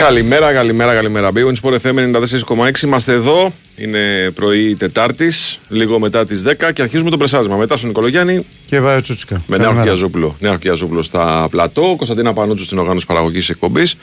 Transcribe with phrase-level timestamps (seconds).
[0.00, 1.30] Καλημέρα, καλημέρα, καλημέρα.
[1.30, 2.82] Μπήγον Sport FM 94,6.
[2.82, 3.52] Είμαστε εδώ.
[3.76, 7.56] Είναι πρωί Τετάρτης, λίγο μετά τις 10 και αρχίζουμε το πρεσάρισμα.
[7.56, 8.46] Μετά στον Νικολογιάννη.
[8.66, 9.42] Και βάζει Τσούτσικα.
[9.46, 10.36] Με Νέο Αρκιαζόπουλο.
[10.40, 11.94] Νέο Αρκιαζόπουλο στα πλατό.
[11.96, 13.94] Κωνσταντίνα Πανούτσου στην οργάνωση παραγωγής εκπομπής.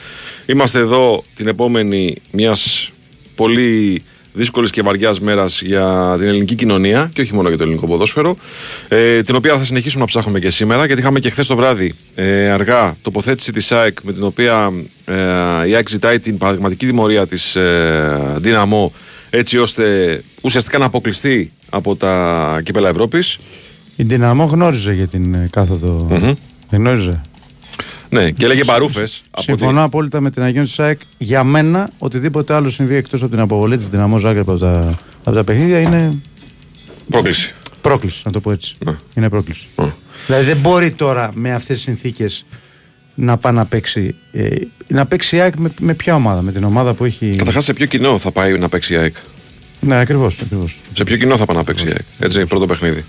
[0.46, 2.90] Είμαστε εδώ την επόμενη μιας
[3.34, 4.02] πολύ
[4.38, 8.36] δύσκολης και βαριάς μέρας για την ελληνική κοινωνία και όχι μόνο για το ελληνικό ποδόσφαιρο.
[8.88, 11.94] Ε, την οποία θα συνεχίσουμε να ψάχνουμε και σήμερα, γιατί είχαμε και χθες το βράδυ
[12.14, 14.72] ε, αργά τοποθέτηση της ΑΕΚ με την οποία
[15.04, 15.14] ε,
[15.68, 18.92] η ΑΕΚ ζητάει την παραδειγματική τιμωρία της ε, Δύναμο
[19.30, 19.84] έτσι ώστε
[20.40, 23.38] ουσιαστικά να αποκλειστεί από τα κύπελα Ευρώπης.
[23.96, 26.34] Η Δυναμό γνώριζε για την ε, καθοδο mm-hmm.
[26.70, 27.20] γνώριζε.
[28.10, 29.22] Ναι, και έλεγε παρούφες.
[29.38, 31.00] Συμφωνώ απόλυτα με την Αγίων τη ΑΕΚ.
[31.18, 35.36] Για μένα, οτιδήποτε άλλο συμβεί εκτός από την αποβολή της Δυναμός Ζάγκρεπ από τα, από
[35.36, 36.14] τα παιχνίδια είναι.
[37.10, 37.54] Πρόκληση.
[37.80, 38.74] Πρόκληση, να το πω έτσι.
[38.84, 38.94] Ναι.
[39.14, 39.66] Είναι πρόκληση.
[39.76, 39.92] Ναι.
[40.26, 42.44] Δηλαδή δεν μπορεί τώρα με αυτές τις συνθήκες
[43.14, 44.14] να πάει να παίξει.
[44.32, 44.48] Ε,
[44.88, 47.34] να παίξει η ΑΕΚ με, με ποια ομάδα, με την ομάδα που έχει.
[47.36, 49.16] Καταρχάς, σε ποιο κοινό θα πάει να παίξει η ΑΕΚ;
[49.80, 50.38] Ναι, ακριβώς.
[50.42, 50.80] Ακριβώς.
[50.92, 53.04] Σε ποιο κοινό θα πάει να παίξει η ΑΕΚ; Έτσι, πρώτο παιχνίδι.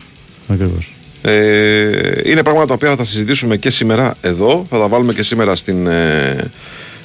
[0.47, 0.93] Ακριβώς.
[1.21, 4.65] Ε, είναι πράγματα τα οποία θα τα συζητήσουμε και σήμερα εδώ.
[4.69, 6.51] Θα τα βάλουμε και σήμερα στην, ε,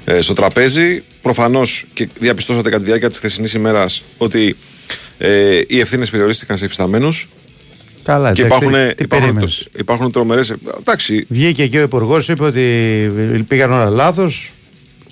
[0.05, 1.03] ε, στο τραπέζι.
[1.23, 4.57] Προφανώς και διαπιστώσατε κατά τη διάρκεια της χθεσινής ημέρας ότι
[5.19, 7.29] ε, οι ευθύνες περιορίστηκαν σε υφισταμένους.
[8.03, 9.69] Καλά, και εντάξει, υπάρχουν, τι υπάρχουν, περίμενες.
[9.79, 10.41] υπάρχουν τρομερέ.
[10.81, 12.63] Εντάξει, Βγήκε και ο Υπουργός, είπε ότι
[13.49, 14.53] πήγαν όλα λάθος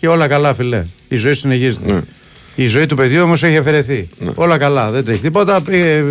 [0.00, 0.84] και όλα καλά, φιλέ.
[1.08, 1.92] Η ζωή συνεχίζεται.
[1.92, 2.00] Ναι.
[2.54, 4.08] Η ζωή του παιδιού όμως έχει αφαιρεθεί.
[4.34, 5.60] Όλα καλά, δεν τρέχει τίποτα.
[5.60, 6.04] Πήγε,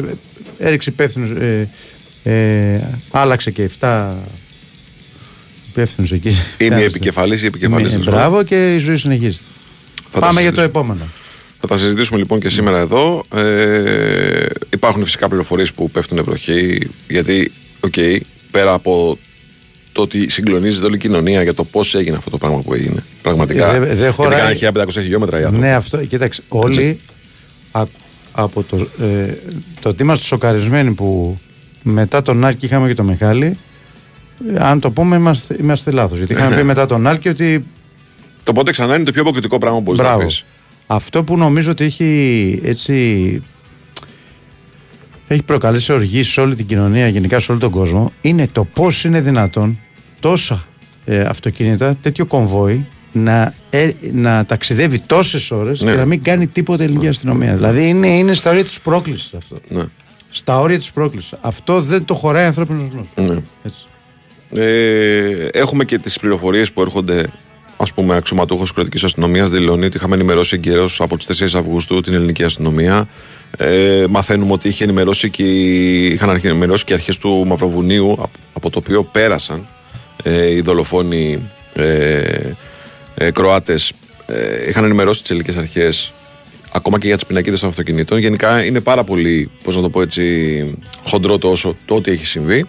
[0.58, 1.30] έριξε υπεύθυνος.
[1.30, 1.69] Ε,
[2.23, 2.80] ε,
[3.11, 4.14] άλλαξε και 7
[5.69, 6.30] υπεύθυνους εκεί.
[6.30, 7.91] είναι η Τέλος επικεφαλής ή η επικεφαλής.
[7.94, 8.13] πάντων.
[8.13, 9.44] Μπράβο και η ζωή συνεχίζεται.
[10.11, 10.66] Θα τα Πάμε για το συζητήσουμε.
[10.86, 11.09] επόμενο.
[11.59, 13.23] Θα τα συζητήσουμε λοιπόν και σήμερα εδώ.
[13.36, 16.89] Ε, υπάρχουν φυσικά πληροφορίες που πέφτουν βροχή.
[17.08, 17.94] Γιατί, οκ,
[18.52, 19.17] πέρα από
[19.91, 23.03] το ότι συγκλονίζεται όλη η κοινωνία για το πώς έγινε αυτό το πράγμα που έγινε.
[23.22, 23.73] Πραγματικά.
[23.75, 25.66] Ε, δε- δε γιατί χωράει- κάνανε 1500 χιλιόμετρα οι άνθρωποι.
[25.66, 25.97] Ναι, αυτό.
[26.06, 27.00] Κοίταξε, όλοι
[27.72, 27.83] α-
[28.31, 29.33] από το, ε,
[29.81, 31.40] το ότι είμαστε σοκαρισμένοι που
[31.84, 33.58] μετά τον Άλκη είχαμε και τον Μιχάλη,
[34.56, 36.18] ε, αν το πούμε είμαστε, είμαστε λάθος.
[36.18, 37.66] Γιατί είχαμε πει μετά τον Άλκη ότι
[38.44, 40.25] Το πότε ξανά είναι το πιο αποκριτικό πράγμα που μπορείς να Μπράβο.
[40.25, 40.46] πεις.
[40.88, 43.44] Αυτό που νομίζω ότι έχει έτσι.
[45.28, 49.03] Έχει προκαλέσει οργή σε όλη την κοινωνία, γενικά σε όλο τον κόσμο, είναι το πώς
[49.03, 49.78] είναι δυνατόν
[50.19, 50.63] τόσα
[51.06, 55.92] ε, αυτοκίνητα, τέτοιο κομβόι, να, ε, να ταξιδεύει τόσες ώρες Ναι.
[55.92, 57.56] και να μην κάνει τίποτα η ελληνική αστυνομία.
[57.56, 59.56] Δηλαδή είναι, είναι στα όρια της πρόκλησης αυτό.
[59.68, 59.84] Ναι.
[60.31, 61.34] Στα όρια της πρόκλησης.
[61.42, 63.08] Αυτό δεν το χωράει ανθρώπινος νου.
[63.25, 63.42] Ναι.
[63.64, 63.84] Έτσι.
[64.53, 67.30] Ε, έχουμε και τις πληροφορίες που έρχονται.
[67.78, 72.02] Α πούμε, αξιωματούχος της κρατικής αστυνομίας δηλώνει ότι είχαμε ενημερώσει εγκαίρως από τις 4 Αυγούστου
[72.02, 73.08] την ελληνική αστυνομία.
[73.58, 75.44] Ε, μαθαίνουμε ότι είχε ενημερώσει και,
[76.06, 79.68] είχαν αρχι- ενημερώσει και αρχές του Μαυροβουνίου, απ- από το οποίο πέρασαν
[80.24, 82.24] ε, οι δολοφόνοι ε,
[83.16, 83.92] ε, Κροάτες.
[84.28, 86.12] Ε, είχαν ενημερώσει τις ελληνικές αρχές
[86.71, 88.17] ακόμα και για τις πινακίδες των αυτοκινήτων.
[88.17, 92.25] Γενικά είναι πάρα πολύ, πώς να το πω έτσι, χοντρό το, όσο, το ό,τι έχει
[92.25, 92.65] συμβεί.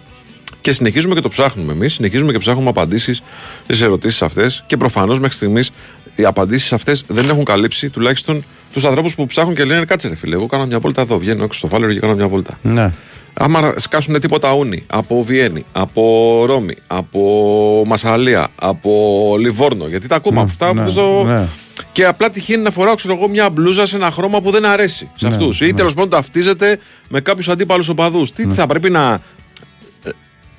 [0.61, 1.93] Και συνεχίζουμε και το ψάχνουμε εμείς.
[1.93, 3.21] Συνεχίζουμε και ψάχνουμε απαντήσεις
[3.63, 4.63] στις ερωτήσεις αυτές.
[4.67, 5.71] Και προφανώς μέχρι στιγμής
[6.15, 8.43] οι απαντήσεις αυτές δεν έχουν καλύψει τουλάχιστον
[8.73, 11.17] τους ανθρώπους που ψάχνουν και λένε Κάτσε ρε φίλε, εγώ κάνω μια βόλτα εδώ.
[11.17, 12.59] Βγαίνω έξω στο Φάλερο και κάνω μια βόλτα.
[12.61, 12.91] Ναι.
[13.33, 20.41] Άμα σκάσουν τίποτα ούνι από Βιέννη, από Ρώμη, από Μασαλία, από Λιβόρνο, γιατί τα ακούμε
[20.41, 21.23] αυτά ναι, που στο...
[21.25, 21.47] ναι.
[21.93, 25.09] Και απλά τυχαίνει να φοράω, ξέρω εγώ, μια μπλούζα σε ένα χρώμα που δεν αρέσει
[25.15, 25.61] σε Ναι, αυτούς.
[25.61, 28.31] Ή τέλος πάντων ταυτίζεται με κάποιους αντίπαλους οπαδούς.
[28.31, 28.53] Τι Ναι.
[28.53, 29.21] θα πρέπει να,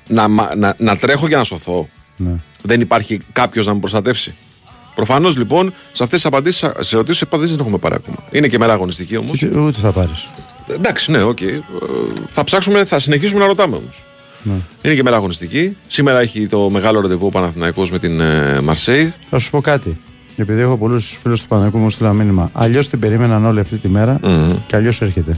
[0.07, 2.31] να, μα- να, να τρέχω για να σωθώ; ναι.
[2.61, 4.33] Δεν υπάρχει κάποιος να με προστατεύσει.
[4.95, 8.17] Προφανώς λοιπόν σε αυτές τις απαντήσεις, σε ερωτήσεις απαντήσεις δεν έχουμε πάρει ακόμα.
[8.31, 9.41] Είναι και μέρα αγωνιστική όμως.
[9.41, 10.27] Ούτε- Ούτε θα πάρεις.
[10.67, 11.41] Εντάξει, ναι, οκ.
[11.41, 11.59] Ε,
[12.31, 14.03] Θα ψάξουμε, θα συνεχίσουμε να ρωτάμε όμως.
[14.43, 14.53] Ναι.
[14.81, 15.77] Είναι και μέρα αγωνιστική.
[15.87, 19.13] Σήμερα έχει το μεγάλο ραντεβού ο Παναθηναϊκός με την ε, Μαρσέιγ.
[19.29, 19.97] Θα σου πω κάτι.
[20.37, 22.49] Επειδή έχω πολλούς φίλους του Παναθηναϊκού μου στείλαν μήνυμα.
[22.53, 24.19] Αλλιώς την περίμεναν όλη αυτή τη μέρα
[24.67, 25.37] και αλλιώς έρχεται.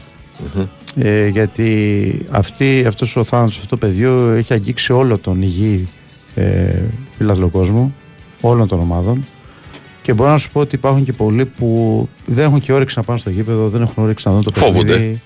[0.96, 5.88] Ε, γιατί αυτή, αυτός ο θάνατος, αυτό το πεδίο έχει αγγίξει όλο τον υγιή
[6.36, 6.70] ε,
[7.18, 7.94] φιλάθλο κόσμο,
[8.42, 9.26] όλων των ομάδων.
[10.02, 13.04] Και μπορώ να σου πω ότι υπάρχουν και πολλοί που δεν έχουν και όρεξη να
[13.04, 14.92] πάνε στο γήπεδο, δεν έχουν όρεξη να δουν το Φόβονται.
[14.92, 15.22] παιχνίδι.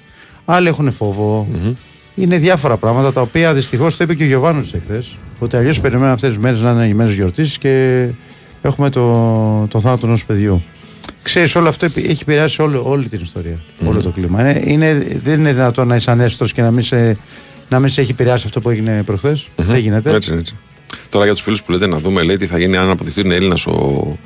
[0.46, 1.48] Άλλοι έχουν φόβο.
[2.16, 5.16] Είναι διάφορα πράγματα τα οποία δυστυχώς το είπε και ο Γιωβάνος εχθές.
[5.40, 8.07] Ότι αλλιώς περιμένουμε αυτές τις μέρες να είναι οι μέρε γιορτής και
[8.62, 10.63] έχουμε το, το θάνατο ενός παιδιού.
[11.24, 13.60] Ξέρεις, όλο αυτό επι- έχει επηρεάσει όλη, όλη την ιστορία.
[13.86, 14.42] Όλο το κλίμα.
[14.42, 17.18] Είναι, είναι, δεν είναι δυνατόν να είσαι ανέστητο και να μην, σε,
[17.69, 19.48] να μην σε έχει επηρεάσει αυτό που έγινε προχθές.
[19.56, 20.16] Δεν γίνεται.
[20.16, 20.56] Έτσι, έτσι.
[21.10, 23.28] Τώρα για τους φίλους που λέτε να δούμε, λέει τι θα γίνει αν αποδειχθεί ότι
[23.30, 24.18] είναι Έλληνα ο,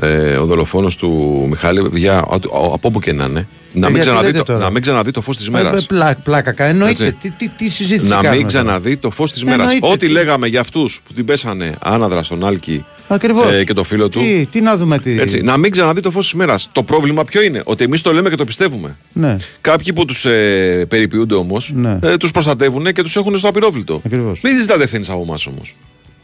[0.00, 1.90] ε, ο δολοφόνος του Μιχάλη.
[1.94, 3.48] Για, από όπου και να είναι.
[3.72, 5.82] Να μην, γιατί ξαναδεί λέτε το, τώρα; να μην ξαναδεί το φως της Ε, μέρας.
[5.82, 6.70] ε, πλά- πλάκα κάνει.
[6.70, 7.06] Εννοείται.
[7.06, 7.16] Έτσι.
[7.20, 9.60] Τι, τι, τι συζήτηση Να κάνουμε μην τώρα; ξαναδεί το φως της μέρας.
[9.60, 13.52] Εννοείται, Ό,τι τι- λέγαμε για αυτούς που την πέσανε άναδρα στον Άλκη Ακριβώς.
[13.52, 14.20] ε, και το φίλο του.
[14.20, 15.20] Τι, τι να δούμε τι.
[15.20, 16.68] Έτσι, να μην ξαναδεί το φως της μέρας.
[16.72, 18.96] Το πρόβλημα ποιο είναι, ότι εμείς το λέμε και το πιστεύουμε.
[19.12, 21.98] Ναι, Κάποιοι που τους ε, περιποιούνται όμως, Ναι.
[22.02, 24.00] ε, τους προστατεύουν και τους έχουν στο απειρόβλητο.
[24.06, 24.40] Ακριβώς.
[24.42, 25.74] Μην ζητάτε ευθύνης από εμάς όμως.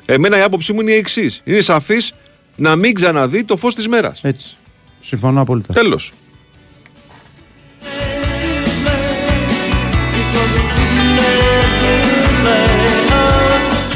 [0.06, 1.40] Εμένα η άποψή μου είναι η εξής.
[1.44, 2.12] Είναι σαφής
[2.56, 4.20] να μην ξαναδεί το φως της μέρας.
[4.22, 4.56] έτσι.
[5.00, 5.72] Συμφωνώ απόλυτα.
[5.72, 6.12] Τέλος.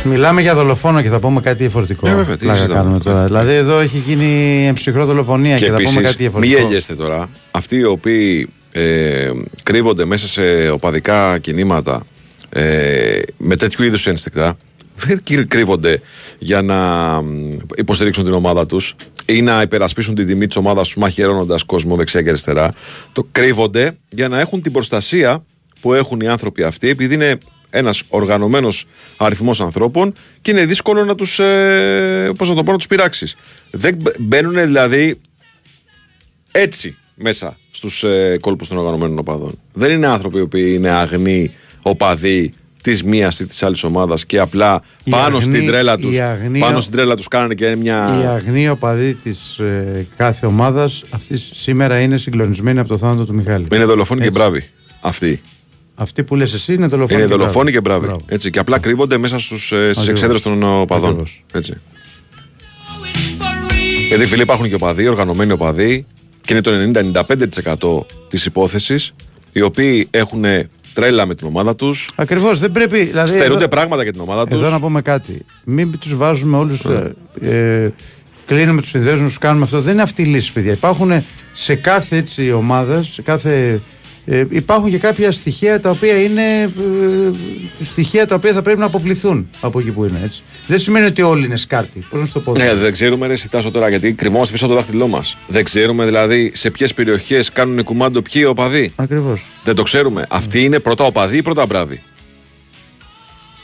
[0.04, 2.08] Μιλάμε για δολοφόνο και θα πούμε κάτι διαφορετικό.
[2.08, 2.80] Ναι, βέβαια, τι Πλάκα συζητάμε.
[2.82, 3.24] κάνουμε τώρα.
[3.24, 6.60] Δηλαδή εδώ έχει γίνει ψυχρό δολοφονία και, Και θα πούμε επίσης, κάτι μην διαφορετικό.
[6.60, 7.28] γελιέστε τώρα.
[7.50, 9.30] Αυτοί οι οποίοι ε,
[9.62, 12.02] κρύβονται μέσα σε οπαδικά κινήματα
[12.48, 14.56] ε, με τέτοιου είδους ένστικτα,
[14.96, 16.00] δεν κρύ- κρύβονται
[16.38, 16.76] για να
[17.22, 18.94] μ, υποστηρίξουν την ομάδα τους
[19.26, 22.74] ή να υπερασπίσουν την τιμή της ομάδας τους μαχαιρώνοντας κόσμο δεξιά και αριστερά.
[23.12, 25.44] Το κρύβονται για να έχουν την προστασία
[25.80, 27.38] που έχουν οι άνθρωποι αυτοί, επειδή είναι
[27.70, 28.84] ένας οργανωμένος
[29.16, 33.36] αριθμός ανθρώπων και είναι δύσκολο να τους ε, πώς να το πω, να τους πειράξεις.
[33.70, 35.20] Δεν μπ- μπαίνουν δηλαδή
[36.52, 39.58] έτσι μέσα στους ε, κόλπους των οργανωμένων οπαδών.
[39.72, 42.52] Δεν είναι άνθρωποι οι οποίοι είναι αγνοί οπαδοί
[42.82, 46.10] της μίας ή της άλλης ομάδας και απλά Οι πάνω αγνοί- στην τρέλα του.
[46.12, 48.18] οι αγνοί- Πάνω στην τρέλα τους κάνανε και μια.
[48.22, 53.34] Οι αγνοί οπαδοί της ε, κάθε ομάδας αυτής σήμερα είναι συγκλονισμένοι από το θάνατο του
[53.34, 53.66] Μιχάλη.
[53.74, 54.38] Είναι δολοφόνοι και Έτσι.
[54.38, 54.64] μπράβοι.
[55.00, 55.40] Αυτοί.
[55.94, 57.20] Αυτοί που λες εσύ είναι δολοφόνοι.
[57.20, 57.98] Είναι και δολοφόνοι και μπράβοι.
[58.06, 58.16] μπράβοι.
[58.18, 58.34] Μπράβο.
[58.34, 58.50] Έτσι.
[58.50, 60.08] Και απλά κρύβονται μέσα στους, ε, στις Ακριβώς.
[60.08, 61.08] εξέδρες των οπαδών.
[61.10, 61.44] Ακριβώς.
[61.52, 61.74] Έτσι.
[64.08, 66.06] Γιατί φίλοι υπάρχουν και οπαδοί, οργανωμένοι οπαδοί
[66.40, 69.12] και είναι το 90-95% της υπόθεσης
[69.52, 70.44] οι οποίοι έχουν
[71.00, 72.58] τρέλα με την ομάδα τους Ακριβώς.
[72.58, 73.04] Δεν πρέπει.
[73.04, 75.44] Δηλαδή, στερούνται εδώ, πράγματα για την ομάδα τους εδώ να πούμε κάτι.
[75.64, 76.84] Μην τους βάζουμε όλους.
[76.84, 77.90] Ε, ε,
[78.46, 79.80] κλείνουμε τους συνδέσμους, του κάνουμε αυτό.
[79.80, 80.72] Δεν είναι αυτή η λύση, παιδιά.
[80.72, 83.80] Υπάρχουν σε κάθε έτσι, ομάδα, σε κάθε.
[84.30, 86.70] Ε, υπάρχουν και κάποια στοιχεία τα οποία είναι ε,
[87.84, 90.20] στοιχεία τα οποία θα πρέπει να αποβληθούν από εκεί που είναι.
[90.24, 90.42] Έτσι.
[90.66, 92.06] Δεν σημαίνει ότι όλοι είναι σκάρτη.
[92.10, 94.74] Πώς να σου το πω; Ναι, δεν ξέρουμε ρε Σιτάσο τώρα γιατί κρυβόμαστε πίσω από
[94.74, 98.92] το δάχτυλό μας Δεν ξέρουμε δηλαδή σε ποιες περιοχές κάνουν κουμάντο ποιοι οπαδοί.
[98.96, 99.44] Ακριβώς.
[99.64, 100.26] Δεν το ξέρουμε.
[100.28, 102.02] Αυτοί είναι πρώτα οπαδοί ή πρώτα μπράβοι;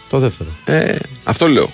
[0.08, 0.48] Το δεύτερο.
[0.64, 1.70] Ε, αυτό λέω.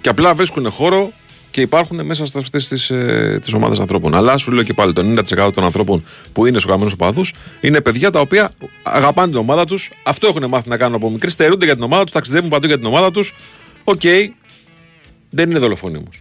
[0.00, 1.12] Και απλά βρίσκουν χώρο
[1.54, 4.14] και υπάρχουν μέσα σε αυτές τις ε, τις ομάδες ανθρώπων.
[4.14, 7.22] Αλλά σου λέω και πάλι, το 90% των ανθρώπων που είναι στους οργανωμένους οπαδούς
[7.60, 8.50] είναι παιδιά τα οποία
[8.82, 9.90] αγαπάνε την ομάδα τους.
[10.02, 11.30] Αυτό έχουν μάθει να κάνουν από μικροί.
[11.30, 13.34] Στερούνται για την ομάδα τους, ταξιδεύουν παντού για την ομάδα τους.
[13.84, 14.00] Οκ.
[15.30, 16.20] Δεν είναι δολοφόνοι όμως.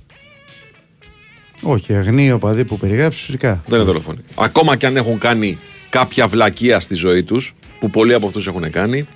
[1.61, 3.63] Όχι, αγνοί οπαδοί που περιγράφεις φυσικά.
[3.65, 4.19] Δεν είναι δολοφόνοι.
[4.35, 5.57] Ακόμα και αν έχουν κάνει
[5.89, 9.07] κάποια βλακεία στη ζωή τους, που πολλοί από αυτούς έχουν κάνει,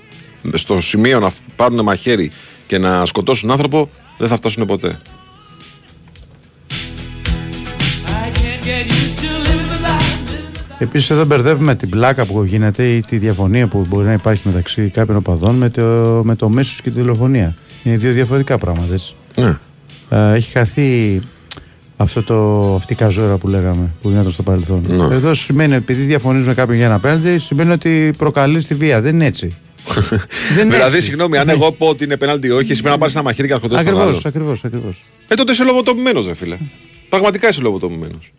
[0.53, 2.31] στο σημείο να πάρουν μαχαίρι
[2.67, 4.99] και να σκοτώσουν άνθρωπο, δεν θα φτάσουν ποτέ.
[10.79, 14.89] Επίσης, εδώ μπερδεύουμε την πλάκα που γίνεται ή τη διαφωνία που μπορεί να υπάρχει μεταξύ
[14.93, 15.83] κάποιων οπαδών με το,
[16.23, 17.55] με το μίσος και τη δολοφονία.
[17.83, 18.93] Είναι δύο διαφορετικά πράγματα.
[18.93, 19.13] Έτσι.
[19.35, 19.57] Ναι.
[20.09, 21.19] Ε, έχει χαθεί
[21.97, 24.83] αυτό το, αυτή η καζόρα που λέγαμε που γινόταν στο παρελθόν.
[24.87, 25.15] Ναι.
[25.15, 29.01] Εδώ σημαίνει επειδή διαφωνείς με κάποιον για ένα πέναλτι, σημαίνει ότι προκαλείς τη βία.
[29.01, 29.55] Δεν είναι έτσι.
[30.55, 31.07] Δεν είναι Δηλαδή, έτσι.
[31.07, 33.47] συγγνώμη, αν εγώ πω ότι είναι πέναλτι ή όχι, εσύ πρέπει να πάρεις ένα μαχαίρι
[33.47, 34.21] και να σκοτώσει τον Ακριβώς, άλλο.
[34.25, 35.03] ακριβώς, ακριβώς.
[35.27, 36.57] Ε, τότε είσαι λογοτομημένος, ρε φίλε.
[37.09, 38.31] Πραγματικά είσαι λογοτομημένος.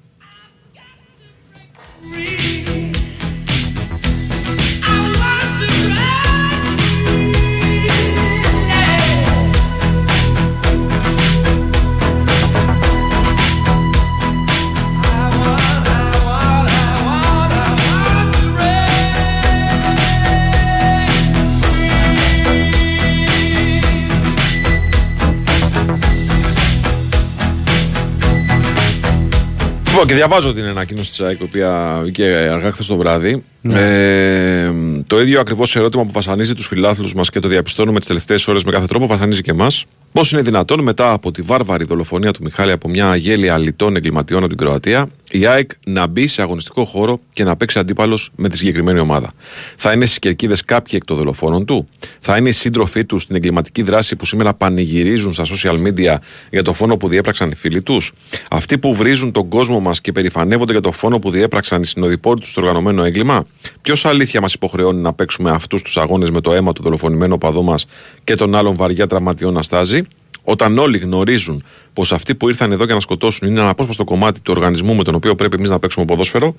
[30.01, 33.45] Λοιπόν, και διαβάζω την ανακοίνωση της ΑΕΚ, η οποία βγήκε αργά χθες το βράδυ.
[33.73, 34.71] Ε,
[35.07, 38.65] το ίδιο ακριβώς ερώτημα που βασανίζει τους φιλάθλους μας και το διαπιστώνουμε τις τελευταίες ώρες
[38.65, 39.85] με κάθε τρόπο, βασανίζει και εμάς.
[40.13, 44.39] Πώς είναι δυνατόν μετά από τη βάρβαρη δολοφονία του Μιχάλη από μια αγέλια αλητών εγκληματιών
[44.39, 48.49] από την Κροατία, η ΑΕΚ να μπει σε αγωνιστικό χώρο και να παίξει αντίπαλος με
[48.49, 49.33] τη συγκεκριμένη ομάδα.
[49.77, 51.89] Θα είναι στις κερκίδες κάποιοι εκ των δολοφόνων του,
[52.21, 56.17] θα είναι οι σύντροφοί τους στην εγκληματική δράση που σήμερα πανηγυρίζουν στα social media
[56.51, 58.13] για το φόνο που διέπραξαν οι φίλοι τους,
[58.51, 62.41] αυτοί που βρίζουν τον κόσμο μας και περηφανεύονται για το φόνο που διέπραξαν οι συνοδοιπόροι
[62.41, 63.47] τους στο οργανωμένο έγκλημα.
[63.83, 67.65] Ποιος αλήθεια μας υποχρεώνει να παίξουμε αυτούς τους αγώνες με το αίμα του δολοφονημένου οπαδού
[67.65, 67.87] μας
[68.25, 70.03] και των άλλων βαριά τραυματιών να στάζει,
[70.51, 71.63] όταν όλοι γνωρίζουν
[71.93, 75.05] πως αυτοί που ήρθαν εδώ για να σκοτώσουν είναι ένα απόσπαστο κομμάτι του οργανισμού με
[75.05, 76.55] τον οποίο πρέπει εμείς να παίξουμε ποδόσφαιρο,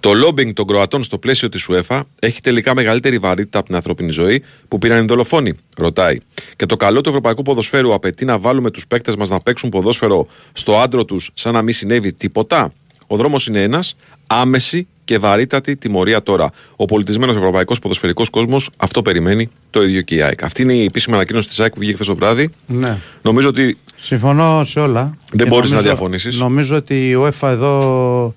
[0.00, 4.10] το λόμπινγκ των Κροατών στο πλαίσιο της UEFA έχει τελικά μεγαλύτερη βαρύτητα από την ανθρώπινη
[4.10, 6.18] ζωή που πήραν οι δολοφόνοι, ρωτάει.
[6.56, 10.26] Και το καλό του ευρωπαϊκού ποδοσφαίρου απαιτεί να βάλουμε τους παίκτες μας να παίξουν ποδόσφαιρο
[10.52, 12.72] στο άντρο τους σαν να μην συνέβη τίποτα.
[13.06, 13.96] Ο δρόμος είναι ένας,
[14.26, 16.50] άμεση και βαρύτατη τιμωρία τώρα.
[16.76, 20.42] Ο πολιτισμένος ευρωπαϊκός ποδοσφαιρικός κόσμος αυτό περιμένει το ίδιο και η ΑΕΚ.
[20.42, 22.50] Αυτή είναι η επίσημη ανακοίνωση της ΑΕΚ που βγήκε χθες το βράδυ.
[22.66, 22.98] Ναι.
[23.22, 23.78] Νομίζω ότι.
[23.96, 25.16] Συμφωνώ σε όλα.
[25.32, 26.38] Δεν μπορείς να διαφωνήσεις.
[26.38, 28.34] Νομίζω ότι η UEFA εδώ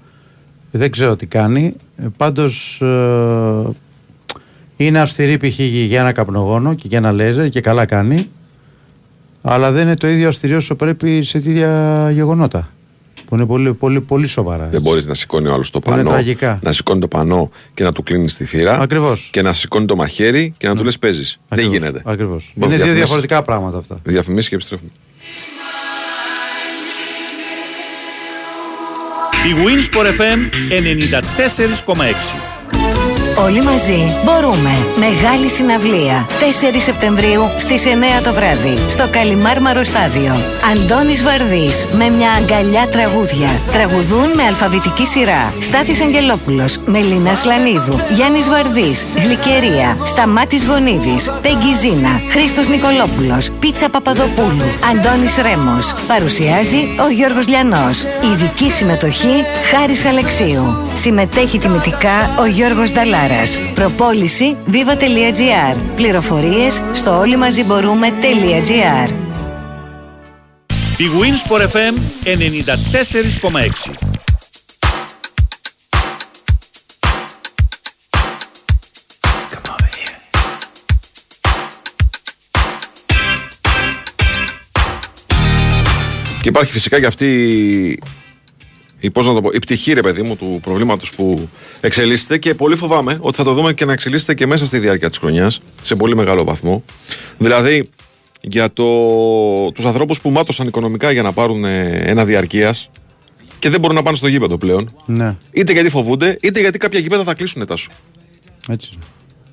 [0.71, 1.75] δεν ξέρω τι κάνει.
[2.17, 3.71] Πάντως ε,
[4.77, 5.59] είναι αυστηρή π.χ.
[5.59, 8.29] για ένα καπνογόνο και για ένα λέζερ και καλά κάνει.
[9.41, 12.69] Αλλά δεν είναι το ίδιο αυστηρό όσο πρέπει σε τέτοια γεγονότα.
[13.27, 14.67] Που είναι πολύ, πολύ, πολύ σοβαρά.
[14.71, 16.11] Δεν μπορείς να σηκώνει ο άλλος το πανό.
[16.61, 18.79] Να σηκώνει το πανό και να του κλείνεις τη θύρα.
[18.79, 19.29] Ακριβώς.
[19.31, 20.79] Και να σηκώνει το μαχαίρι και να ναι.
[20.79, 21.39] του λες παίζεις.
[21.49, 22.01] Δεν γίνεται.
[22.05, 22.53] Ακριβώς.
[22.55, 23.99] Είναι δύο διαφορετικά πράγματα αυτά.
[24.03, 24.89] Διαφημίσεις και επιστρέφουμε.
[29.45, 30.39] Η Winsport FM
[31.87, 32.54] 94,6
[33.43, 34.73] Όλοι μαζί μπορούμε.
[34.95, 36.27] Μεγάλη συναυλία.
[36.39, 38.73] 4 Σεπτεμβρίου στις 9 το βράδυ.
[38.89, 40.33] Στο Καλιμάρμαρο Στάδιο.
[40.71, 43.49] Αντώνης Βαρδής με μια αγκαλιά τραγούδια.
[43.71, 45.53] Τραγουδούν με αλφαβητική σειρά.
[45.59, 54.67] Στάθης Αγγελόπουλος, Μελίνα Σλανίδου, Γιάννης Βαρδής, Γλυκερία, Σταμάτης Γονίδης, Πέγγι Ζήνα, Χρήστος Νικολόπουλος, Πίτσα Παπαδοπούλου,
[54.91, 55.93] Αντώνης Ρέμος.
[56.07, 58.05] Παρουσιάζει ο Γιώργος Λιανός.
[58.31, 59.35] Ειδική συμμετοχή
[59.71, 60.77] Χάρης Αλεξίου.
[60.93, 63.23] Συμμετέχει τιμητικά ο Γιώργος Νταλάς.
[63.73, 65.77] Προπόληση viva.gr.
[65.95, 69.09] Πληροφορίες στο όλοι μαζί μπορούμε.gr.
[70.97, 71.93] Η Winsport FM
[73.51, 73.91] 94,6
[86.41, 87.99] Και υπάρχει φυσικά και αυτή
[89.05, 91.49] η, πώς να το πω, η πτυχή ρε παιδί μου του προβλήματος που
[91.81, 95.09] εξελίσσεται και πολύ φοβάμαι ότι θα το δούμε και να εξελίσσεται και μέσα στη διάρκεια
[95.09, 96.83] της χρονιάς σε πολύ μεγάλο βαθμό.
[97.37, 97.89] Δηλαδή
[98.41, 98.85] για το,
[99.71, 102.89] τους ανθρώπους που μάτωσαν οικονομικά για να πάρουν ε, ένα διαρκείας
[103.59, 104.95] και δεν μπορούν να πάνε στο γήπεδο πλέον.
[105.05, 105.35] Ναι.
[105.51, 107.91] Είτε γιατί φοβούνται, είτε γιατί κάποια γήπεδα θα κλείσουν τα σου.
[108.69, 108.89] Έτσι.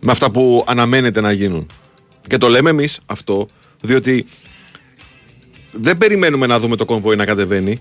[0.01, 1.67] Με αυτά που αναμένεται να γίνουν.
[2.29, 3.47] Και το λέμε εμείς αυτό,
[3.81, 4.25] διότι
[5.73, 7.79] δεν περιμένουμε να δούμε το κομβόι να κατεβαίνει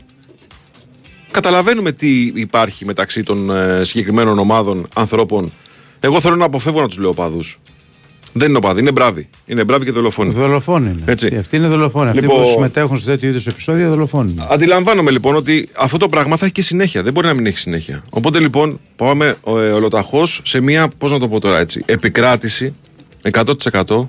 [1.32, 5.52] καταλαβαίνουμε τι υπάρχει μεταξύ των ε, συγκεκριμένων ομάδων ανθρώπων.
[6.00, 7.60] Εγώ θέλω να αποφεύγω να τους λέω οπαδούς.
[8.34, 9.30] Δεν είναι οπαδοί, είναι μπράβοι.
[9.46, 10.34] Είναι μπράβοι και δολοφόνοι.
[10.34, 11.04] Δολοφόνοι είναι.
[11.06, 11.36] Έτσι.
[11.36, 12.14] Αυτοί είναι δολοφόνοι.
[12.14, 14.36] Λοιπόν, Αυτοί που συμμετέχουν σε τέτοιου είδους επεισόδια δολοφόνοι.
[14.50, 17.04] Αντιλαμβάνομαι λοιπόν ότι αυτό το πράγμα θα έχει και συνέχεια.
[17.04, 18.04] Δεν μπορεί να μην έχει συνέχεια.
[18.10, 22.76] Οπότε λοιπόν πάμε ε, ολοταχώς σε μια, πώς να το πω τώρα έτσι, επικράτηση
[23.32, 24.06] 100%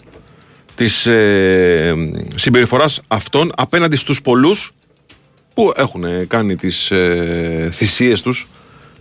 [0.74, 1.94] της ε,
[2.34, 4.72] συμπεριφοράς αυτών απέναντι στους πολλούς
[5.54, 8.48] που έχουν κάνει τις ε, θυσίες τους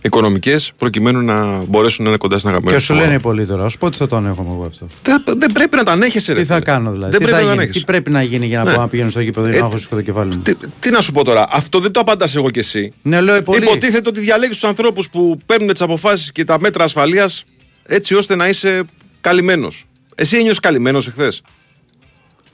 [0.02, 3.64] οικονομικές προκειμένου να μπορέσουν να είναι κοντά στην αγαπημένη Και σου λένε οι πολλοί τώρα,
[3.64, 6.40] ως πότε θα το ανέχομαι εγώ αυτό; Δεν, δεν πρέπει να τα ανέχεσαι, ρε.
[6.40, 8.62] Τι θα κάνω δηλαδή; Δεν τι, πρέπει θα να γίνει, τι πρέπει να γίνει για
[8.62, 8.76] να ναι.
[8.76, 11.24] να πηγαίνω στο γήπεδο ή να έχω το κεφάλι μου; Τι, τι, να σου πω
[11.24, 12.92] τώρα, αυτό δεν το απαντάς εγώ και εσύ.
[13.02, 13.64] Ναι, λέω πολύ.
[13.64, 17.44] Υποτίθεται ότι διαλέγεις τους ανθρώπους που παίρνουν τις αποφάσεις και τα μέτρα ασφαλείας
[17.82, 18.82] έτσι ώστε να είσαι
[19.20, 19.84] καλυμμένος.
[20.14, 21.42] Εσύ ένιωσες καλυμμένος εχθές;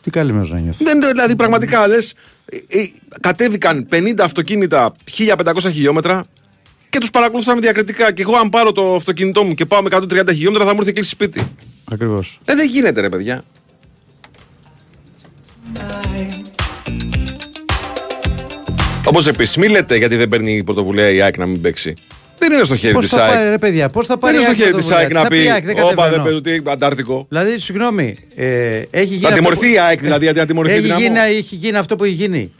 [0.02, 0.84] Τι καλυμμένος να νιώθει.
[1.12, 2.16] Δηλαδή, πραγματικά λες, ε, ε,
[3.20, 6.24] κατέβηκαν 50 αυτοκίνητα 1500 χιλιόμετρα
[6.90, 8.12] και τους παρακολουθούσαμε διακριτικά.
[8.12, 10.92] Και εγώ, αν πάρω το αυτοκίνητό μου και πάω με 130 χιλιόμετρα, θα μου έρθει
[10.92, 11.52] κλείσει σπίτι.
[11.92, 12.40] Ακριβώς.
[12.44, 13.44] Ε, δεν γίνεται, ρε παιδιά.
[19.04, 21.94] Όπως επίσης, μην λέτε γιατί δεν παίρνει η πρωτοβουλία η ΑΕΚ να μην παίξει.
[22.38, 23.48] Δεν είναι στο χέρι της ΑΕΚ.
[23.50, 25.48] Ρε παιδιά, πώς θα πάρει Δεν είναι στο χέρι της ΑΕΚ να πει
[25.82, 27.26] Όπα δεν παίζω τι Αντάρτικο.
[27.28, 29.20] Δηλαδή, συγγνώμη, ε, έχει γίνει.
[29.20, 32.14] Θα τιμωρηθεί η ΑΕΚ δηλαδή, αντί να τιμωρηθεί η γίνει, έχει γίνει αυτό που έχει
[32.14, 32.52] γίνει.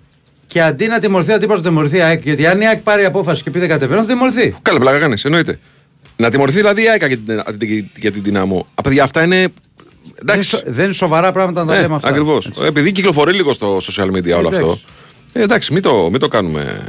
[0.47, 2.23] Και αντί να τιμωρηθεί ο αντίπαλο, θα τιμωρηθεί η ΑΕΚ.
[2.25, 4.57] Γιατί αν η ΑΕΚ πάρει απόφαση και πει δεν κατεβαίνω, θα τιμωρηθεί.
[4.63, 5.59] Καλά, πλάκα κάνεις, εννοείται.
[6.17, 7.03] Να τιμωρηθεί δηλαδή η ΑΕΚ
[7.97, 8.67] για την δυναμό.
[8.83, 9.49] Παιδιά, αυτά είναι
[10.23, 10.63] Εντάξει.
[10.67, 12.09] Δεν είναι σοβαρά πράγματα να τα ε, λέμε αυτά.
[12.09, 12.51] Ακριβώς.
[12.65, 14.79] Επειδή κυκλοφορεί λίγο στο social media όλο αυτό.
[15.33, 16.87] Ε, εντάξει, μην το, μην το κάνουμε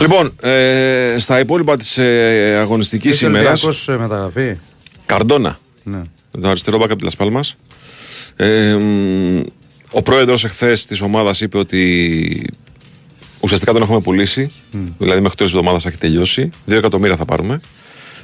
[0.00, 3.50] Λοιπόν, ε, στα υπόλοιπα της ε, αγωνιστικής ημέρα.
[3.50, 4.56] Έχει ε, μεταγραφή.
[5.06, 5.58] Καρντόνα.
[5.84, 6.02] Ναι.
[6.40, 7.40] Το αριστερό μπάκα από τη Λασπάλμα.
[8.36, 8.76] Ε,
[9.90, 12.50] ο πρόεδρος εχθές της ομάδας είπε ότι
[13.40, 14.50] ουσιαστικά τον έχουμε πουλήσει.
[14.72, 14.76] Mm.
[14.98, 16.50] Δηλαδή μέχρι τέλος εβδομάδας θα έχει τελειώσει.
[16.64, 17.60] Δύο εκατομμύρια θα πάρουμε.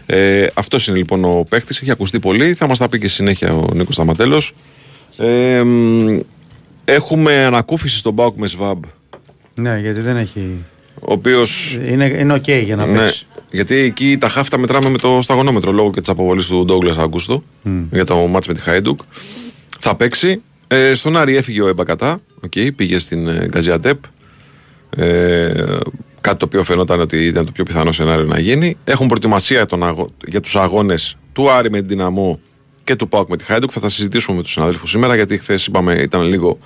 [0.07, 1.77] Ε, Αυτός είναι λοιπόν ο παίχτη.
[1.81, 2.55] Έχει ακουστεί πολύ.
[2.55, 4.55] Θα μας τα πει και συνέχεια ο Νίκος Σταματέλος.
[5.17, 5.63] Ε,
[6.85, 8.81] έχουμε ανακούφιση στον Μπάουκ με ΣΒΑΜ.
[9.55, 10.65] Ναι, γιατί δεν έχει.
[11.01, 11.43] Ο οποίο.
[11.89, 13.27] Είναι, είναι OK για να ναι, παίξει.
[13.51, 17.43] Γιατί εκεί τα χάφτα μετράμε με το σταγονόμετρο λόγω και της αποβολής του Ντόγκλα Αγκούστο
[17.65, 17.71] mm.
[17.91, 19.01] για το μάτς με τη Χάιντουκ.
[19.81, 20.43] Θα παίξει.
[20.69, 22.21] Ε, στον Άρη έφυγε ο Εμπακατά.
[22.47, 23.99] Okay, πήγε στην ε, Γκαζιατέπ.
[24.91, 25.53] Ε,
[26.21, 28.77] κάτι το οποίο φαινόταν ότι ήταν το πιο πιθανό σενάριο να γίνει.
[28.85, 30.09] Έχουν προετοιμασία τον αγω...
[30.27, 32.41] για τους αγώνες του Άρη με την Δυναμό
[32.85, 33.71] και του Πάουκ με τη Χάιντουκ.
[33.73, 36.59] Θα τα συζητήσουμε με τους συναδέλφους σήμερα γιατί χθες είπαμε ήταν λίγο.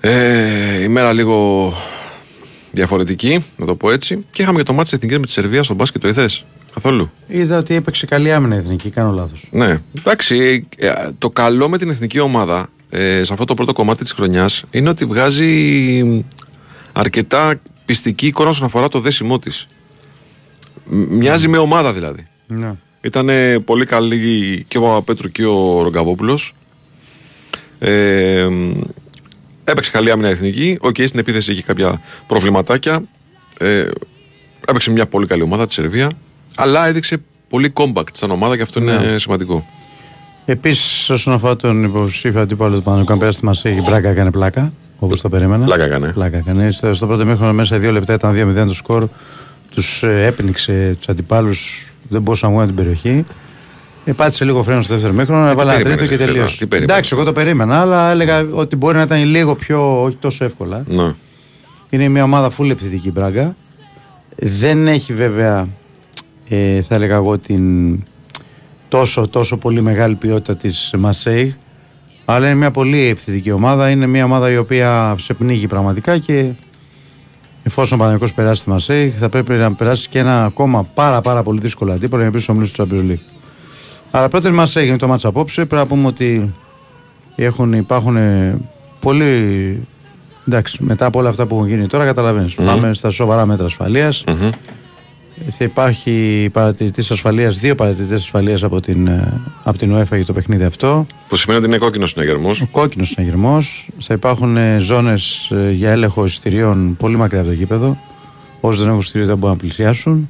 [0.00, 1.72] Ε, η μέρα λίγο
[2.72, 4.24] διαφορετική, να το πω έτσι.
[4.30, 6.44] Και είχαμε και το μάτι της Εθνικής με τη Σερβία στον μπάσκετ, το είδες.
[6.74, 9.48] Καθόλου; Είδα ότι έπαιξε καλή άμυνα η εθνική, κάνω λάθος.
[9.50, 10.66] Ναι, εντάξει.
[10.76, 14.64] ε, Το καλό με την εθνική ομάδα ε, σε αυτό το πρώτο κομμάτι της χρονιάς
[14.70, 16.24] είναι ότι βγάζει
[16.92, 19.68] αρκετά πιστική εικόνα όσον αφορά το δέσιμό της.
[20.90, 22.26] Μοιάζει με ομάδα δηλαδή.
[22.46, 22.72] Ναι.
[23.00, 23.28] Ήταν
[23.64, 26.54] πολύ καλή και ο Παπαπέτρου και ο Ρογκαβόπουλος.
[27.78, 28.48] Ε,
[29.64, 30.78] έπαιξε καλή άμυνα η εθνική.
[30.80, 33.02] Οκ, στην επίθεση είχε κάποια προβληματάκια.
[33.58, 33.84] Ε,
[34.68, 36.10] έπαιξε μια πολύ καλή ομάδα τη Σερβία.
[36.56, 39.66] Αλλά έδειξε πολύ compact σαν ομάδα και αυτό είναι σημαντικό.
[40.44, 44.30] Επίσης, όσον αφορά τον υποψήφιο αντίπαλο του Παναθηναϊκού, αν περάσει τη Μαρσέιγ, η Μπράγκα έκανε
[44.30, 44.72] πλάκα.
[44.98, 45.64] Όπως το περίμενα.
[45.64, 46.12] Πλάκα έκανε.
[46.12, 46.70] Πλάκα έκανε.
[46.70, 49.08] Στο, στο πρώτο μήχρονο, μέσα σε δύο λεπτά ήταν 2-0 το σκορ.
[49.70, 53.24] Τους ε, έπνιξε τους αντιπάλους, δεν μπορούσαν να βγουν την περιοχή.
[54.04, 56.58] Ε, πάτησε λίγο φρένο στο δεύτερο μήχρονο, έβαλε ένα τρίτο περίμενες, και ρε φίλε, τελείωσε.
[56.58, 56.94] τι περίμενες.
[56.94, 60.84] Εντάξει, εγώ το περίμενα, αλλά έλεγα ότι μπορεί να ήταν λίγο πιο, όχι τόσο εύκολα.
[60.86, 61.12] Ναι.
[61.90, 63.56] Είναι μια ομάδα full επιθετική η Μπράγκα.
[64.36, 65.68] Δεν έχει βέβαια,
[66.48, 67.98] ε, θα έλεγα εγώ, την
[68.88, 71.56] τόσο, τόσο πολύ μεγάλη ποιότητα της Μασέη.
[72.24, 73.90] Αλλά είναι μια πολύ επιθετική ομάδα.
[73.90, 76.50] Είναι μια ομάδα η οποία σε πνίγει πραγματικά και
[77.62, 81.42] εφόσον ο Παναγικός περάσει τη Μασέη θα πρέπει να περάσει και ένα ακόμα πάρα πάρα
[81.42, 83.31] πολύ δύσκολο αντίπολο για να πει στους ομίλους του Champions League.
[84.14, 85.64] Αλλά πρώτα η Μασέη είναι το μάτς απόψε.
[85.64, 86.54] Πρέπει να πούμε ότι
[87.36, 88.60] έχουν, υπάρχουν ε,
[89.00, 89.86] πολύ
[90.48, 92.54] Εντάξει, μετά από όλα αυτά που έχουν γίνει τώρα, καταλαβαίνεις.
[92.54, 94.24] Πάμε στα σοβαρά μέτρα ασφαλείας.
[94.26, 94.50] Μμμ.
[95.50, 100.32] Θα υπάρχει παρατηρητής ασφαλείας, δύο παρατηρητές ασφαλείας από την, ε, από την UEFA για το
[100.32, 101.06] παιχνίδι αυτό.
[101.28, 102.60] Που σημαίνει ότι είναι κόκκινος συναγερμός.
[102.60, 103.88] Ο κόκκινος συναγερμός.
[103.98, 107.98] Θα υπάρχουν ζώνες για έλεγχο εισιτηρίων πολύ μακριά από το γήπεδο.
[108.60, 110.28] Όσοι δεν έχουν εισιτήριο δεν μπορούν να πλησιάσουν.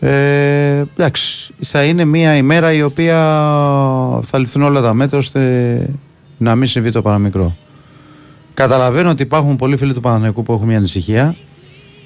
[0.00, 3.16] Ε, εντάξει, θα είναι μια ημέρα η οποία
[4.22, 5.90] θα ληφθούν όλα τα μέτρα ώστε
[6.38, 7.56] να μην συμβεί το παραμικρό.
[8.54, 11.34] Καταλαβαίνω ότι υπάρχουν πολλοί φίλοι του Παναθηναϊκού που έχουν μια ανησυχία.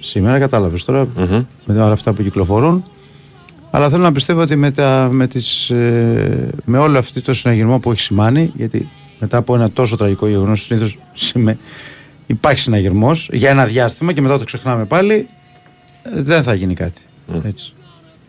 [0.01, 1.45] Σήμερα κατάλαβες τώρα Μμμ.
[1.65, 2.85] με όλα αυτά που κυκλοφορούν.
[3.71, 7.79] Αλλά θέλω να πιστεύω ότι με, τα, με, τις, ε, με όλο αυτό το συναγερμό
[7.79, 10.99] που έχει σημάνει, γιατί μετά από ένα τόσο τραγικό γεγονός συνήθως
[12.27, 15.29] υπάρχει συναγερμός για ένα διάστημα και μετά το ξεχνάμε πάλι,
[16.03, 17.00] ε, δεν θα γίνει κάτι.
[17.43, 17.73] Έτσι.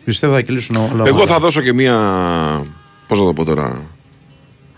[0.04, 1.04] Πιστεύω θα κυλήσουν όλα.
[1.06, 1.26] Εγώ όλα.
[1.26, 1.96] θα δώσω και μία.
[3.06, 3.82] Πώς να το πω τώρα.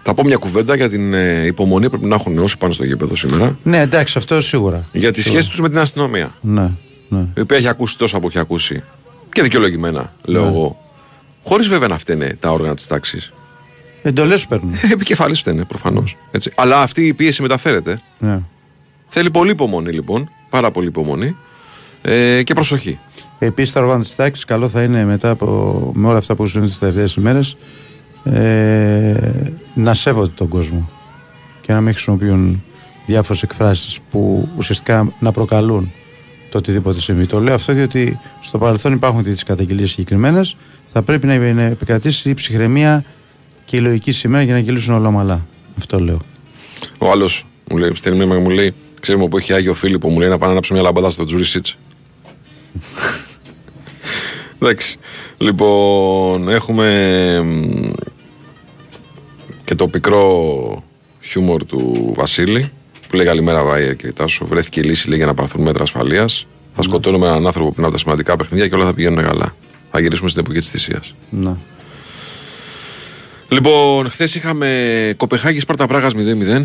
[0.03, 2.85] Θα πω μια κουβέντα για την ε, υπομονή που πρέπει να έχουν όσοι πάνε στο
[2.85, 3.59] γήπεδο σήμερα.
[3.63, 4.85] Ναι, εντάξει, αυτό σίγουρα.
[4.93, 6.33] Για τη σχέση τους με την αστυνομία.
[6.41, 6.71] Ναι,
[7.09, 7.27] ναι.
[7.37, 8.83] Η οποία έχει ακούσει τόσα που έχει ακούσει.
[9.33, 10.79] Και δικαιολογημένα, λέω εγώ.
[11.43, 13.33] Χωρίς βέβαια να φταίνε τα όργανα της τάξης.
[14.03, 14.73] Εντολές παίρνουν.
[14.93, 16.17] Επικεφαλής φταίνε προφανώς.
[16.55, 18.01] Αλλά αυτή η πίεση μεταφέρεται.
[18.19, 18.41] ναι.
[19.09, 20.31] Θέλει πολύ υπομονή λοιπόν.
[20.51, 21.37] Πάρα πολύ υπομονή.
[22.07, 22.99] Ε, και προσοχή.
[23.39, 26.69] Επίσης, τα όργανα τη τάξη, καλό θα είναι μετά από, με όλα αυτά που συμβαίνουν
[26.69, 27.57] τις τελευταίες ημέρες
[28.25, 29.15] ε,
[29.75, 30.91] να σέβονται τον κόσμο
[31.61, 32.63] και να μην χρησιμοποιούν
[33.07, 35.93] διάφορες εκφράσεις που ουσιαστικά να προκαλούν
[36.51, 37.27] το οτιδήποτε συμβεί.
[37.27, 40.57] Το λέω αυτό διότι στο παρελθόν υπάρχουν τέτοιε καταγγελίες συγκεκριμένες.
[40.93, 43.05] Θα πρέπει να, να επικρατήσει η ψυχραιμία
[43.65, 45.47] και η λογική σήμερα για να κυλήσουν όλα ομαλά.
[45.79, 46.21] Αυτό λέω.
[46.99, 50.19] Ο άλλος μου λέει, στέλνει μήνυμα και μου λέει: Ξέρουμε που έχει Άγιο Φίλιππο, μου
[50.19, 51.79] λέει να πάνε να ανάψω μια λαμπάδα στο Τζούρι Σίτς».
[54.59, 54.97] Εντάξει.
[55.39, 57.91] Λοιπόν, έχουμε μ,
[59.65, 60.85] και το πικρό
[61.21, 62.71] χιούμορ του Βασίλη
[63.09, 64.47] που λέει καλημέρα Βάιερ και Τάσο.
[64.47, 66.47] Βρέθηκε η λύση λέει, για να πάρθουν μέτρα ασφαλείας.
[66.75, 69.55] Θα σκοτώνουμε έναν άνθρωπο πριν από τα σημαντικά παιχνίδια και όλα θα πηγαίνουν καλά.
[69.91, 71.15] Θα γυρίσουμε στην εποχή της θυσίας.
[71.31, 71.57] Να.
[73.49, 76.63] Λοιπόν, χθες είχαμε Κοπεχάγη Σπάρτα Πράγα 0-0.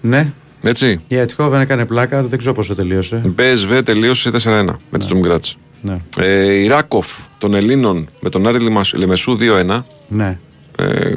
[0.00, 0.32] Ναι,
[0.62, 1.00] Έτσι.
[1.08, 3.22] η Ατυχόβεν έκανε πλάκα, δεν ξέρω πόσο τελείωσε.
[3.38, 5.44] PSV τελείωσε 4-1 με τη Στομγκράτ.
[5.82, 7.06] Ναι, Ε, η Ράκοφ
[7.38, 9.84] των Ελλήνων με τον Άρη Λιμασ- Λεμεσού 2-1.
[10.08, 10.38] ναι.
[10.76, 11.12] Ε,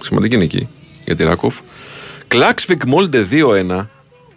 [0.00, 0.68] σημαντική νίκη
[1.04, 1.56] για τη Ράκοφ.
[2.28, 3.88] Κλάξβικ Μόλντε 2-1.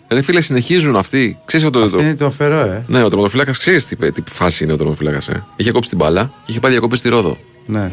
[0.08, 1.38] Ρε φίλε, συνεχίζουν αυτοί.
[1.46, 2.84] Ξέρεις το, Αυτό το, είναι το φερό, ε.
[2.88, 5.32] Ναι, ο τερματοφύλακα ξέρεις τι, τι φάση είναι ο τερματοφύλακα.
[5.32, 5.44] Ε.
[5.56, 7.38] Είχε κόψει την μπάλα και είχε πάει διακοπές στη Ρόδο.
[7.66, 7.92] Ναι.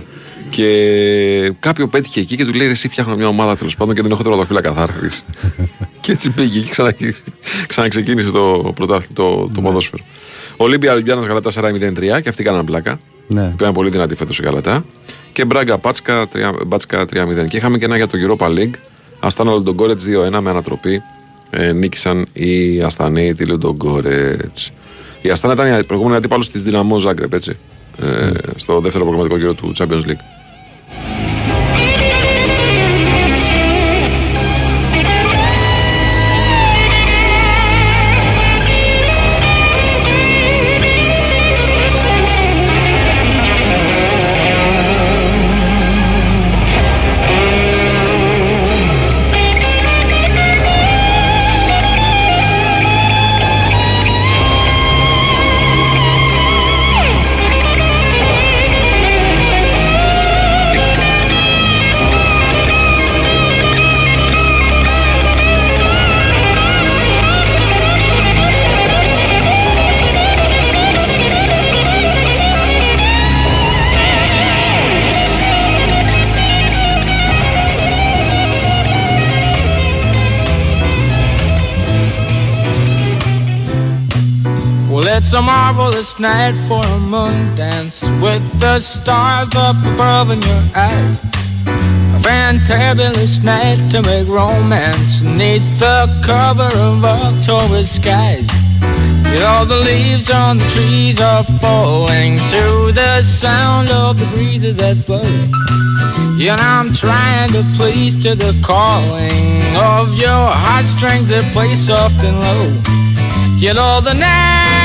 [0.50, 4.02] Και κάποιο πέτυχε εκεί και του λέει: «Ρε, Εσύ φτιάχνω μια ομάδα τέλος πάντων και
[4.02, 5.08] δεν έχω τερματοφύλακα καθάρτη.
[6.00, 6.94] και έτσι πήγε και ξανα,
[7.66, 10.02] ξαναξεκίνησε το, πρωτάθλημα, το, το ποδόσφαιρο.
[10.56, 13.00] Ολύμπια Ολυμπιάνα Γαλατά 4-0-3 και αυτοί κάναν πλάκα.
[13.26, 13.42] Ναι.
[13.42, 14.84] Που ήταν πολύ δυνατή φέτος η Γαλατά.
[15.32, 17.06] Και Μπράγκα Πάτσκα 3 Μπάτσκα 3-0.
[17.48, 18.74] Και είχαμε και ένα για το Europa League.
[19.20, 21.02] Αστάνα Λοντογκόρετς 2-1 με ανατροπή.
[21.50, 24.72] Ε, νίκησαν οι Αστανοί τη Λοντογκόρετς.
[25.22, 27.56] Η Αστάνα ήταν η προηγούμενη αντίπαλος της Δυναμό Ζάγκρεπ, έτσι.
[28.00, 30.22] Ε, στο δεύτερο προγραμματικό γύρο του Champions League.
[85.18, 90.62] It's a marvelous night for a moon dance with the stars up above in your
[90.76, 91.18] eyes.
[91.66, 98.48] A fantabulous night to make romance neath the cover of October skies.
[99.32, 104.76] You know the leaves on the trees are falling to the sound of the breezes
[104.76, 105.28] that blow.
[106.38, 112.22] You know I'm trying to please to the calling of your heartstrings that play soft
[112.22, 112.98] and low.
[113.58, 114.77] You know the night's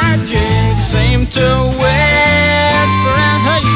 [0.00, 1.46] magic seem to
[1.80, 3.70] whisper and hush.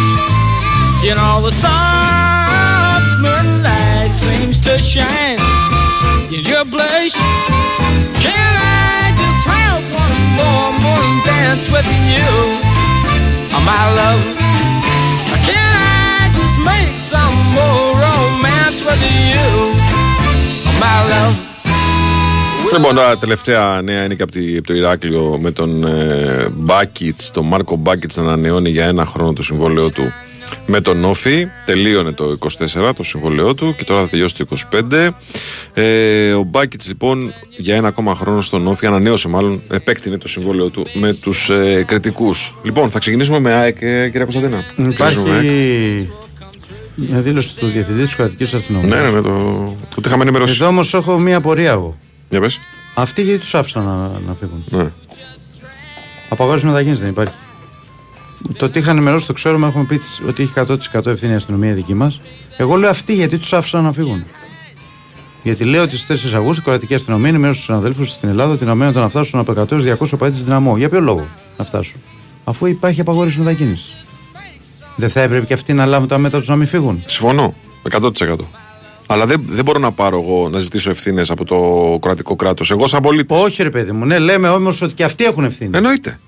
[1.04, 5.40] You know the soft moonlight seems to shine
[6.34, 7.14] in your blush.
[8.24, 12.30] Can I just have one more morning dance with you,
[13.56, 14.22] oh, my love?
[15.48, 19.46] Can I just make some more romance with you,
[20.68, 21.51] oh, my love?
[22.72, 27.30] Λοιπόν, τα τελευταία νέα είναι και από, τη, από το Ηράκλειο με τον ε, Μπάκιτς,
[27.30, 30.12] τον Μάρκο Μπάκιτς να ανανεώνει για ένα χρόνο το συμβόλαιο του
[30.66, 31.46] με τον Όφη.
[31.66, 32.36] Τελείωνε το
[32.84, 34.46] 24 το συμβόλαιό του και τώρα θα τελειώσει το
[34.90, 35.08] 25.
[35.74, 40.68] Ε, ο Μπάκιτς λοιπόν για ένα ακόμα χρόνο στον Όφη ανανέωσε μάλλον, επέκτηνε το συμβόλαιο
[40.68, 42.56] του με τους ε, κριτικούς.
[42.62, 44.64] Λοιπόν, θα ξεκινήσουμε με ΑΕΚ, ε, κυρία Κωνσταντίνα.
[44.76, 45.18] Υπάρχει
[46.94, 48.96] μια δήλωση του Διευθυντή της Κρατικής Αστυνομία.
[48.96, 49.30] Ναι, ναι, με το.
[49.94, 50.52] που τη είχαμε ενημερώσει.
[50.52, 51.96] Εδώ όμως έχω μία απορία εγώ.
[52.32, 52.60] Για πες.
[52.94, 53.92] Αυτοί γιατί τους άφησαν να,
[54.26, 54.92] να φύγουν; Ναι.
[56.28, 57.34] Απαγόρευση μετακίνησης δεν υπάρχει.
[58.56, 60.52] Το ότι είχαν ενημερώσει το ξέρουμε, έχουμε πει ότι έχει
[60.92, 62.20] 100% ευθύνη η αστυνομία δική μας.
[62.56, 64.24] Εγώ λέω αυτοί γιατί τους άφησαν να φύγουν.
[65.42, 68.64] Γιατί λέω ότι στις 4 Αυγούστου η κρατική αστυνομία ενημέρωσε τους συναδέλφους στην Ελλάδα ότι
[68.64, 70.76] αναμένονται να φτάσουν από 100 200 παδίτε δυναμό.
[70.76, 71.26] Για ποιο λόγο
[71.58, 72.00] να φτάσουν,
[72.44, 73.94] αφού υπάρχει απαγόρευση μετακίνησης.
[74.96, 77.02] Δεν θα έπρεπε και αυτοί να λάβουν τα μέτρα τους να μην φύγουν.
[77.06, 77.54] Συμφωνώ.
[77.90, 78.34] 100%.
[79.06, 82.70] Αλλά δεν, δεν μπορώ να πάρω εγώ να ζητήσω ευθύνες από το κρατικό κράτος.
[82.70, 83.34] Εγώ, σαν πολίτη.
[83.34, 85.76] Όχι, ρε παιδί μου, ναι, λέμε όμως ότι και αυτοί έχουν ευθύνη.
[85.76, 86.18] Εννοείται.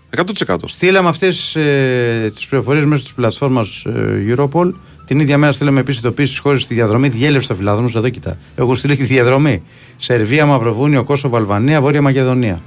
[0.47, 0.57] 100%.
[0.67, 4.73] Στείλαμε αυτές ε, τις πληροφορίες μέσω της πλατφόρμας ε, Europol.
[5.07, 7.09] Την ίδια μέρα στείλαμε επίσης ειδοποίηση στις χώρες στη διαδρομή.
[7.09, 7.89] Διέλευσε το φιλάδρομο.
[7.97, 8.39] Εδώ κοιτά.
[8.57, 9.63] Έχω στείλει και τη διαδρομή.
[9.97, 12.61] Σερβία, Μαυροβούνιο, Κόσοβο, Αλβανία, Βόρεια Μακεδονία.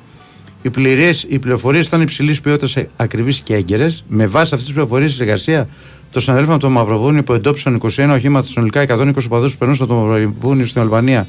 [0.62, 4.04] Οι, πληρίες, οι πληροφορίες ήταν υψηλής ποιότητας, ακριβείς και έγκαιρες.
[4.08, 5.68] Με βάση αυτές τις πληροφορίες, η εργασία
[6.12, 9.94] των συναδέλφων από το Μαυροβούνιο που εντόπισαν 21 οχήματα συνολικά 120 παδού που περνούσαν από
[9.94, 11.28] το Μαυροβούνιο στην Αλβανία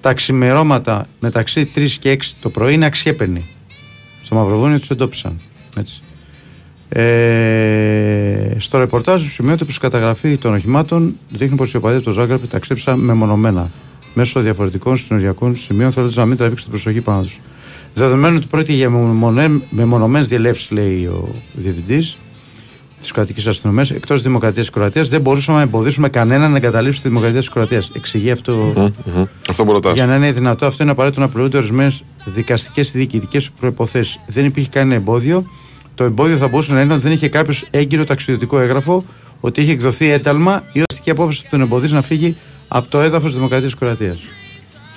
[0.00, 3.46] τα ξημερώματα μεταξύ 3 και 6 το πρωί είναι αξιέπαινοι.
[4.24, 5.40] Στο Μαυροβούνιο τους εντόπισαν.
[5.76, 6.02] Έτσι.
[6.88, 12.10] Ε, στο ρεπορτάζ σημειώται πως η καταγραφή των οχημάτων δείχνει πως οι οπαδοί από το
[12.10, 13.70] Ζάγκραπ ταξίδεψαν μεμονωμένα
[14.14, 17.40] μέσω διαφορετικών συνοριακών σημείων, θέλοντας να μην τραβήξουν την προσοχή πάνω τους.
[17.94, 18.90] Δεδομένου ότι πρόκειται για
[19.70, 22.18] μεμονωμένες διελεύσει, λέει ο διευθυντής
[23.02, 27.02] τη κρατική αστυνομία, εκτός τη Δημοκρατίας της Κροατίας, δεν μπορούσαμε να εμποδίσουμε κανέναν να εγκαταλείψει
[27.02, 27.90] τη Δημοκρατία της Κροατίας.
[27.94, 28.72] Εξηγεί αυτό.
[28.76, 29.26] Mm-hmm.
[29.50, 29.94] Αυτό που ρωτάς.
[29.94, 34.20] Για να είναι δυνατό, αυτό είναι απαραίτητο να πληρούνται ορισμένες δικαστικές και διοικητικές προποθέσει.
[34.26, 35.44] Δεν υπήρχε κανένα εμπόδιο.
[35.94, 39.04] Το εμπόδιο θα μπορούσε να είναι ότι δεν είχε κάποιος έγκυρο ταξιδιωτικό έγγραφο,
[39.40, 42.36] ότι είχε εκδοθεί ένταλμα ή αστική απόφαση που τον εμποδίζει να φύγει
[42.68, 44.18] από το έδαφος τη Δημοκρατίας της Κροατίας.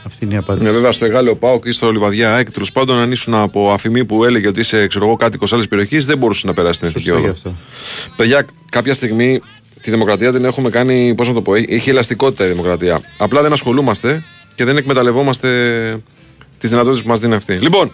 [0.05, 0.65] Αυτή είναι η απάντηση.
[0.65, 4.05] Ναι, βέβαια στο Εγάλεο Πάοκ ή στο Λιβαδιά ΑΕΚ, τέλος πάντων, αν ήσουν από αφημί
[4.05, 7.11] που έλεγε ότι είσαι ξέρω εγώ, κάτοικος άλλης περιοχής, δεν μπορούσε να περάσει την εθνική
[7.11, 7.35] οδό.
[8.15, 9.41] Παιδιά, κάποια στιγμή
[9.81, 13.01] τη δημοκρατία την έχουμε κάνει, πώς να το πω, έχει ελαστικότητα η δημοκρατία.
[13.17, 14.23] Απλά δεν ασχολούμαστε
[14.55, 15.47] και δεν εκμεταλλευόμαστε
[16.57, 17.53] τις δυνατότητες που μας δίνει αυτή.
[17.53, 17.91] Λοιπόν,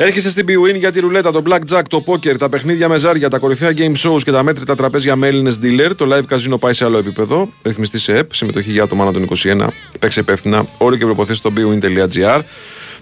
[0.00, 3.38] Έρχεσαι στην BWIN για τη ρουλέτα, το blackjack, το poker, τα παιχνίδια με ζάρια, τα
[3.38, 5.90] κορυφαία game shows και τα μέτρητα τραπέζια με Έλληνες dealer.
[5.96, 7.48] Το live casino πάει σε άλλο επίπεδο.
[7.62, 9.66] Ρυθμιστή σε ΕΠ, συμμετοχή για άτομα των 21.
[9.98, 10.66] Παίξε υπεύθυνα.
[10.78, 12.40] Όροι και προποθέσει στο bwin.gr.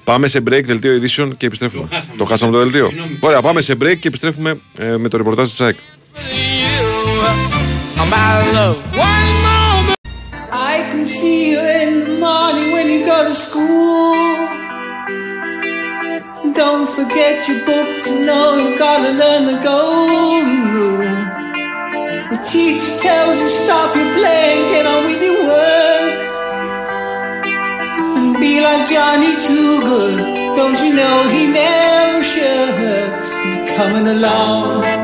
[0.04, 1.82] Πάμε σε break, δελτίο ειδήσεων και επιστρέφουμε.
[1.82, 2.92] Το χάσαμε το, χάσαμε το δελτίο.
[3.20, 5.76] Ωραία, πάμε σε break και επιστρέφουμε ε, με το ρεπορτάζ της ΑΕΚ.
[10.72, 14.55] I can see you in the morning when you go to school.
[16.56, 20.96] Don't forget your books, you know you've gotta learn the golden rule.
[22.30, 26.12] The teacher tells you stop your playing, get on with your work.
[28.16, 33.36] And be like Johnny Too Good, don't you know he never shirks.
[33.36, 34.95] He's coming along.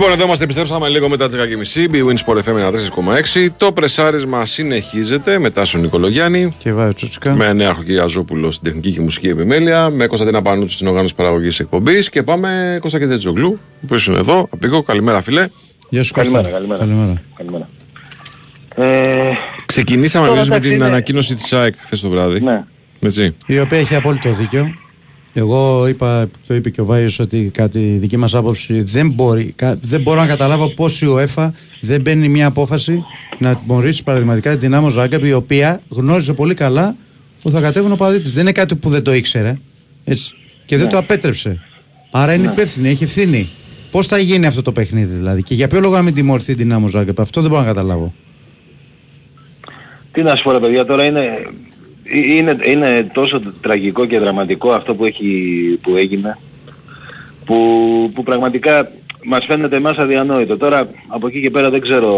[0.00, 1.36] Λοιπόν, εδώ είμαστε, επιστρέψαμε λίγο μετά τις
[1.86, 1.94] 10.30.
[1.94, 2.72] Big Wins Sport FM
[3.44, 3.48] 4,6.
[3.56, 6.54] Το πρεσάρισμα συνεχίζεται με Τάσο Νικολογιάννη.
[6.58, 7.34] Και βάζει Τσούτσικα.
[7.34, 9.90] Με Νέαρχο Ζόπουλο στην τεχνική και μουσική επιμέλεια.
[9.90, 12.08] Με Κωνσταντίνα Πανούτση στην οργάνωση παραγωγής εκπομπής.
[12.10, 14.48] Και πάμε Κώστα και Τζογλού, που είναι εδώ.
[14.50, 15.48] Απλικό, καλημέρα φιλέ.
[15.88, 16.56] Γεια σου Καλημέρα, Κώστα.
[16.58, 16.80] καλημέρα.
[16.84, 17.22] καλημέρα.
[17.36, 17.66] Καλημέρα.
[18.74, 19.22] Ε,
[19.66, 22.40] Ξεκινήσαμε Τώρα, εμείς με εντάξει, την είναι- ανακοίνωση της ΑΕΚ χθες το βράδυ.
[22.40, 22.64] ναι.
[23.00, 23.36] Έτσι.
[23.46, 24.74] Η οποία έχει απόλυτο δίκιο.
[25.32, 29.52] Εγώ είπα, το είπε και ο Βάιος ότι κατά τη δική μας άποψη δεν, μπορεί,
[29.56, 33.04] κα- δεν μπορώ να καταλάβω πώς η ΟΕΦΑ δεν παίρνει μια απόφαση
[33.38, 36.96] να τιμωρήσει παραδειγματικά την Δυνάμω Ζάγκρεπ η οποία γνώριζε πολύ καλά
[37.42, 38.32] που θα κατέβουν ο παδί της.
[38.32, 39.58] Δεν είναι κάτι που δεν το ήξερε.
[40.04, 40.34] Έτσι.
[40.66, 41.60] Και δεν το απέτρεψε.
[42.10, 43.48] Άρα είναι υπεύθυνη, έχει ευθύνη.
[43.90, 46.62] Πώς θα γίνει αυτό το παιχνίδι δηλαδή και για ποιο λόγο να μην τιμωρηθεί την
[46.66, 47.20] Δυνάμω Ζάγκρεπ.
[47.20, 48.14] Αυτό δεν μπορώ να καταλάβω.
[50.12, 51.22] Τι να σου πω ρε παιδιά, τώρα είναι,
[52.12, 56.38] είναι, είναι τόσο τραγικό και δραματικό αυτό που, έχει, που έγινε
[57.44, 57.56] που,
[58.14, 58.90] που πραγματικά
[59.24, 60.56] μας φαίνεται εμάς αδιανόητο.
[60.56, 62.08] Τώρα από εκεί και πέρα δεν ξέρω...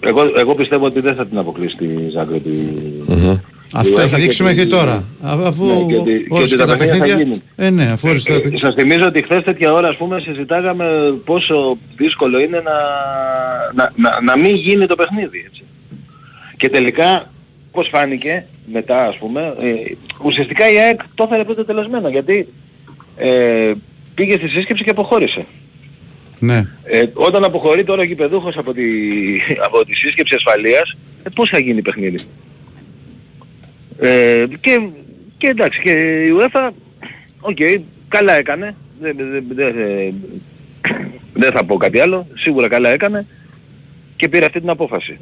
[0.00, 2.46] Εγώ, εγώ πιστεύω ότι δεν θα την αποκλείσει τη Ζάγκρεπ.
[2.46, 3.40] η-
[3.74, 4.92] Αυτό η έχει UEFA δείξει και μέχρι τη- τώρα.
[5.22, 7.24] Α- Αφού Ναι, και ότι- και όρισε ότι τα τα παιχνίδια θα παιχνίδια.
[7.24, 7.42] γίνουν.
[7.56, 8.58] Ε, ναι, αφού όρισε τα Ε, παιχνίδια.
[8.66, 12.72] σας θυμίζω ότι χθες τέτοια ώρα ας πούμε συζητάγαμε πόσο δύσκολο είναι να,
[13.74, 15.42] να, να, να μην γίνει το παιχνίδι.
[15.46, 15.62] Έτσι.
[16.56, 17.31] Και τελικά
[17.72, 19.74] πώς φάνηκε μετά ας πούμε ε,
[20.24, 22.48] ουσιαστικά η ΑΕΚ το έφερε προ τετελεσμένου γιατί
[23.16, 23.72] ε,
[24.14, 25.44] πήγε στη σύσκεψη και αποχώρησε.
[26.38, 26.66] Ναι.
[26.84, 28.82] Ε, όταν αποχωρεί τώρα ο γηπεδούχος από τη,
[29.66, 32.18] από τη σύσκεψη ασφαλείας, ε, πώς θα γίνει παιχνίδι.
[33.98, 34.80] Ε, και,
[35.38, 35.90] και εντάξει, και
[36.24, 36.70] η UEFA,
[37.40, 37.58] OK,
[38.08, 38.74] καλά έκανε.
[39.00, 40.14] Δεν, δεν, δεν, δεν-
[41.34, 42.26] δεν θα πω κάτι άλλο.
[42.34, 43.26] Σίγουρα καλά έκανε
[44.16, 45.18] και πήρε αυτή την απόφαση.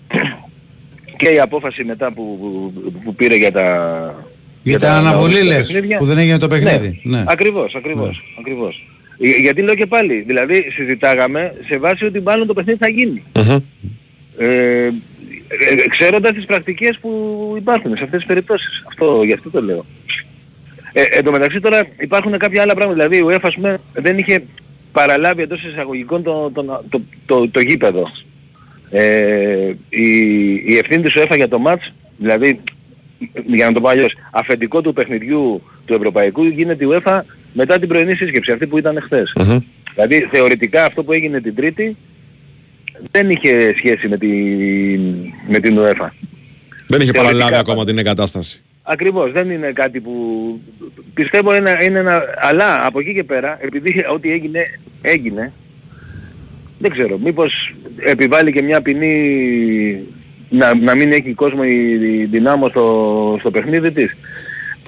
[1.21, 4.15] Και η απόφαση μετά που, που, που πήρε για τα...
[4.63, 5.99] Για τα τα αναβολή τα λες, παιχνίδια.
[5.99, 7.01] που δεν έγινε το παιχνίδι.
[7.03, 7.25] Ναι, Ναι.
[7.27, 8.87] ακριβώς, ακριβώς, ακριβώς.
[9.21, 13.23] Ε, Γιατί λέω και πάλι, δηλαδή συζητάγαμε σε βάση ότι μάλλον το παιχνίδι θα γίνει.
[14.39, 14.91] Ε, ε,
[15.91, 17.11] ξέροντας τις πρακτικές που
[17.57, 18.83] υπάρχουν σε αυτές τις περιπτώσεις.
[18.89, 19.85] Αυτό, γι' αυτό το λέω.
[20.93, 23.09] Ε, εν τω μεταξύ τώρα υπάρχουν κάποια άλλα πράγματα.
[23.09, 24.43] Δηλαδή η UEFA ας πούμε, δεν είχε
[24.93, 28.11] παραλάβει εντός εισαγωγικών το, το, το, το, το γήπεδο.
[28.91, 30.07] Ε, η,
[30.67, 32.61] η ευθύνη της UEFA για το μάτς, δηλαδή
[33.47, 37.21] για να το πω αλλιώς, αφεντικό του παιχνιδιού του Ευρωπαϊκού γίνεται η UEFA
[37.53, 39.33] μετά την πρωινή σύσκεψη, αυτή που ήταν χθες.
[39.95, 41.97] Δηλαδή θεωρητικά αυτό που έγινε την Τρίτη
[43.11, 45.01] δεν είχε σχέση με την,
[45.49, 46.09] με την UEFA.
[46.87, 47.91] Δεν είχε Θεωρητικά παραλάβει ακόμα πάντα.
[47.91, 48.61] την εγκατάσταση.
[48.83, 50.13] Ακριβώς, δεν είναι κάτι που
[51.15, 52.23] πιστεύω είναι, είναι ένα...
[52.37, 54.65] Αλλά από εκεί και πέρα, επειδή ό,τι έγινε,
[55.03, 55.53] έγινε,
[56.83, 59.15] δεν ξέρω, μήπως επιβάλλει και μια ποινή
[60.51, 61.91] να, να μην έχει κόσμο η,
[62.21, 64.17] η δυνάμω στο, στο παιχνίδι της.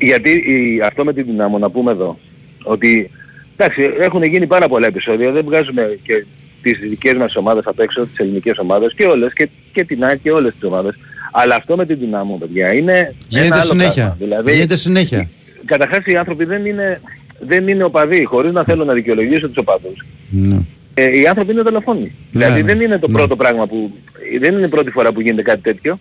[0.00, 2.18] Γιατί η, αυτό με την δυνάμω, να πούμε εδώ,
[2.62, 3.09] ότι
[3.57, 6.24] εντάξει, έχουν γίνει πάρα πολλά επεισόδια, δεν βγάζουμε και
[6.62, 10.22] τις δικές μας ομάδες απ' έξω, τις ελληνικές ομάδες και όλες, και, και την ΑΕΚ
[10.22, 10.94] και όλες τις ομάδες.
[11.33, 13.92] Αλλά αυτό με την δυνάμω, παιδιά, είναι ένα Γίνεται άλλο συνέχεια.
[13.94, 14.16] πράγμα.
[14.18, 15.28] Δηλαδή, Γίνεται συνέχεια.
[15.64, 17.00] καταρχάς οι άνθρωποι δεν είναι,
[17.40, 20.05] δεν είναι οπαδοί, χωρίς να θέλω να δικαιολογήσω τους οπαδούς.
[20.31, 20.57] Ναι.
[20.94, 22.12] Ε, οι άνθρωποι είναι δολοφόνοι.
[22.31, 22.66] δηλαδή ναι.
[22.66, 23.12] δεν είναι το Ναι.
[23.12, 23.92] πρώτο πράγμα που,
[24.38, 25.98] δεν είναι η πρώτη φορά που γίνεται κάτι τέτοιο.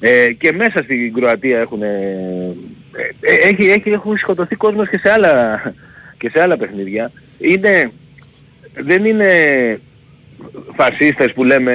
[0.00, 2.54] Ε, και μέσα στην Κροατία έχουν, ε,
[3.20, 5.62] ε, έχει, έχει, έχουν σκοτωθεί κόσμος και σε άλλα,
[6.18, 7.10] και σε άλλα παιχνίδια.
[7.38, 7.90] Είναι,
[8.74, 9.28] δεν είναι
[10.76, 11.74] φασίστες που λέμε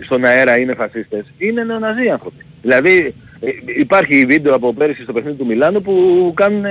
[0.00, 1.24] στον αέρα είναι φασίστες.
[1.38, 2.44] Είναι νεοναζί άνθρωποι.
[2.62, 6.64] Δηλαδή ε, υπάρχει βίντεο από πέρυσι στο παιχνίδι του Μιλάνου που κάνουν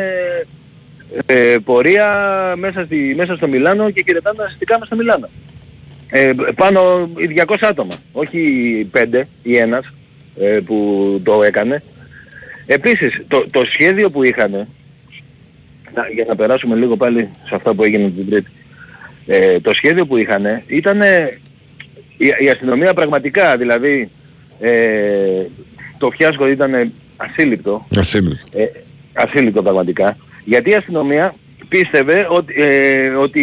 [1.25, 2.07] ε, ε, πορεία
[2.57, 5.29] μέσα, στη, μέσα στο Μιλάνο και χαιρετάνε αστικά μέσα στο Μιλάνο.
[6.09, 8.41] Ε, πάνω οι 200 άτομα, όχι
[8.93, 9.93] 5 ή ένας
[10.39, 11.83] ε, που το έκανε.
[12.65, 14.51] Επίσης, το, το σχέδιο που είχαν,
[15.93, 18.51] να- για να περάσουμε λίγο πάλι σε αυτά που έγιναν την Τρίτη,
[19.25, 21.01] ε, το σχέδιο που είχαν ήταν
[22.17, 24.09] η, η αστυνομία πραγματικά, δηλαδή
[24.59, 25.45] ε,
[25.97, 28.59] το φιάσκο ήταν ασύλληπτο, Ασύλληπτο.
[28.59, 28.65] ε,
[29.13, 30.17] ασύλληπτο πραγματικά.
[30.47, 31.35] Γιατί η αστυνομία
[31.69, 33.41] πίστευε ότι, ε, ότι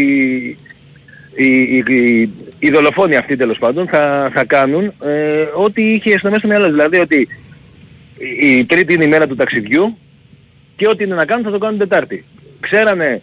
[1.34, 6.12] οι, οι, οι, οι δολοφόνοι αυτοί τέλος πάντων θα, θα κάνουν ε, ό,τι είχε η
[6.12, 6.64] αστυνομία στο μυαλό.
[6.64, 6.74] της.
[6.74, 7.28] Δηλαδή ότι
[8.40, 9.98] η, η τρίτη είναι η μέρα του ταξιδιού
[10.76, 12.24] και ό,τι είναι να κάνουν θα το κάνουν Τετάρτη.
[12.60, 13.22] Ξέρανε,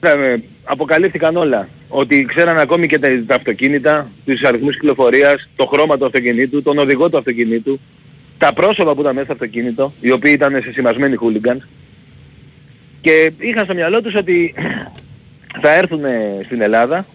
[0.00, 1.68] ξέρανε, αποκαλύφθηκαν όλα.
[1.88, 6.78] Ότι ξέρανε ακόμη και τα, τα αυτοκίνητα, τους αριθμούς κυκλοφορίας, το χρώμα του αυτοκινήτου, τον
[6.78, 7.80] οδηγό του αυτοκινήτου,
[8.38, 11.64] τα πρόσωπα που ήταν μέσα στο αυτοκίνητο, οι οποίοι ήταν συσημασμένοι χούλιγκανς
[13.00, 14.54] και είχαν στο μυαλό τους ότι
[15.60, 16.00] θα έρθουν
[16.44, 17.06] στην Ελλάδα.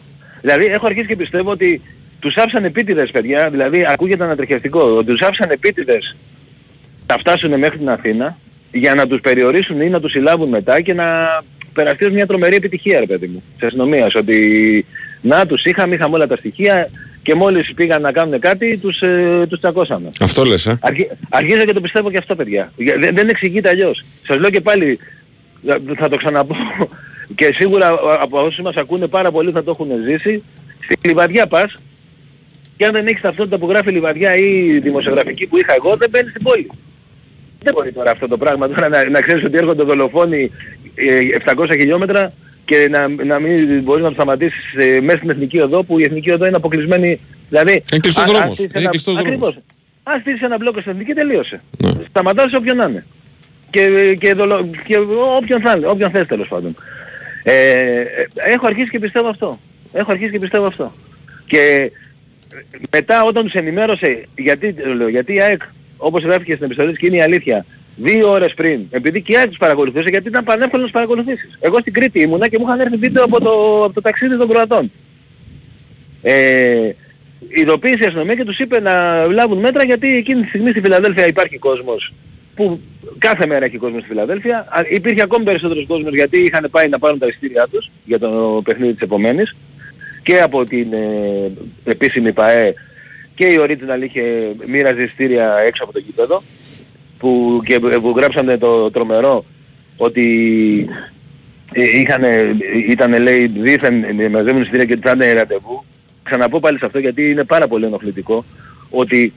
[0.41, 1.82] Δηλαδή έχω αρχίσει και πιστεύω ότι
[2.20, 6.15] τους άφησαν επίτηδες παιδιά, δηλαδή ακούγεται ανατριχιαστικό, ότι τους άφησαν επίτηδες
[7.08, 8.38] να φτάσουν μέχρι την Αθήνα
[8.72, 11.06] για να τους περιορίσουν ή να τους συλλάβουν μετά και να
[11.74, 14.86] περαστεί ως μια τρομερή επιτυχία ρε παιδί μου της αστυνομίας ότι
[15.24, 16.89] Να τους είχαμε, είχαμε όλα τα στοιχεία
[17.24, 20.10] και μόλις πήγαν να κάνουν κάτι τους, ε, τους τσακώσαμε.
[20.22, 22.72] Αυτό λες, ε; Αρχι, αρχίζω και το πιστεύω και αυτό παιδιά.
[22.76, 24.04] Για- Δεν, δεν εξηγείται αλλιώς.
[24.28, 25.00] Σας λέω και πάλι,
[25.95, 26.56] θα το ξαναπώ
[27.36, 27.89] και σίγουρα
[28.21, 30.43] από όσους μας ακούνε πάρα πολύ θα το έχουν ζήσει.
[30.84, 31.74] Στη Λιβαδιά πας
[32.78, 36.30] και αν δεν έχεις ταυτότητα που γράφει Λιβαδιά ή δημοσιογραφική που είχα εγώ δεν μπαίνεις
[36.30, 36.69] στην πόλη.
[37.63, 40.52] Δεν μπορεί τώρα αυτό το πράγμα τώρα να, να ξέρεις ότι έρχονται δολοφόνοι
[40.95, 42.34] ε, 700 χιλιόμετρα
[42.65, 46.04] και να, να μην μπορείς να τους σταματήσεις ε, μέσα στην Εθνική Οδό που η
[46.04, 47.19] Εθνική Οδό είναι αποκλεισμένη.
[47.50, 48.58] Δηλαδή, Είναι κλειστός αν- αν δρόμος.
[48.58, 49.32] στήσεις Είναι ένα- κλειστός δρόμος.
[49.34, 49.58] Ακριβώς.
[50.04, 51.62] Αν στήσεις ένα μπλόκο στην Εθνική τελείωσε.
[51.78, 51.91] Ναι.
[52.10, 53.06] Σταματάς όποιον να είναι.
[53.72, 54.98] Και, και, δολο, και
[55.38, 56.76] όποιον θα είναι, όποιον θες τέλος πάντων.
[57.44, 57.54] Ε,
[58.00, 59.60] ε, έχω αρχίσει και πιστεύω αυτό.
[59.94, 60.94] Έχω αρχίσει και πιστεύω αυτό.
[61.46, 61.92] Και
[62.92, 65.62] μετά όταν τους ενημέρωσε, γιατί, το λέω, γιατί η ΑΕΚ,
[65.98, 69.38] όπως γράφηκε στην επιστολή της και είναι η αλήθεια, δύο ώρες πριν, επειδή και η
[69.38, 71.58] ΑΕΚ τους παρακολουθούσε, γιατί ήταν πανεύκολο να τους παρακολουθήσεις.
[71.60, 74.48] Εγώ στην Κρήτη ήμουνα και μου είχαν έρθει βίντεο από το, από το ταξίδι των
[74.48, 74.92] Κροατών.
[76.22, 76.92] Ε,
[77.48, 81.28] ειδοποίησε η αστυνομία και τους είπε να λάβουν μέτρα γιατί εκείνη τη στιγμή στη Φιλαδέλφια
[81.28, 82.14] υπάρχει κόσμος
[82.56, 82.80] που
[83.18, 84.58] κάθε μέρα έχει κόσμο στη Φιλαδέλφια.
[84.70, 88.62] Α, Υπήρχε ακόμη περισσότερος κόσμος γιατί είχαν πάει να πάρουν τα ειστήριά τους για το
[88.64, 89.56] παιχνίδι της επομένης
[90.24, 91.52] και από την ε,
[91.84, 92.74] επίσημη ΠαΕ
[93.36, 96.42] και η Original είχε μοίραζε ειστήρια έξω από το γήπεδο
[97.18, 99.46] που, και, που γράψανε το τρομερό
[99.98, 100.26] ότι
[101.74, 102.24] ε, είχαν,
[102.88, 105.84] ήταν λέει δίθεν ε, μαζεύουν ειστήρια και θα είναι ραντεβού.
[106.24, 108.46] Ξαναπώ πάλι σε αυτό γιατί είναι πάρα πολύ ενοχλητικό
[108.90, 109.34] ότι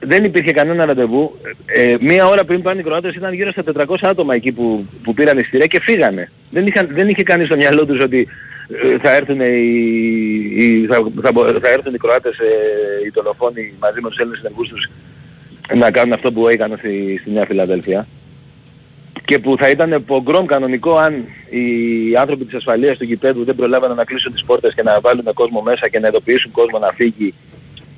[0.00, 1.38] δεν υπήρχε κανένα ραντεβού.
[1.66, 5.14] Ε, μία ώρα πριν πάνε οι Κροάτες ήταν γύρω στα 400 άτομα εκεί που, που
[5.14, 6.30] πήραν ειστήρια και φύγανε.
[6.50, 8.28] Δεν, είχαν, δεν είχε κανείς στο μυαλό τους ότι
[8.82, 9.64] ε, θα έρθουν οι,
[10.56, 14.38] οι, θα, θα, μπο- θα έρθουν οι Κροάτες, ε, οι δολοφόνοι μαζί με τους Έλληνες
[14.38, 14.90] συνεργούς τους
[15.74, 18.06] να κάνουν αυτό που έκαναν στη, στη Νέα Φιλαδέλφια
[19.24, 23.96] και που θα ήταν πογκρόμ κανονικό αν οι άνθρωποι της ασφαλείας του γηπέδου δεν προλάβαιναν
[23.96, 27.34] να κλείσουν τις πόρτες και να βάλουν κόσμο μέσα και να ειδοποιήσουν κόσμο να φύγει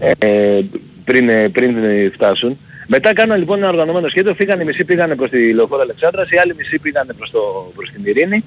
[0.01, 0.61] ε,
[1.05, 2.59] πριν, ε, πριν ε, φτάσουν.
[2.87, 6.37] Μετά κάναν λοιπόν ένα οργανωμένο σχέδιο, φύγανε οι μισοί πήγανε προς τη Λεωφόρο Αλεξάνδρας, οι
[6.39, 8.45] άλλοι μισοί πήγανε προς, το, προς την Ειρήνη.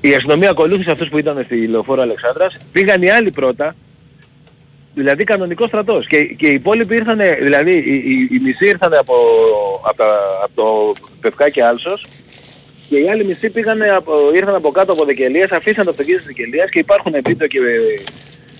[0.00, 3.74] Η αστυνομία ακολούθησε αυτούς που ήταν στη Λεωφόρο Αλεξάνδρας, πήγαν οι άλλοι πρώτα,
[4.94, 6.06] δηλαδή κανονικό στρατός.
[6.06, 9.14] Και, και οι υπόλοιποι ήρθαν, δηλαδή οι, οι, οι μισοί ήρθαν από,
[9.84, 12.06] από, τα- από το Πευκάκι Άλσος
[12.88, 16.34] και οι άλλοι μισοί πήγανε από, ήρθαν από κάτω από Δεκελίας, αφήσαν το αυτοκίνητο της
[16.36, 17.58] Δεκελίας και υπάρχουν βίντεο και,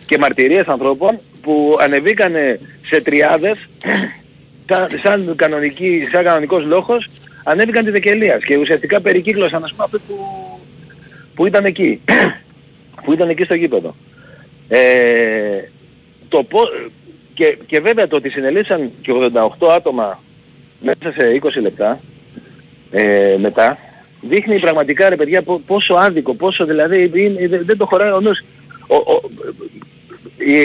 [0.08, 3.58] και μαρτυρίες ανθρώπων που ανεβήκανε σε τριάδες
[4.68, 7.08] σαν, σαν, κανονική, σαν κανονικός λόγος
[7.44, 10.14] ανέβηκαν τη Δεκελίας και ουσιαστικά περικύκλωσαν ας πούμε αυτούς που,
[11.34, 12.00] που ήταν εκεί
[13.04, 13.94] που ήταν εκεί στο γήπεδο.
[14.68, 15.62] Ε,
[16.28, 16.90] το πο-
[17.34, 19.12] και, και βέβαια το ότι συνελήφθησαν και
[19.60, 20.22] 88 άτομα
[20.80, 22.00] μέσα σε 20 λεπτά
[22.90, 23.78] ε, μετά
[24.20, 28.20] δείχνει πραγματικά ρε παιδιά πο- πόσο άδικο, πόσο δηλαδή είναι- δεν- δεν το χωράει ο
[28.20, 28.44] νους.
[28.86, 29.20] Ο, ο,
[29.74, 29.82] η-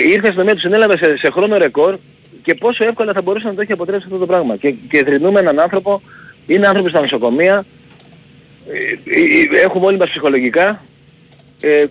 [0.07, 1.95] ήρθε στο μέτρο, συνέλαβε σε, σε χρόνο ρεκόρ
[2.43, 4.55] και πόσο εύκολα θα μπορούσε να το έχει αποτρέψει αυτό το πράγμα.
[4.55, 6.01] Και, και θρυνούμε έναν άνθρωπο,
[6.47, 7.65] είναι άνθρωποι στα νοσοκομεία,
[8.71, 8.77] ε,
[9.19, 10.83] ε, ε, έχουμε όλοι μας ψυχολογικά,
[11.61, 11.87] ε, ε,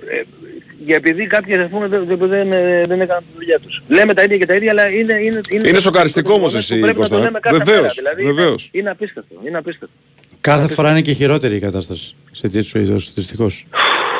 [0.85, 3.83] για επειδή κάποιοι ας πούμε δεν, δεν, δεν, ε, δεν έκαναν τη δουλειά τους.
[3.89, 5.13] Λέμε τα ίδια και τα ίδια, αλλά είναι...
[5.23, 7.19] Είναι, Είναι σοκαριστικό όμως γεγονός που εσύ, πρέπει να το Κώστα.
[7.19, 7.93] λέμε κάθε Βεβαίως, μέρα.
[7.97, 8.69] Δηλαδή είναι- βεβαίως.
[8.73, 9.95] Είναι, απίστευτο, είναι απίστευτο.
[10.41, 13.67] Κάθε φορά είναι και χειρότερη η κατάσταση σε τέτοιες περιπτώσεις, δυστυχώς.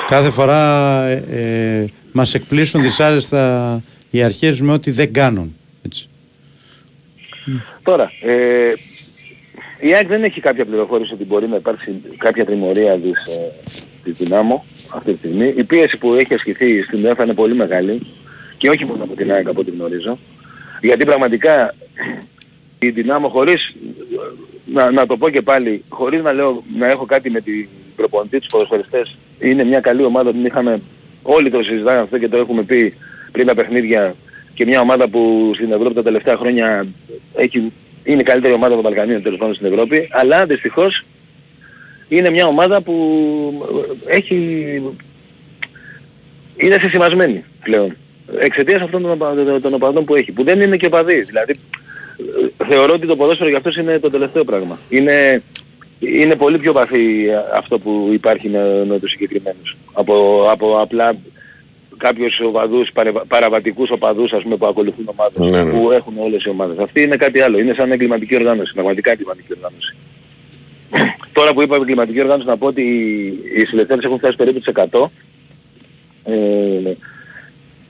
[0.07, 5.57] Κάθε φορά ε, ε, μας εκπλήσουν δυσάρεστα οι αρχές με ό,τι δεν κάνουν.
[5.87, 6.09] Έτσι.
[7.83, 8.73] Τώρα, ε,
[9.81, 13.53] η ΑΕΚ δεν έχει κάποια πληροφόρηση ότι μπορεί να υπάρξει κάποια τριμωρία της, ε,
[14.05, 15.55] της Δυνάμω αυτή τη στιγμή.
[15.57, 18.01] Η πίεση που έχει ασκηθεί στην UEFA είναι πολύ μεγάλη
[18.57, 20.19] και όχι μόνο από την ΑΕΚ από ό,τι γνωρίζω.
[20.81, 21.75] Γιατί πραγματικά
[22.79, 23.75] η Δυνάμω χωρίς,
[24.73, 28.39] να, να το πω και πάλι, χωρίς να, λέω, να έχω κάτι με την προπονητή
[28.39, 30.81] τους ποδοσφαιριστές, είναι μια καλή ομάδα που είχαμε,
[31.23, 32.95] όλοι το συζητάνε αυτό και το έχουμε πει
[33.33, 34.15] πριν τα παιχνίδια
[34.55, 36.87] και μια ομάδα που στην Ευρώπη τα τελευταία χρόνια
[37.35, 37.73] έχει,
[38.05, 41.05] είναι η καλύτερη ομάδα των Βαλκανίων τέλος πάντων στην Ευρώπη, αλλά δυστυχώς
[42.09, 42.97] είναι μια ομάδα που
[44.07, 44.37] έχει,
[46.57, 47.97] είναι συσημασμένη πλέον.
[48.39, 51.21] Εξαιτίας αυτών των, οπα- των οπαδών που έχει, που δεν είναι και οπαδοί.
[51.23, 51.55] Δηλαδή,
[52.61, 54.79] ε, θεωρώ ότι το ποδόσφαιρο για αυτούς είναι το τελευταίο πράγμα.
[54.89, 55.43] Είναι,
[56.03, 59.77] είναι πολύ πιο βαθύ αυτό που υπάρχει με, με τους συγκεκριμένους.
[59.93, 61.15] Από, από απλά
[61.97, 65.71] κάποιους οπαδούς, παρεβα- παραβατικούς οπαδούς ας πούμε που ακολουθούν ομάδες, Ναι, ναι.
[65.71, 66.79] που έχουν όλες οι ομάδες.
[66.79, 67.59] Αυτή είναι κάτι άλλο.
[67.59, 69.97] Είναι σαν εγκληματική οργάνωση, πραγματικά εγκληματική οργάνωση.
[71.37, 72.83] Τώρα που είπα εγκληματική οργάνωση να πω ότι
[73.57, 75.05] οι συλλεκτές έχουν φτάσει περίπου τις 100.
[76.25, 76.93] Ε,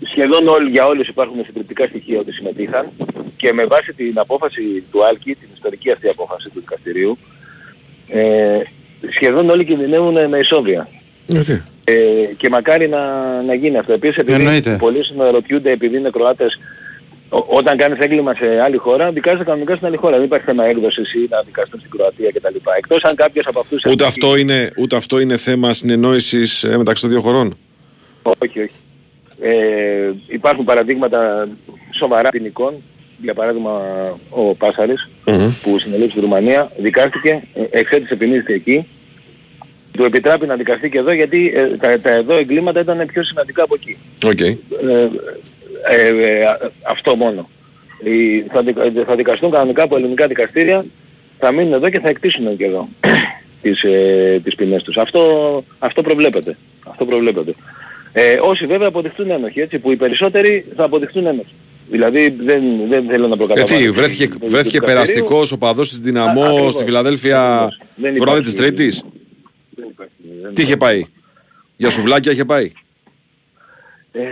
[0.06, 2.86] σχεδόν όλοι, για όλους υπάρχουν συντριπτικά στοιχεία ότι συμμετείχαν
[3.36, 7.18] και με βάση την απόφαση του Άλκη, την ιστορική αυτή απόφαση του δικαστηρίου,
[8.08, 8.58] ε,
[9.14, 10.88] σχεδόν όλοι κινδυνεύουν με ισόβια.
[11.26, 11.94] Γιατί; Ε,
[12.36, 12.98] και μακάρι να,
[13.42, 13.92] να γίνει αυτό.
[13.92, 14.76] Επίσης επειδή Εννοείται.
[14.78, 16.58] πολλοί συνερωτιούνται επειδή είναι Κροάτες
[17.28, 20.16] ό- όταν κάνεις έγκλημα σε άλλη χώρα, δικάζεται κανονικά στην άλλη χώρα.
[20.16, 22.56] Δεν υπάρχει θέμα έκδοσης ή να δικαστούν στην Κροατία κτλ.
[22.76, 23.82] Εκτός αν κάποιος από αυτούς...
[23.84, 27.56] Ούτε έχει- αυτό, είναι, ούτε αυτό είναι θέμα συνεννόησης ε, μεταξύ των δύο χωρών;
[28.22, 28.70] Όχι, όχι.
[29.40, 31.48] Ε, υπάρχουν παραδείγματα
[31.98, 32.74] σοβαρά ποινικών.
[33.22, 33.80] Για παράδειγμα
[34.30, 35.48] ο Πάσαρης Μμμ.
[35.62, 38.86] που συνελήφθη στη Ρουμανία δικάστηκε, ε, εξέτισε ποινή εκεί.
[39.92, 43.62] Του επετράπη να δικαστεί και εδώ γιατί ε, τα, τα εδώ εγκλήματα ήταν πιο σημαντικά
[43.62, 43.96] από εκεί.
[44.26, 44.40] Οκ.
[44.40, 44.56] Ε,
[45.90, 46.06] ε,
[46.38, 47.48] ε, α- αυτό μόνο.
[48.04, 50.84] Οι, θα, δικα- θα δικαστούν κανονικά από ελληνικά δικαστήρια,
[51.38, 52.88] θα μείνουν εδώ και θα εκτίσουν και εδώ
[53.62, 54.96] τις, ε, τις ποινές τους.
[54.96, 56.56] Αυτό, αυτό προβλέπεται.
[56.88, 57.54] Αυτό προβλέπεται.
[58.12, 61.52] Ε, όσοι βέβαια αποδειχτούν ένοχοι, έτσι, που οι περισσότεροι θα αποδειχτούν ένοχοι.
[61.90, 63.76] Δηλαδή δεν, δεν θέλω να προκαταβάλω.
[63.78, 64.86] Γιατί βρέθηκε, του- του βρέθηκε δικαστηρίου.
[64.86, 66.74] περαστικός ο παδός της Α, Δυναμό ακριβώς.
[66.74, 67.78] στη Φιλαδέλφια Ακριβώς.
[67.94, 69.04] Δεν το βράδυ υπάρχει- της Τρίτης;
[69.70, 70.12] Δεν υπάρχει,
[70.42, 71.04] δεν Τι είχε πάει;
[71.76, 72.72] Για σουβλάκια είχε πάει;
[74.12, 74.22] Ε,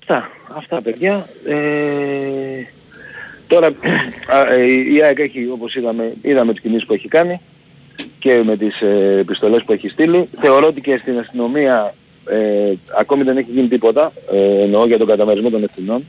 [0.00, 1.26] αυτά, αυτά παιδιά.
[1.46, 1.54] Ε,
[3.46, 3.66] τώρα
[4.26, 7.40] α, ε, η ΑΕΚ έχει όπως είδαμε, είδαμε τις κινήσεις που έχει κάνει
[8.18, 10.28] και με τις ε, επιστολές που έχει στείλει.
[10.40, 11.94] Θεωρώ ότι και στην αστυνομία
[12.26, 16.04] ε, ακόμη δεν έχει γίνει τίποτα, ε, εννοώ για τον καταμερισμό των ευθυνών.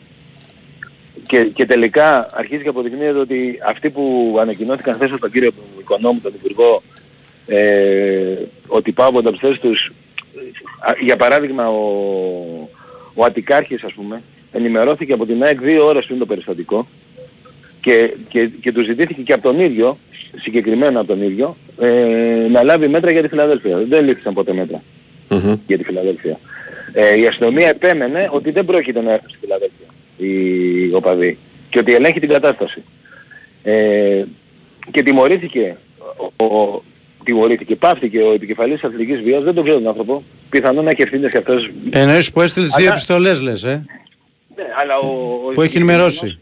[1.28, 6.20] Και, και τελικά αρχίζει και αποδεικνύεται ότι αυτοί που ανακοινώθηκαν χθες από τον κύριο Οικονόμου,
[6.22, 6.82] τον Υπουργό,
[7.48, 8.36] ε,
[8.68, 9.92] ότι πάβονται από τις θέσεις τους
[10.84, 12.70] Α, για παράδειγμα ο,
[13.14, 16.88] ο Αττικάρχης ας πούμε ενημερώθηκε από την ΑΕΚ δύο ώρες πριν το περιστατικό
[17.82, 19.98] και, και, και του ζητήθηκε και από τον ίδιο,
[20.42, 23.78] συγκεκριμένα από τον ίδιο, ε, να λάβει μέτρα για τη Φιλαδέλφια.
[23.78, 24.82] Δεν λήφθησαν ποτέ μέτρα
[25.36, 25.56] Μμμ.
[25.68, 26.40] για τη Φιλαδέλφια.
[26.94, 29.86] Ε, η αστυνομία επέμενε ότι δεν πρόκειται να έρθει στη Φιλαδέλφια
[30.18, 31.38] η οπαδή
[31.70, 32.84] και ότι ελέγχει την κατάσταση.
[33.64, 34.24] Ε,
[34.92, 35.76] και τιμωρήθηκε,
[36.38, 36.84] ο, ο,
[37.24, 41.32] τιμωρήθηκε, πάυθηκε ο επικεφαλής αθλητικής βίας, δεν τον ξέρω τον άνθρωπο, πιθανόν να έχει ευθύνες
[41.32, 41.70] και αυτές.
[41.90, 43.86] Εννοείς που έστειλε τις δύο Αλλά- επιστολές λες, ε;
[44.56, 45.08] Ναι, αλλά ο,
[45.48, 46.40] ο Που έχει ενημερώσει.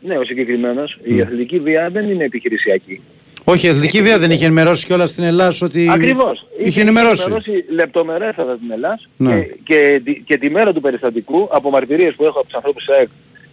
[0.00, 3.00] Ναι, ο συγκεκριμένος, η αθλητική βία δεν είναι επιχειρησιακή.
[3.44, 5.88] Όχι, η Εθνική Βία δεν είχε ενημερώσει κιόλας στην Ελλάδα ότι.
[5.90, 6.46] Ακριβώς.
[6.64, 7.24] Είχε ενημερώσει.
[7.70, 9.40] λεπτομερέστατα την Ελλάδα Ναι.
[9.40, 12.84] και, και, τη- και τη μέρα του περιστατικού από μαρτυρίες που έχω από τους ανθρώπους
[12.84, 13.08] της ΑΕΚ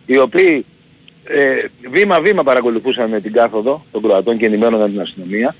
[0.06, 0.66] οι οποίοι
[1.24, 1.56] ε,
[1.92, 5.56] βήμα-βήμα παρακολουθούσαν την κάθοδο των Κροατών και ενημέρωναν την αστυνομία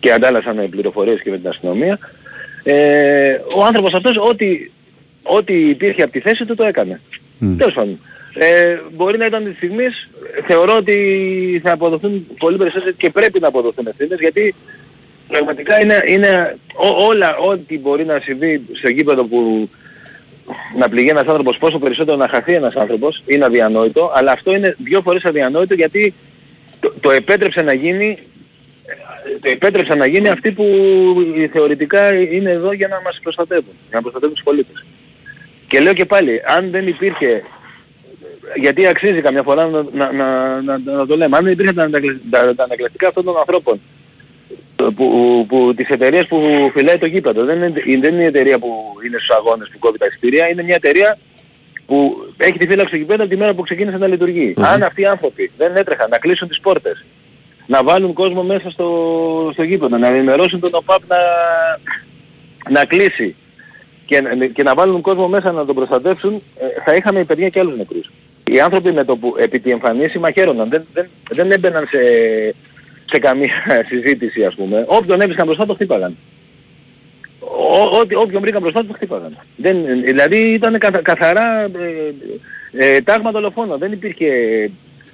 [0.00, 1.98] και αντάλλασαν πληροφορίες και με την αστυνομία
[2.62, 4.70] ε, ο άνθρωπος αυτός ό,τι,
[5.22, 7.00] ό,τι υπήρχε από τη θέση του το έκανε.
[7.38, 7.56] Μμ.
[7.56, 7.98] Τέλος πάντων.
[8.34, 10.08] Ε, μπορεί να ήταν της στιγμής,
[10.46, 14.54] θεωρώ ότι θα αποδοθούν πολύ περισσότερες και πρέπει να αποδοθούν ευθύνες γιατί
[15.28, 19.70] πραγματικά είναι, είναι ό- όλα, ό,τι μπορεί να συμβεί στο γήπεδο που
[20.78, 24.74] να πληγεί ένας άνθρωπος, πόσο περισσότερο να χαθεί ένας άνθρωπος, είναι αδιανόητο, αλλά αυτό είναι
[24.78, 26.14] δύο φορές αδιανόητο γιατί
[26.80, 28.18] το, το επέτρεψε να γίνει
[29.40, 30.64] το επέτρεψαν να γίνει αυτοί που
[31.52, 34.84] θεωρητικά είναι εδώ για να μας προστατεύουν, για να προστατεύουν τους πολίτες.
[35.68, 37.42] Και λέω και πάλι, αν δεν υπήρχε,
[38.56, 41.82] γιατί αξίζει καμιά φορά να, να, να, να, να το λέμε, αν δεν υπήρχε τα,
[41.82, 43.80] ανακλα- τα, τα ανακλαστικά αυτών των ανθρώπων,
[44.96, 48.68] που, που, τις εταιρείες που φυλάει το γήπεδο, δεν είναι, δεν είναι η εταιρεία που
[49.06, 51.18] είναι στους αγώνες που κόβει τα εισιτήρια, είναι μια εταιρεία
[51.86, 54.54] που έχει τη φύλαξη του γηπέδου από τη μέρα που ξεκίνησε να λειτουργεί.
[54.56, 57.04] Αν αυτοί οι άνθρωποι δεν έτρεχαν να κλείσουν τις πόρτες,
[57.66, 61.16] να βάλουν κόσμο μέσα στο, στο γήπεδο, να ενημερώσουν τον ΟΠΑΠ να,
[62.70, 63.34] να κλείσει
[64.06, 67.58] και, να- και να βάλουν κόσμο μέσα να τον προστατεύσουν, ε, θα είχαμε παιδιά και
[67.60, 68.10] άλλους νεκρούς.
[68.52, 71.98] Οι άνθρωποι με το που επί τη εμφανίση μαχαίρωναν, δεν, δεν, δεν έμπαιναν σε,
[73.10, 73.50] σε καμία
[73.88, 74.84] συζήτηση ας πούμε.
[74.88, 76.16] Όποιον έβρισκαν μπροστά το χτύπαγαν.
[77.40, 79.36] Ό, ό,τι- όποιον βρήκαν μπροστά το χτύπαγαν.
[79.56, 81.70] Δεν, δηλαδή ήταν καθα- καθαρά ε,
[82.72, 83.78] ε, τάγμα δολοφόνο.
[83.78, 84.26] Δεν υπήρχε...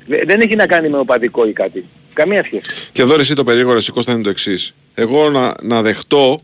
[0.06, 1.84] δε- Δεν έχει να κάνει με οπαδικό ή κάτι.
[2.12, 2.62] Καμία σχέση.
[2.92, 4.74] Και εδώ ρε εσύ το περίεργο ρε εσύ, Κώστα είναι το εξής.
[4.94, 6.40] Εγώ να, να δεχτώ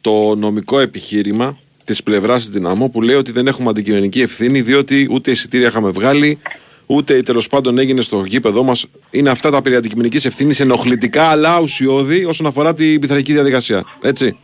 [0.00, 1.58] το νομικό επιχείρημα
[1.90, 5.90] της πλευράς της Δυναμό που λέει ότι δεν έχουμε αντικειμενική ευθύνη διότι ούτε εισιτήρια είχαμε
[5.90, 6.38] βγάλει,
[6.86, 8.86] ούτε τέλος πάντων έγινε στο γήπεδό μας.
[9.10, 13.84] Είναι αυτά τα περί αντικειμενικής ευθύνης ενοχλητικά αλλά ουσιώδη όσον αφορά την πειθαρχική διαδικασία.
[14.02, 14.36] Έτσι.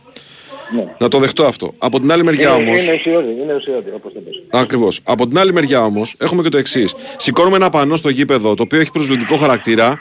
[0.75, 0.83] Ναι.
[0.99, 1.73] Να το δεχτώ αυτό.
[1.77, 2.77] Από την άλλη μεριά είναι, όμω.
[2.77, 4.43] είναι ουσιώδη, είναι ουσιώδη όπως το πες.
[4.49, 4.99] Ακριβώς.
[5.03, 6.93] Από την άλλη μεριά όμως, έχουμε και το εξής.
[7.17, 9.99] Σηκώνουμε ένα πανό στο γήπεδο το οποίο έχει προσβλητικό χαρακτήρα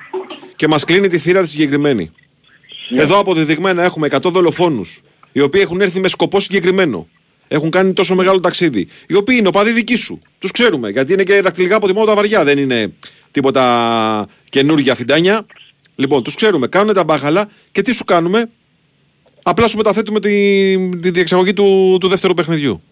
[0.57, 2.11] και μας κλείνει τη θύρα τη συγκεκριμένη.
[2.91, 7.09] Εδώ αποδεδειγμένα έχουμε 100 δολοφόνους, οι οποίοι έχουν έρθει με σκοπό συγκεκριμένο.
[7.49, 8.87] Έχουν κάνει τόσο μεγάλο ταξίδι.
[9.09, 10.19] Οι οποίοι είναι οπαδοί δικοί σου.
[10.39, 10.89] Τους ξέρουμε.
[10.91, 12.45] Γιατί είναι και δακτυλικά αποτυπώματα βαριά.
[12.45, 12.93] Δεν είναι
[13.31, 15.47] τίποτα καινούργια φιντάνια.
[15.97, 16.67] Λοιπόν, τους ξέρουμε.
[16.67, 18.51] Κάνουν τα μπάχαλα και τι σου κάνουμε;
[19.43, 20.31] Απλά σου μεταθέτουμε τη,
[20.99, 22.83] τη διεξαγωγή του, του δεύτερου παιχνιδιού.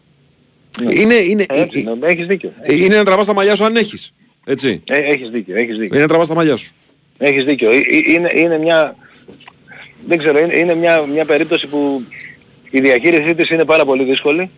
[0.91, 2.53] Είναι, είναι, Έτσι, ε, ναι, έχεις δίκιο.
[2.63, 4.13] ε, είναι να τραβάς τα μαλλιά σου αν έχεις.
[4.45, 4.83] Έτσι.
[4.85, 5.87] Ε, έχεις δίκιο, έχεις δίκιο.
[5.93, 6.73] Είναι να τραβάς τα μαλλιά σου.
[7.19, 7.71] Έχεις δίκιο.
[7.71, 7.81] Ε, ε,
[8.13, 8.97] Είναι, είναι μια...
[10.07, 12.05] Δεν ξέρω, είναι, είναι μια, μια περίπτωση που
[12.77, 14.51] η διαχείρισή της είναι πάρα πολύ δύσκολη.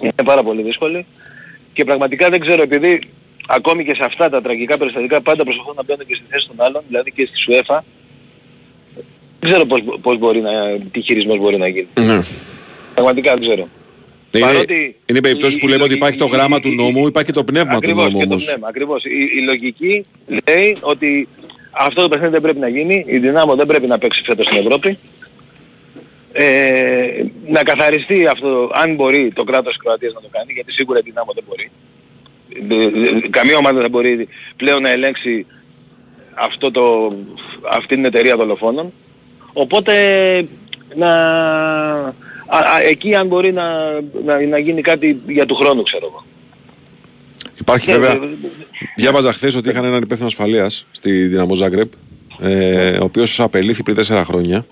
[0.00, 1.06] Είναι πάρα πολύ δύσκολη.
[1.72, 3.00] Και πραγματικά δεν ξέρω, επειδή
[3.46, 6.66] ακόμη και σε αυτά τα τραγικά περιστατικά πάντα προσπαθούν να μπαίνουν και στη θέση των
[6.66, 7.84] άλλων, δηλαδή και στη ΣΟΕΦΑ,
[9.40, 10.50] δεν ξέρω πώς, πώς μπορεί να,
[10.92, 11.86] τι χειρισμός μπορεί να γίνει.
[12.00, 12.18] Ναι.
[12.94, 13.68] Πραγματικά δεν ξέρω.
[14.34, 16.68] Είναι, Παρότι είναι περιπτώσεις η- που η λέμε ότι λογική- υπάρχει το γράμμα η- του
[16.72, 18.44] η- νόμου, υπάρχει και το πνεύμα Ακριβώς, του νόμου και το όμως.
[18.44, 19.04] πνεύμα, ακριβώς.
[19.04, 20.04] Η, η λογική
[20.48, 21.28] λέει ότι
[21.70, 24.58] αυτό το παιχνίδι δεν πρέπει να γίνει, η Δυνάμω δεν πρέπει να παίξει φέτος στην
[24.58, 24.98] Ευρώπη.
[26.32, 30.98] Ε, να καθαριστεί αυτό, αν μπορεί το κράτος της Κροατίας να το κάνει, γιατί σίγουρα
[30.98, 31.70] η Δυνάμω δεν μπορεί.
[32.68, 35.46] Ε, ε, Καμία ομάδα δεν μπορεί πλέον να ελέγξει
[36.34, 37.14] αυτό το,
[37.70, 38.92] αυτή την εταιρεία δολοφόνων.
[39.52, 39.94] Οπότε
[40.94, 41.10] να,
[42.46, 43.92] α, α, εκεί αν μπορεί να,
[44.24, 46.24] να, να γίνει κάτι για του χρόνου ξέρω εγώ.
[47.60, 48.36] Υπάρχει Ναι, βέβαια, ναι, ναι.
[48.96, 51.92] διάβαζα χθες ότι είχαν έναν υπεύθυνο ασφαλείας στη Δυναμό Ζάγκρεπ,
[52.40, 54.66] ε, ο οποίος απελήθη πριν τέσσερα χρόνια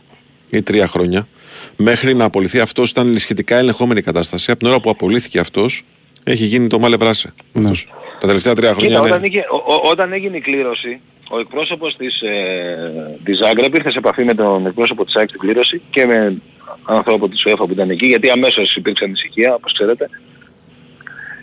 [0.51, 1.29] ή τρία χρόνια.
[1.77, 4.51] Μέχρι να απολυθεί αυτός ήταν σχετικά ελεγχόμενη η κατάσταση.
[4.51, 5.83] Από την ώρα που απολύθηκε αυτός,
[6.25, 7.35] έχει γίνει το μάλε βράσε.
[7.57, 7.89] αυτός.
[8.21, 9.11] Τα τελευταία τρία χρόνια Κοίτα, είναι...
[9.17, 13.91] όταν, είχε, ο- ο- όταν έγινε η κλήρωση, ο εκπρόσωπος της, ε, της Ζάγκρεπ ήρθε
[13.91, 16.37] σε επαφή με τον εκπρόσωπο της ΑΕΚ στην κλήρωση και με
[16.85, 20.09] άνθρωπο της ΟΕΦΑ που ήταν εκεί, γιατί αμέσως υπήρξε ανησυχία, όπως ξέρετε.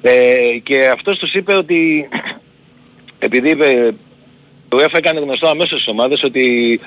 [0.01, 2.09] Ε, και αυτός τους είπε ότι,
[3.19, 3.93] επειδή είπε,
[4.69, 6.79] το ΟΕΦΑ έκανε γνωστό αμέσως στις ομάδες ότι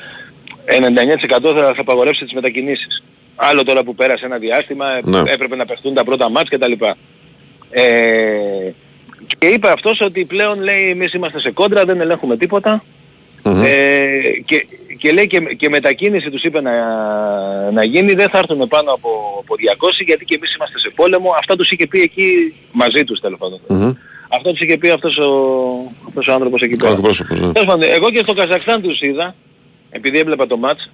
[0.65, 3.03] 99% θα, θα απαγορεύσει τις μετακινήσεις.
[3.37, 5.19] Άλλο τώρα που πέρασε ένα διάστημα, Ναι.
[5.27, 6.73] έπρεπε να παιχτούν τα πρώτα μάτς κτλ.
[7.71, 8.71] Ε,
[9.39, 12.85] και είπε αυτός ότι πλέον λέει εμείς είμαστε σε κόντρα, δεν ελέγχουμε τίποτα.
[13.45, 13.63] Μμμ.
[13.65, 14.67] Ε, και,
[14.99, 16.73] και λέει και, και μετακίνηση τους είπε να,
[17.71, 19.09] να γίνει, δεν θα έρθουμε πάνω από,
[19.41, 19.55] από
[19.89, 21.31] 200 γιατί και εμείς είμαστε σε πόλεμο.
[21.39, 23.61] Αυτά τους είχε πει εκεί μαζί τους τέλος πάντων.
[23.69, 23.93] Μμμ.
[24.29, 25.31] Αυτό τους είχε πει αυτός ο,
[26.09, 26.93] αυτός ο άνθρωπος εκεί Ο πέρα.
[26.93, 27.53] εκπρόσωπος, ναι.
[27.53, 29.35] Τέλος πάντων, εγώ και στο Καζακστάν τους είδα,
[29.91, 30.91] επειδή έβλεπα το μάτς,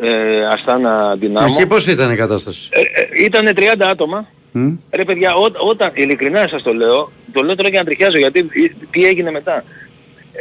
[0.00, 1.54] ε, Αστάνα Δυνάμω.
[1.54, 4.28] Εκεί πώς ήταν η κατάσταση; Ε, ε, ήτανε 30 άτομα.
[4.52, 4.74] Μμ.
[4.90, 8.38] Ρε παιδιά, ό, όταν, ειλικρινά σας το λέω, το λέω τώρα και να τριχιάζω γιατί
[8.38, 9.64] ε, τι έγινε μετά.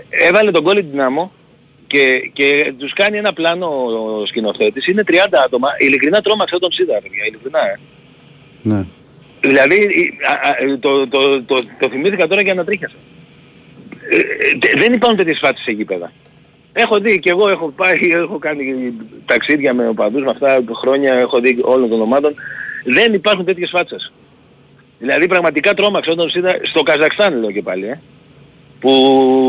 [0.09, 1.31] Ε, Έβαλε τον κόλλη Δυνάμω
[1.87, 4.87] και, και τους κάνει ένα πλάνο ο σκηνοθέτης.
[4.87, 5.13] Είναι 30
[5.45, 5.69] άτομα.
[5.77, 7.25] Ειλικρινά τρόμαξα όταν τους είδα, παιδιά.
[7.27, 7.79] Ειλικρινά, ε.
[8.61, 8.85] Ναι.
[9.41, 12.95] Δηλαδή, ε, α, α, το, το, το, το θυμήθηκα τώρα και ανατρίχιασα.
[14.09, 16.11] Ε, ε, δεν υπάρχουν τέτοιες φάτσες σε γήπεδα.
[16.73, 18.93] Έχω δει και εγώ έχω πάει, έχω κάνει
[19.25, 22.33] ταξίδια με οπαδούς με αυτά χρόνια, έχω δει όλων των ομάδων.
[22.83, 24.11] Δεν υπάρχουν τέτοιες φάτσες.
[24.99, 27.99] Δηλαδή πραγματικά τρόμαξα όταν τους είδα στο Καζακστάν λέω και πάλι, ε,
[28.79, 28.91] που,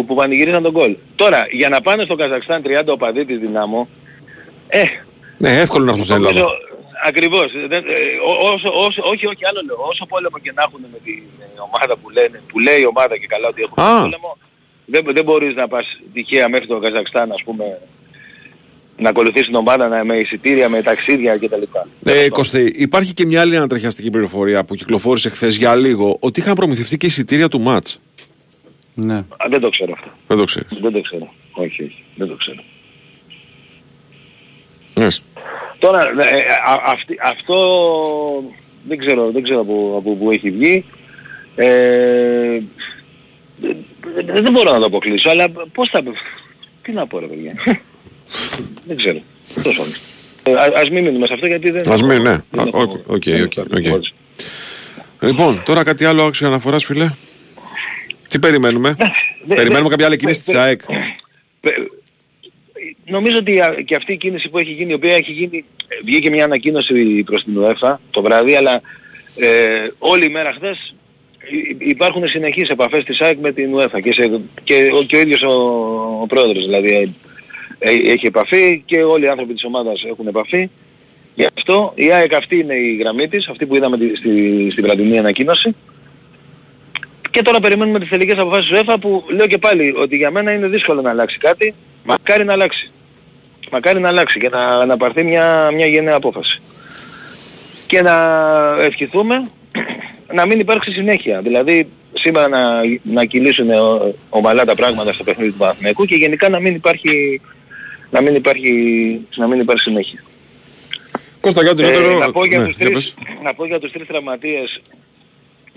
[0.07, 0.97] που πανηγυρίζαν τον κόλ.
[1.17, 3.89] Τώρα, για να πάνε στο Καζακστάν 30 οπαδοί της Δυνάμω,
[4.69, 4.83] ε,
[5.39, 6.33] Ναι, εύκολο να έρθουν στην Ελλάδα.
[6.39, 6.55] Νομίζω,
[7.07, 7.53] ακριβώς.
[7.69, 7.95] Δεν, ε,
[8.31, 9.77] ό- όσο, όσο, όχι, όχι, άλλο λέω.
[9.91, 13.15] Όσο πόλεμο και να έχουν με την ε, ομάδα που, λένε, που λέει η ομάδα
[13.19, 14.01] και καλά ότι έχουν Α.
[14.03, 14.37] πόλεμο,
[14.91, 17.65] δεν, δεν μπορείς να πας τυχαία μέχρι το Καζακστάν, ας πούμε,
[18.97, 21.63] να ακολουθείς την ομάδα να, με εισιτήρια, με ταξίδια κτλ.
[22.05, 26.55] Ε, Κωστή, υπάρχει και μια άλλη ανατριχιαστική πληροφορία που κυκλοφόρησε χθες για λίγο ότι είχαν
[26.55, 27.87] προμηθευτεί και εισιτήρια του ματ.
[28.95, 29.17] Ναι.
[29.17, 30.11] Α, δεν το ξέρω αυτό.
[30.27, 30.79] Δεν το ξέρεις.
[30.81, 31.33] Δεν το ξέρω.
[31.53, 32.05] Όχι, όχι.
[32.17, 32.63] Δεν το ξέρω.
[35.79, 37.57] Τώρα, ε, α- αυτή- αυτό
[38.89, 40.85] δεν ξέρω, δεν ξέρω από, από πού έχει βγει.
[41.57, 42.61] Ε,
[43.61, 46.03] δεν, δεν μπορώ να το αποκλείσω, αλλά πώς θα...
[46.83, 47.53] Τι να πω ρε παιδιά.
[48.85, 49.19] δεν ξέρω.
[49.63, 50.01] Τόσο όμως.
[50.43, 51.91] Ε, α- ας μην μείνουμε σε αυτό γιατί δεν...
[51.93, 52.39] Ας μην, ναι.
[52.51, 53.85] δεν Α, έχω- OK, OK, δεν οκ, έχω οκ.
[53.87, 54.13] υπόψη.
[55.21, 57.11] Λοιπόν, τώρα κάτι άλλο άξιο αναφοράς φίλε.
[58.29, 58.97] Τι περιμένουμε;
[59.45, 60.81] δε- περιμένουμε δε- κάποια άλλη κίνηση πε- της πε- ΑΕΚ.
[61.61, 61.91] Πε-
[63.05, 65.97] Νομίζω ότι α, και αυτή η κίνηση που έχει γίνει, η οποία έχει γίνει, ε,
[66.05, 68.81] βγήκε μια ανακοίνωση προς την UEFA το βράδυ, αλλά
[69.37, 70.95] ε, όλη η μέρα χθες υ-
[71.79, 75.43] υπάρχουν συνεχείς επαφές της ΑΕΚ με την UEFA και, σε, και, ο, και ο ίδιος
[75.43, 75.53] ο,
[76.23, 77.09] ο πρόεδρος δηλαδή ε,
[77.91, 80.71] ε, έχει επαφή και όλοι οι άνθρωποι της ομάδας έχουν επαφή.
[81.35, 84.85] Γι' αυτό η ΑΕΚ αυτή είναι η γραμμή της, αυτή που είδαμε τη- στη, στην
[84.85, 85.75] βραδινή ανακοίνωση.
[87.31, 90.53] Και τώρα περιμένουμε τις τελικές αποφάσεις του ΕΦΑ που λέω και πάλι ότι για μένα
[90.53, 91.75] είναι δύσκολο να αλλάξει κάτι.
[92.05, 92.91] Μακάρι να αλλάξει.
[93.71, 96.61] Μακάρι να αλλάξει και να, να πάρθει μια, μια γενναία απόφαση.
[97.87, 98.15] Και να
[98.81, 99.49] ευχηθούμε
[100.33, 101.41] να μην υπάρξει συνέχεια.
[101.41, 106.49] Δηλαδή σήμερα να, να κυλήσουν ο- ομαλά τα πράγματα στο παιχνίδι του Παναθηναϊκού και γενικά
[106.49, 107.41] να μην υπάρχει,
[108.11, 108.73] να μην υπάρχει,
[109.37, 110.23] να μην υπάρχει συνέχεια.
[111.41, 113.27] Κώστα, για Ε, να, πω για ναι, τους για τρεις, πες.
[113.43, 114.81] να πω για τους τρεις τραυματίες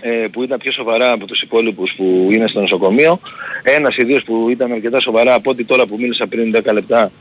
[0.00, 3.20] ε, που ήταν πιο σοβαρά από τους υπόλοιπους που είναι στο νοσοκομείο.
[3.62, 7.12] Ένας ιδίως που ήταν αρκετά σοβαρά από ό,τι τώρα που μίλησα πριν 10 λεπτά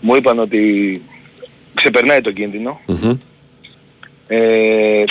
[0.00, 1.02] μου είπαν ότι
[1.74, 2.80] ξεπερνάει τον κίνδυνο.
[2.86, 3.16] Μμμ.
[4.26, 5.04] Ε,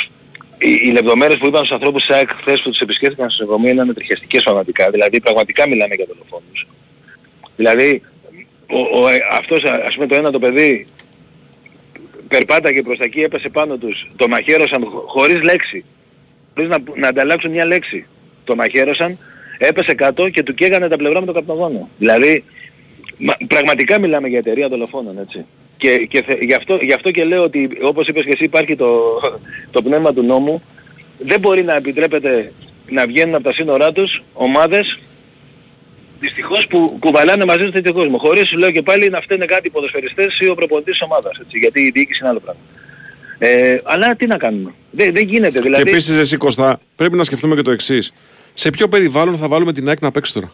[0.60, 3.72] οι, οι λεπτομέρειες που είπαν στους ανθρώπους της ΑΕΚ χθες που τους επισκέφθηκαν στο νοσοκομείο
[3.74, 4.90] ήταν τριχιαστικές πραγματικά.
[4.90, 6.68] Δηλαδή πραγματικά μιλάμε για δολοφόνους.
[7.56, 8.02] Δηλαδή
[8.68, 10.88] ο, ο, ε, αυτός α- ας πούμε το ένα το παιδί
[12.28, 15.86] περπάταγε προς τα εκεί, έπεσε πάνω τους, το μαχαίρωσαν χω- χωρίς λέξη.
[16.54, 18.06] Χωρίς να, να ανταλλάξουν μια λέξη.
[18.44, 19.18] Το μαχαίρωσαν,
[19.58, 21.90] έπεσε κάτω και του καίγανε τα πλευρά με το καπνογόνο.
[21.98, 22.44] Δηλαδή,
[23.18, 25.46] μα- πραγματικά μιλάμε για εταιρεία δολοφόνων, έτσι.
[25.80, 28.76] Και, και θε- γι, αυτό, γι' αυτό και λέω ότι, όπως είπες και εσύ, υπάρχει
[28.76, 29.20] το,
[29.72, 30.62] το πνεύμα του νόμου.
[31.18, 32.54] Δεν μπορεί να επιτρέπεται
[32.90, 35.00] να βγαίνουν από τα σύνορά τους ομάδες
[36.20, 38.18] δυστυχώς που κουβαλάνε μαζί τους τέτοιο κόσμο.
[38.18, 41.38] Χωρίς, σου λέω και πάλι, να φταίνε κάτι οι ποδοσφαιριστές ή ο προπονητής της ομάδας.
[41.42, 42.62] Έτσι, γιατί η διοίκηση είναι άλλο πράγμα.
[43.38, 45.62] Ε, αλλά τι να κάνουμε; Δεν, δεν γίνεται.
[45.62, 48.14] Δηλαδή, Και επίσης, εσύ Κωστά, πρέπει να σκεφτούμε και το εξής.
[48.54, 50.52] Σε ποιο περιβάλλον θα βάλουμε την ΑΕΚ να παίξει τώρα;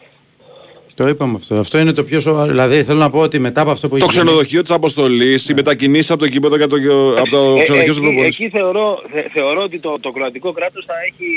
[0.95, 1.55] Το είπαμε αυτό.
[1.55, 2.49] Αυτό είναι το πιο σοβαρό.
[2.51, 5.49] Δηλαδή θέλω να πω ότι μετά από αυτό που Το έχει γίνει- ξενοδοχείο της αποστολής,
[5.49, 6.75] οι μετακινήσεις από το κήπεδο και το,
[7.19, 8.25] από το ε, ξενοδοχείο του εκεί, προπονητή.
[8.25, 11.29] εκεί θεωρώ, θε, θεωρώ ότι το, το κροατικό κράτος θα έχει,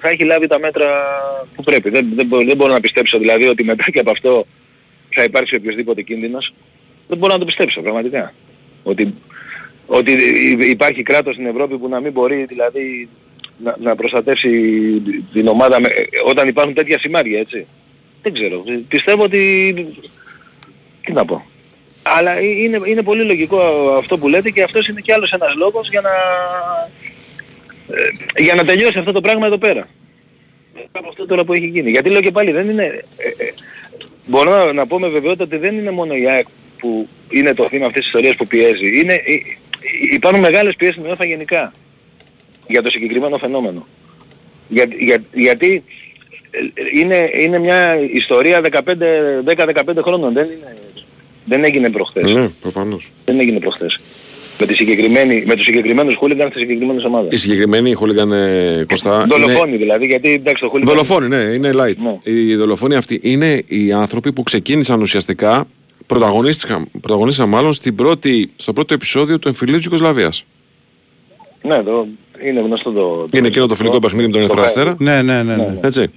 [0.00, 0.86] θα έχει λάβει τα μέτρα
[1.54, 1.90] που πρέπει.
[1.90, 4.46] Δεν, δεν, μπορώ, δεν μπορώ να πιστέψω δηλαδή ότι μετά και από αυτό
[5.14, 6.52] θα υπάρξει οποιοδήποτε κίνδυνος.
[7.08, 8.32] Δεν μπορώ να το πιστέψω πραγματικά.
[8.82, 9.14] Ότι,
[9.86, 13.08] ότι υ- υπάρχει κράτος στην Ευρώπη που να μην μπορεί δηλαδή
[13.64, 14.50] να, να προστατεύσει
[15.32, 15.88] την ομάδα με,
[16.26, 17.66] όταν υπάρχουν τέτοια σημάδια έτσι.
[18.26, 18.64] Δεν ξέρω.
[18.88, 19.74] Πιστεύω ότι...
[21.02, 21.46] Τι να πω.
[22.02, 23.60] Αλλά είναι, είναι πολύ λογικό
[23.98, 26.10] αυτό που λέτε και αυτός είναι και άλλος ένας λόγος για να,
[27.96, 29.88] ε, για να τελειώσει αυτό το πράγμα εδώ πέρα.
[30.92, 31.90] Από αυτό τώρα που έχει γίνει.
[31.90, 32.84] Γιατί λέω και πάλι δεν είναι...
[33.16, 33.52] ε, ε,
[34.26, 36.46] μπορώ να, να πω με βεβαιότητα ότι δεν είναι μόνο η ΑΕΚ
[36.78, 39.00] που είναι το θύμα αυτής της ιστορίας που πιέζει.
[39.00, 39.38] Είναι, ε, ε,
[40.12, 41.72] υπάρχουν μεγάλες πιέσεις στην UEFA γενικά
[42.68, 43.86] για το συγκεκριμένο φαινόμενο.
[44.68, 45.82] Για, για, γιατί ε,
[46.94, 48.78] είναι, είναι μια ιστορία 15
[49.44, 50.32] 10-15 χρόνων.
[50.32, 50.74] Δεν, είναι,
[51.44, 52.32] δεν έγινε προχθές.
[52.32, 53.10] Ναι, προφανώς.
[53.24, 54.00] Δεν έγινε προχθές.
[54.60, 57.40] Με, τη συγκεκριμένη, με τους συγκεκριμένους χούλιγκαν στις συγκεκριμένες Οι ομάδες.
[57.40, 59.26] συγκεκριμένοι χούλιγκαν ε, Κωστά.
[59.28, 60.94] Δολοφόνοι δηλαδή, γιατί εντάξει το χούλιγκαν...
[60.94, 61.96] Δολοφόνοι, ναι, είναι light.
[61.96, 62.18] Ναι.
[62.22, 65.66] Οι δολοφόνοι αυτοί είναι οι άνθρωποι που ξεκίνησαν ουσιαστικά,
[66.06, 70.44] πρωταγωνίστηκαν, πρωταγωνίστηκαν μάλλον στην πρώτη, στο πρώτο επεισόδιο του εμφυλίου της Ιουγκοσλαβίας.
[71.62, 72.06] Ναι, το,
[72.44, 73.26] είναι γνωστό το...
[73.32, 74.96] Είναι εκείνο το φιλικό παιχνίδι με τον Ερυθρό Αστέρα.
[74.98, 75.56] Ναι, ναι, ναι.
[75.56, 75.74] ναι.
[75.80, 76.10] Έτσι.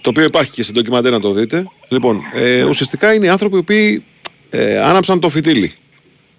[0.00, 1.64] Το οποίο υπάρχει και σε ντοκιμαντέρ να το δείτε.
[1.88, 4.04] Λοιπόν, ε, ουσιαστικά είναι οι άνθρωποι οι οποίοι
[4.50, 5.74] ε, άναψαν το φυτίλι.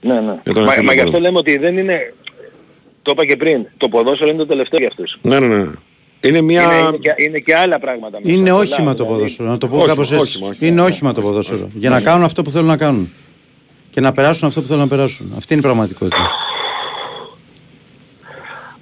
[0.02, 0.40] Ναι, ναι.
[0.44, 1.20] Για τον Μα, εμφύλιο μα γι' αυτό πόλεμο.
[1.20, 2.14] λέμε ότι δεν είναι...
[3.02, 3.66] Το είπα και πριν.
[3.78, 5.18] Το ποδόσφαιρο είναι το τελευταίο για αυτούς.
[5.22, 5.70] Ναι, ναι, ναι.
[6.22, 6.64] Είναι μια.
[6.64, 8.38] Είναι, είναι, και, είναι και άλλα πράγματα μέσα.
[8.38, 9.14] Είναι πολλά, όχημα το δηλαδή.
[9.14, 10.22] ποδόσφαιρο, να το πω Όχημα, κάπως έτσι.
[10.24, 10.70] όχημα, όχημα.
[10.72, 11.70] Είναι όχημα το ποδόσφαιρο.
[11.74, 13.10] Για να κάνουν αυτό που θέλουν να κάνουν.
[13.92, 15.34] Και να περάσουν αυτό που θέλουν να περάσουν.
[15.38, 16.30] Αυτή είναι η πραγματικότητα.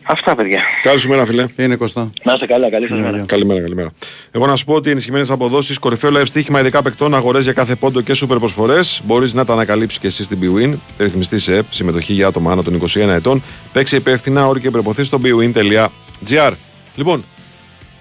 [0.04, 0.60] Αυτά παιδιά.
[0.82, 1.46] Καλή σου μέρα, φιλέ.
[1.56, 2.12] Είναι Κωστά.
[2.24, 3.24] Να είστε καλά, καλή σας μέρα.
[3.26, 3.90] Καλημέρα, καλημέρα.
[4.32, 7.76] Εγώ να σου πω ότι ενισχυμένες αποδόσεις, κορυφαίο live στοίχημα ειδικά παικτών, αγορές για κάθε
[7.76, 9.02] πόντο και σούπερ προσφορές.
[9.06, 10.74] Μπορείς να τα ανακαλύψεις και εσύ στην BWIN.
[10.98, 13.44] Ρυθμιστή σε ΕΠ, συμμετοχή για άτομα άνω των 21 ετών.
[13.72, 16.52] Παίξει υπεύθυνα, όροι και προποθέσει στο bwin.gr.
[16.96, 17.26] Λοιπόν,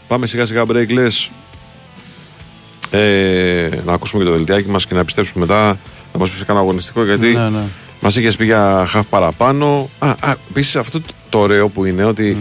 [0.08, 1.30] πάμε σιγά σιγά break λες.
[2.90, 5.78] Ε, να ακούσουμε και το δελτιάκι μας και να επιστρέψουμε μετά
[6.12, 7.62] να μας πεις κανένα αγωνιστικό γιατί Ναι, ναι.
[8.00, 9.90] μας είχες πει για χαφ παραπάνω.
[9.98, 11.00] Α, α επίσης αυτό
[11.32, 12.36] το, το ωραίο που είναι ότι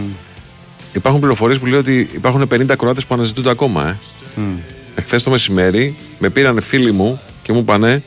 [0.93, 3.89] υπάρχουν πληροφορίες που λέει ότι υπάρχουν 50 Κροάτες που αναζητούνται ακόμα.
[3.89, 4.41] Ε.
[4.95, 8.03] Εχθές το μεσημέρι με πήραν φίλοι μου και μου είπανε,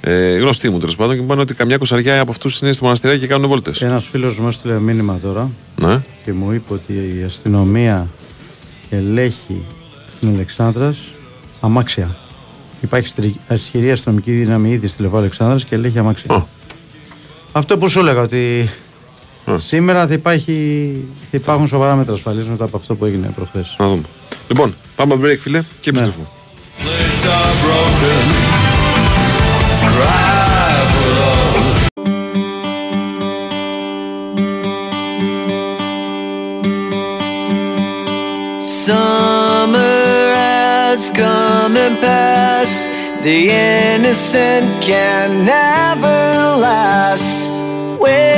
[0.00, 2.84] ε, γνωστοί μου τέλος πάντων, και μου είπαν ότι καμιά κοσαριά από αυτούς είναι στο
[2.84, 3.80] μοναστηράκι και κάνουν βόλτες.
[3.82, 5.50] Ένας φίλος μου έστειλε μήνυμα τώρα
[5.80, 6.00] Ναι.
[6.24, 8.06] και μου είπε ότι η αστυνομία
[8.90, 9.64] ελέγχει
[10.16, 10.96] στην Αλεξάνδρας
[11.60, 12.16] αμάξια.
[12.80, 16.34] Υπάρχει στρι- ισχυρή αστυνομική δύναμη ήδη στη Λεβό Αλεξάνδρας και ελέγχει αμάξια.
[16.34, 16.42] Α.
[17.52, 18.70] Αυτό που σου έλεγα ότι
[19.56, 20.94] σήμερα θα, υπάρχει,
[21.30, 23.76] θα υπάρχουν σοβαρά μέτρα ασφαλής μετά από αυτό που έγινε προχθές.
[23.78, 24.02] Να δούμε.
[24.48, 25.98] Λοιπόν, πάμε break, φίλε, και Ναι.
[26.00, 26.26] επιστρέφουμε.
[38.98, 42.82] Summer has come and passed.
[43.22, 46.18] The innocent can never
[46.66, 47.48] last.
[48.00, 48.37] Wake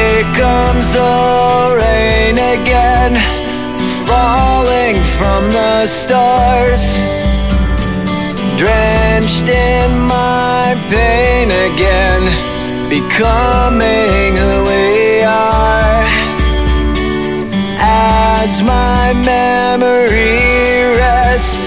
[0.41, 3.13] comes the rain again,
[4.09, 6.83] falling from the stars
[8.57, 12.23] drenched in my pain again,
[12.89, 16.03] becoming who we are.
[17.79, 20.41] As my memory
[21.01, 21.60] rests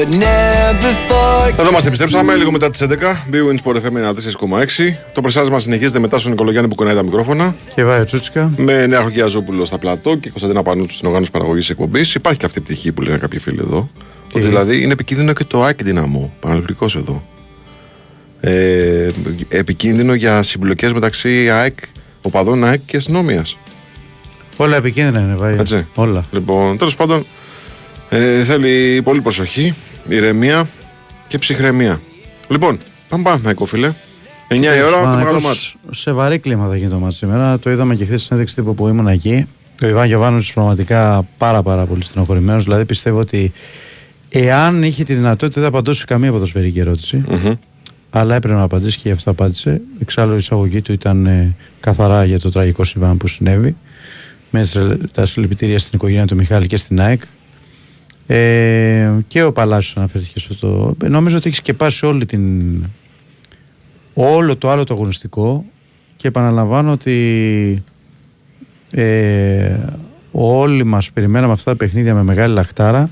[0.00, 2.90] Εδώ είμαστε, επιστρέψαμε λίγο μετά τις 11.
[3.32, 4.94] Big Wins Sport FM 4,6.
[5.12, 7.54] Το πρεσάρισμα συνεχίζεται μετά στον Νικολογιάννη που κουνάει τα μικρόφωνα.
[7.74, 8.52] Και βάει ο Τσούτσικα.
[8.56, 12.14] Με Νέα Χοκιαζόπουλο στα πλατό και Κωνσταντίνα Πανούτσου στην οργάνωση παραγωγής εκπομπής.
[12.14, 13.90] Υπάρχει και αυτή η πτυχή που λένε κάποιοι φίλοι εδώ.
[14.32, 16.32] Ότι δηλαδή είναι επικίνδυνο και το ΑΕΚ δυναμό.
[16.40, 17.22] Παναλυπτικό εδώ.
[18.40, 19.08] Ε,
[19.48, 21.78] επικίνδυνο για συμπλοκές μεταξύ ΑΕΚ,
[22.22, 23.56] οπαδών ΑΕΚ και αστυνομίας.
[24.56, 25.56] Όλα επικίνδυνα είναι, βάει.
[25.58, 25.86] Έτσι.
[25.94, 26.24] Όλα.
[26.30, 27.26] Λοιπόν, τέλος πάντων,
[28.08, 29.74] ε, θέλει πολύ προσοχή,
[30.08, 30.68] ηρεμία
[31.28, 32.00] και ψυχραιμία.
[32.48, 32.78] Λοιπόν,
[33.08, 33.92] πάμε πάμε, φίλε.
[34.48, 35.74] 9 η ώρα, το μεγάλο Παναθηναϊκός μάτς.
[35.90, 37.58] Σε βαρύ κλίμα θα γίνει το μάτς σήμερα.
[37.58, 39.46] Το είδαμε και χθες στην συνέντευξη τύπου που ήμουν εκεί.
[39.82, 42.64] Ο Ιβάν Γιωβάνος πραγματικά πάρα πάρα πολύ στενοχωρημένος.
[42.64, 43.52] Δηλαδή πιστεύω ότι
[44.28, 47.24] εάν είχε τη δυνατότητα δεν απαντούσε σε καμία ποδοσφαιρική ερώτηση.
[47.28, 47.52] Μμμ.
[48.10, 49.80] Αλλά έπρεπε να απαντήσει και γι' αυτό απάντησε.
[50.00, 53.76] Εξάλλου η εισαγωγή του ήταν ε, καθαρά για το τραγικό συμβάν που συνέβη.
[54.50, 54.78] Με τις-
[55.12, 57.22] τα συλληπιτήρια στην οικογένεια του Μιχάλη και στην ΑΕΚ.
[58.30, 60.96] Ε, και ο Παλάσιος αναφέρθηκε σε αυτό.
[61.02, 62.84] Ε, Νομίζω ότι έχεις σκεπάσει όλη την,
[64.14, 65.64] όλο το άλλο το αγωνιστικό
[66.16, 67.82] και επαναλαμβάνω ότι
[68.90, 69.76] ε,
[70.32, 73.08] όλοι μας περιμέναμε αυτά τα παιχνίδια με μεγάλη λαχτάρα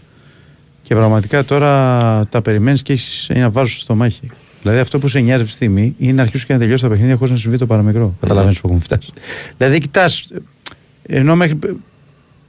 [0.83, 4.31] και πραγματικά τώρα τα περιμένεις και έχεις ένα βάζο στο μάχη.
[4.63, 6.89] Δηλαδή αυτό που σε νοιάζει αυτή τη στιγμή είναι να αρχίσουν και να τελειώσει τα
[6.89, 8.15] παιχνίδια χωρίς να συμβεί το παραμικρό.
[8.21, 9.13] Καταλαβαίνεις που έχουμε φτάσει.
[9.57, 10.29] Δηλαδή κοιτάς,
[11.03, 11.59] ενώ μέχρι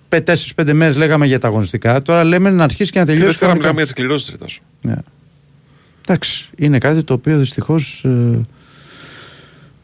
[0.10, 3.28] 4-5 μέρες λέγαμε για τα αγωνιστικά, τώρα λέμε να αρχίσεις και να Τη τελειώσει.
[3.32, 3.74] Δευτέρα κανονικά.
[3.74, 4.62] μιλάμε για τις κληρώσει τρίτα σου.
[4.82, 4.96] Ναι.
[6.08, 8.02] Εντάξει, είναι κάτι το οποίο δυστυχώς.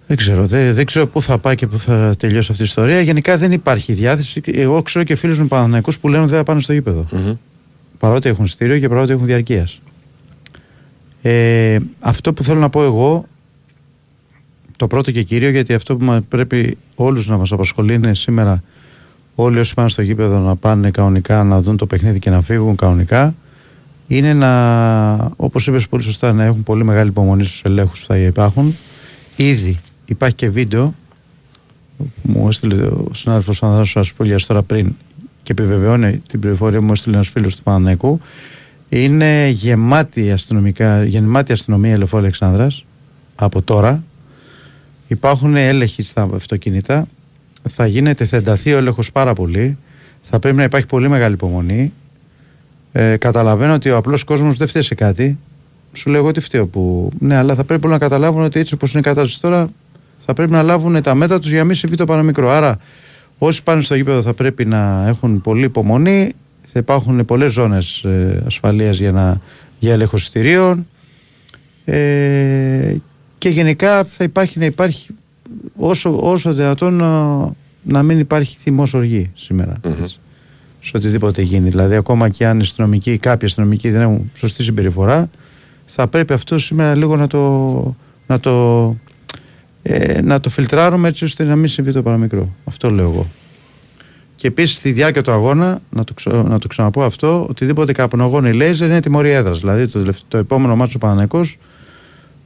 [0.07, 0.45] δεν ξέρω.
[0.45, 3.01] Δεν, δεν ξέρω πού θα πάει και πού θα τελειώσει αυτή η ιστορία.
[3.01, 4.41] Γενικά δεν υπάρχει διάθεση.
[4.45, 7.07] Εγώ ξέρω και φίλους μου Παναθηναϊκούς που λένε ότι δεν θα πάνε στο γήπεδο.
[7.11, 7.33] Μμμ.
[7.99, 9.79] Παρότι έχουν στήριο και παρότι έχουν διαρκείας.
[11.21, 13.25] Ε, αυτό που θέλω να πω εγώ,
[14.75, 18.63] το πρώτο και κύριο, γιατί αυτό που μα- πρέπει όλους να μας απασχολεί είναι σήμερα
[19.35, 22.75] όλοι όσοι πάνε στο γήπεδο να πάνε κανονικά να δουν το παιχνίδι και να φύγουν
[22.75, 23.35] κανονικά
[24.07, 28.17] είναι να, όπως είπες πολύ σωστά, να έχουν πολύ μεγάλη υπομονή στους ελέγχους που θα
[28.17, 28.75] υπάρχουν.
[29.35, 30.93] Ήδη υπάρχει και βίντεο
[32.21, 34.95] μου έστειλε ο συνάδελφος Ανδράς ο Ασπούλιας τώρα πριν
[35.43, 38.19] και επιβεβαιώνει την πληροφορία που μου έστειλε ένας φίλος του Παναναϊκού
[38.89, 42.85] είναι γεμάτη, αστυνομικά, γεμάτη αστυνομία η Ελευθερία Αλεξάνδρας
[43.35, 44.03] από τώρα.
[45.07, 47.07] Υπάρχουν έλεγχοι στα αυτοκίνητα
[47.69, 49.77] θα γίνεται, θα ενταθεί ο έλεγχος πάρα πολύ.
[50.23, 51.93] Θα πρέπει να υπάρχει πολύ μεγάλη υπομονή.
[52.91, 55.37] Ε, καταλαβαίνω ότι ο απλός κόσμος δεν φταίει σε κάτι.
[55.93, 58.73] Σου λέω εγώ τι φταίω που ναι αλλά θα πρέπει όλοι να καταλάβουν ότι έτσι
[58.73, 59.69] όπως είναι η κατάσταση τώρα
[60.25, 62.49] θα πρέπει να λάβουν τα μέτρα τους για να μην συμβεί το παραμικρό.
[62.49, 62.77] Άρα
[63.37, 66.33] όσοι πάνε στο γήπεδο θα πρέπει να έχουν πολύ υπομονή.
[66.61, 69.41] Θα υπάρχουν πολλές ζώνες ε, ασφαλείας για, να,
[69.79, 70.87] για έλεγχο εισιτηρίων.
[71.85, 72.95] Ε,
[73.37, 75.07] και γενικά θα υπάρχει να υπάρχει
[75.75, 77.37] όσο, όσο δυνατόν να,
[77.83, 79.73] να μην υπάρχει θυμός οργή σήμερα.
[79.81, 80.19] Έτσι,
[80.81, 81.69] σε οτιδήποτε γίνει.
[81.69, 85.29] Δηλαδή ακόμα και αν οι αστυνομικοί ή κάποιοι αστυνομικοί δεν έχουν σωστή συμπεριφορά
[85.85, 87.95] θα πρέπει αυτό σήμερα λίγο να το,
[88.27, 88.95] να το,
[89.83, 92.49] ε, να το φιλτράρουμε έτσι ώστε να μην συμβεί το παραμικρό.
[92.65, 93.27] Αυτό λέω εγώ.
[94.35, 98.53] Και επίσης στη διάρκεια του αγώνα, να το, ξα- να το ξαναπώ αυτό, οτιδήποτε καπνογόνη
[98.53, 99.59] λέιζερ είναι τιμωρία έδρας.
[99.59, 101.57] Δηλαδή το, τελευταίο- το επόμενο μάτσο ο Παναναϊκός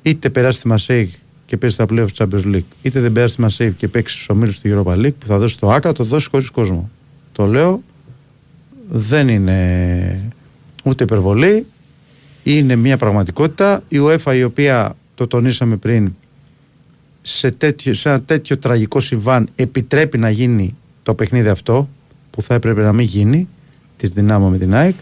[0.01, 1.13] είτε περάσει τη Μασέη
[1.47, 4.29] και παίξει στα playoff του Champions League, είτε δεν περάσει τη Μασέη και παίξει στους
[4.29, 6.89] ομίλους του Europa League, που θα δώσει το ΑΚΑ, το δώσει χωρίς κόσμο.
[7.31, 7.83] Το λέω,
[8.89, 10.31] δεν είναι
[10.83, 11.65] ούτε υπερβολή,
[12.43, 13.83] είναι μια πραγματικότητα.
[13.87, 16.15] Η UEFA η οποία το τονίσαμε πριν
[17.21, 21.89] σε, τέτοιο, σε ένα τέτοιο τραγικό συμβάν επιτρέπει να γίνει το παιχνίδι αυτό
[22.31, 23.47] που θα έπρεπε να μην γίνει
[23.97, 24.95] της δυνάμω με την ΑΕΚ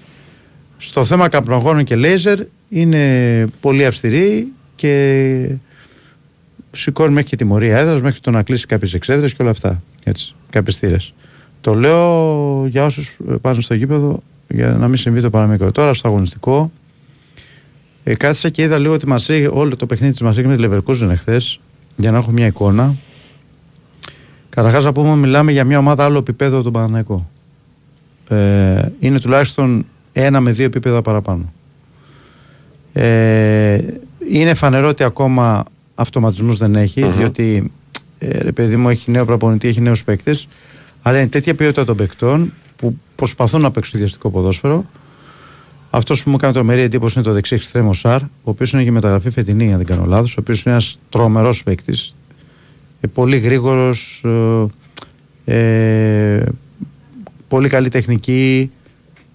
[0.77, 2.39] στο θέμα καπνογόνων και λέιζερ
[2.69, 5.47] είναι πολύ αυστηρή και
[6.75, 10.35] σηκώνει μέχρι και τιμωρία έδρας μέχρι το να κλείσει κάποιες εξέδρες και όλα αυτά έτσι,
[10.49, 11.13] κάποιες θύρες
[11.61, 16.07] το λέω για όσους πάνε στο γήπεδο για να μην συμβεί το παραμικρό τώρα στο
[16.07, 16.71] αγωνιστικό
[18.03, 21.09] ε, κάθισα και είδα λίγο τη Μασίγ, όλο το παιχνίδι της Μασίγ με τη Leverkusen
[21.09, 21.59] εχθές
[21.95, 22.95] για να έχω μια εικόνα
[24.55, 27.29] Καταρχάς να πούμε μιλάμε για μια ομάδα άλλο επίπεδο από τον Παναναϊκό.
[28.29, 31.53] Ε, είναι τουλάχιστον ένα με δύο επίπεδα παραπάνω.
[32.93, 33.81] Ε,
[34.31, 35.63] είναι φανερό ότι ακόμα
[35.95, 37.71] αυτοματισμούς δεν εχει διότι
[38.17, 40.47] ε, ρε παιδί μου έχει νέο προπονητή, έχει νέους παίκτες
[41.01, 44.85] αλλά είναι τέτοια ποιότητα των παικτών που προσπαθούν να παίξουν διαστικό ποδόσφαιρο.
[45.89, 48.91] Αυτός που μου έκανε τρομερή εντύπωση είναι το δεξί εξτρέμο Σαρ, ο οποίος είναι και
[48.91, 52.15] μεταγραφή φετινή, αν δεν κάνω λάθος, ο οποίος είναι ένας τρομερός παίκτης.
[53.01, 54.23] Ε, πολύ γρήγορος,
[55.45, 56.43] ε,
[57.47, 58.71] πολύ καλή τεχνική.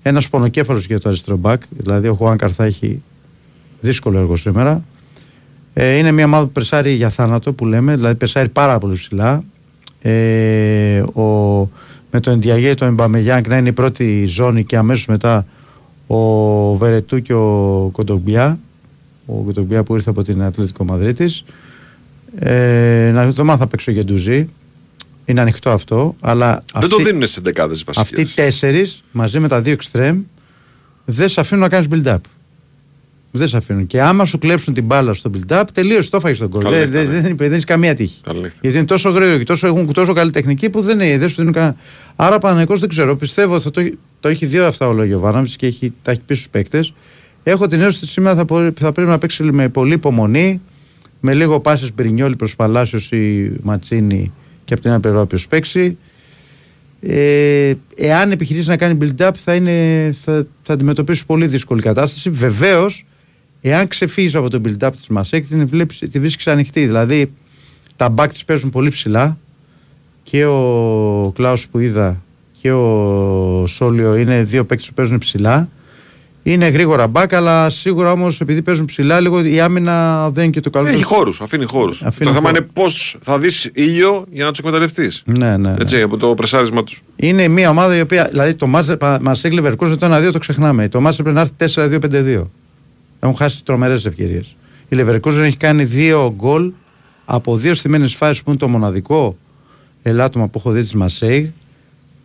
[0.03, 1.63] Ένας πονοκέφαλος για το αριστερό μπακ.
[1.69, 3.03] Δηλαδή, ο Χουάνκαρ θα έχει
[3.81, 4.85] δύσκολο έργο σήμερα.
[5.73, 9.45] Ε, είναι μια ομάδα που περσάρει για θάνατο που λέμε, δηλαδή περσάρει πάρα πολύ ψηλά.
[10.03, 11.23] Ε, ο,
[12.11, 15.47] με το Εντιαγέ, το Εμπαμεγιάνγκ να είναι η πρώτη ζώνη και αμέσως μετά
[16.07, 18.59] ο Βερετού και ο Κοντομπιά.
[19.27, 21.45] Ο Κοντομπιά που ήρθε από την Ατλέτικο Μαδρίτης.
[22.39, 24.49] Ε, να το μάθω απ' έξω για ντουζί.
[25.25, 26.17] Είναι ανοιχτό αυτό.
[26.21, 30.21] Αλλά Δεν το δίνουν στις δεκάδες αυτοί οι τέσσερις μαζί με τα δύο εξτρέμ
[31.05, 32.19] δεν σε αφήνουν να κάνεις build-up.
[33.33, 33.87] Δεν σε αφήνουν.
[33.87, 36.63] Και άμα σου κλέψουν την μπάλα στο build-up, τελείωσε το έφαγες τον κόλ.
[36.63, 38.21] Δεν, δεν, δεν, δεν έχει καμία τύχη.
[38.61, 41.53] Γιατί είναι τόσο γρήγορο και τόσο, έχουν τόσο καλή τεχνική που δεν, δεν σου δίνουν
[41.53, 41.77] κανένα.
[42.17, 43.17] Άρα Παναγικός δεν ξέρω.
[43.17, 46.49] Πιστεύω ότι το, το έχει δύο αυτά ο Γιωβάνοβιτ και έχει, τα έχει πει στους
[46.49, 46.93] παίκτες.
[47.43, 50.61] Έχω την αίσθηση ότι σήμερα θα, θα πρέπει να παίξει με πολύ υπομονή,
[51.21, 54.33] με λίγο πάσει Μπρινιόλη προς Παλάσιος ή Ματσίνη
[54.65, 55.97] και από την άλλη πλευρά όποιος παίξει.
[57.01, 62.31] Ε, εάν επιχειρήσει να κάνει build-up θα, είναι, θα, θα αντιμετωπίσει πολύ δύσκολη κατάσταση.
[62.31, 63.05] Βεβαίως,
[63.61, 66.87] εάν ξεφύγεις από το build-up της Μασέκ, την, τη βρίσκεις ανοιχτή.
[66.87, 67.33] Δηλαδή,
[67.97, 69.39] τα μπακ της παίζουν πολύ ψηλά
[70.23, 72.23] και ο Κλάους που είδα
[72.61, 75.69] και ο Σόλιο είναι δύο παίκτες που παίζουν ψηλά.
[76.43, 80.61] Είναι γρήγορα μπακ, αλλά σίγουρα όμως επειδή παίζουν ψηλά, λίγο η άμυνα δεν είναι και
[80.61, 80.99] το καλύτερο.
[80.99, 82.03] Έχει χώρους, αφήνει χώρους.
[82.19, 85.23] Το θέμα είναι πώς θα δεις ήλιο για να τους εκμεταλλευτείς.
[85.27, 85.75] Ναι, ναι, ναι.
[85.79, 87.03] Έτσι, από το πρεσάρισμα τους.
[87.17, 88.29] Είναι μια ομάδα η οποία.
[88.31, 88.67] Δηλαδή το
[89.21, 90.89] Μασέγ Λεβερκούζεν το 1-2 το ξεχνάμε.
[90.89, 91.99] Το Μάσερ πρέπει να έρθει
[92.39, 92.43] 4-2-5-2.
[93.21, 94.57] Έχουν χάσει τρομερές ευκαιρίες.
[94.89, 96.73] Η Λεβερκούζεν έχει κάνει δύο γκολ
[97.25, 99.37] από δύο στιμένε φάσεις που είναι το μοναδικό
[100.03, 101.47] ελάττωμα που έχω δει της Μασέγ.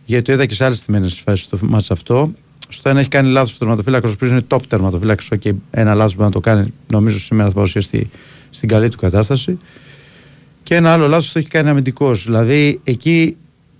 [0.04, 2.32] Γιατί το είδα και σε άλλες στιμένε φάσεις στο μάτσο αυτό
[2.68, 5.36] στο ένα έχει κάνει λάθος ο τερματοφύλακα, ο οποίος είναι top τερματοφύλακα.
[5.36, 8.10] Και ένα λάθος που να το κάνει, νομίζω σήμερα θα παρουσιαστεί
[8.50, 9.58] στην καλή του κατάσταση.
[10.62, 12.24] Και ένα άλλο λάθος το έχει κάνει αμυντικός.
[12.24, 13.36] Δηλαδή εκεί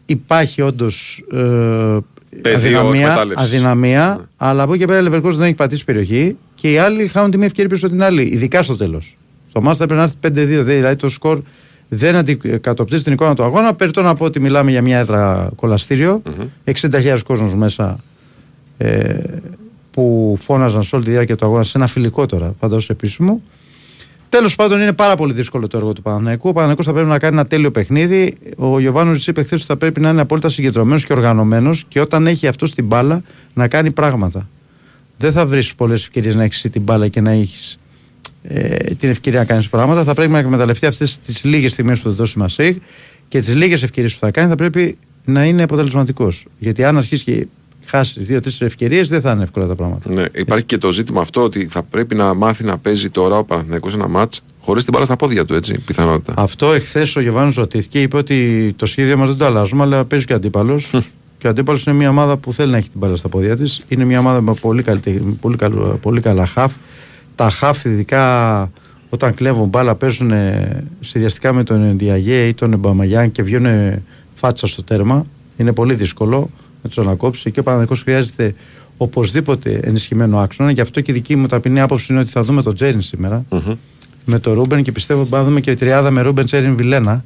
[0.07, 1.97] υπάρχει όντως ε,
[2.55, 4.25] αδυναμία, αδυναμία ναι.
[4.37, 7.47] αλλά από εκεί πέρα η δεν έχει πατήσει περιοχή και οι άλλοι χάνουν τη μία
[7.47, 9.17] ευκαιρία πίσω την άλλη, ειδικά στο τέλος.
[9.49, 11.41] Στο μάστα πρέπει να έρθει 5-2, δηλαδή το σκορ
[11.89, 13.75] δεν αντικατοπτρίζει την εικόνα του αγώνα.
[13.75, 16.23] Περιτώ να πω ότι μιλάμε για μια έδρα κολαστήριο,
[16.65, 16.73] mm-hmm.
[16.91, 17.99] 60.000 κόσμος μέσα
[18.79, 19.19] ε,
[19.91, 23.43] που φώναζαν σε όλη τη διάρκεια του αγώνα σε ένα φιλικό τώρα, παντό επίσημο.
[24.29, 26.49] Τέλος πάντων, είναι πάρα πολύ δύσκολο το έργο του Παναναϊκού.
[26.49, 28.37] Ο Παναναϊκό θα πρέπει να κάνει ένα τέλειο παιχνίδι.
[28.57, 32.27] Ο Γιωβάνο είπε χθες ότι θα πρέπει να είναι απόλυτα συγκεντρωμένος και οργανωμένος και όταν
[32.27, 33.23] έχει αυτός την μπάλα
[33.55, 34.49] να κάνει πράγματα.
[35.19, 37.79] Δεν θα βρεις πολλές ευκαιρίες να έχεις την μπάλα και να έχεις
[38.43, 40.05] ε, την ευκαιρία να κάνεις πράγματα.
[40.05, 42.77] Θα πρέπει να εκμεταλλευτεί αυτές τις λίγες στιγμές που θα δώσει Μασέγ
[43.29, 46.45] και τις λίγες ευκαιρίες που θα κάνει θα πρέπει να είναι αποτελεσματικός.
[46.59, 47.47] Γιατί αν αρχίσει και
[47.87, 50.15] χάσεις δύο-τρεις ευκαιρίες, δεν θα είναι εύκολα τα πράγματα.
[50.15, 53.45] Ναι, υπάρχει και το ζήτημα αυτό ότι θα πρέπει να μάθει να παίζει τώρα ο
[53.45, 56.35] Παναθηναϊκός ένα μάτς χωρίς την μπάλα στα πόδια του, έτσι, πιθανότητα.
[56.37, 60.25] Αυτό εχθές ο Γεβάνο ρωτήθηκε, είπε ότι το σχέδιο μας δεν το αλλάζουμε, αλλά παίζει
[60.25, 60.91] και αντίπαλος.
[61.39, 63.85] και ο αντίπαλος είναι μια ομάδα που θέλει να έχει την μπάλα στα πόδια της.
[63.89, 65.01] Είναι μια ομάδα με πολύ, καλή,
[65.41, 66.73] πολύ, καλ, πολύ καλά χαφ.
[67.35, 68.71] Τα χαφ, ειδικά
[69.09, 70.33] όταν κλέβουν μπάλα, παίζουν
[71.01, 74.03] συνδυαστικά με τον Εντιαγέ ή τον Ομπαμεγιάνγκ και βγαίνουν
[74.35, 75.27] φάτσα στο τέρμα.
[75.57, 76.51] Είναι πολύ δύσκολο
[76.83, 78.55] να τους ανακόψει και ο Παναθηναϊκός χρειάζεται
[78.97, 80.71] οπωσδήποτε ενισχυμένο άξονα.
[80.71, 83.01] Γι' αυτό και η δική μου ταπεινή άποψη είναι ότι θα δούμε τον Τζέριν
[84.29, 87.25] με τον Ρούμπεν και πιστεύω ότι θα δούμε και η τριάδα με Ρούμπεν Τζέριν Βιλένα.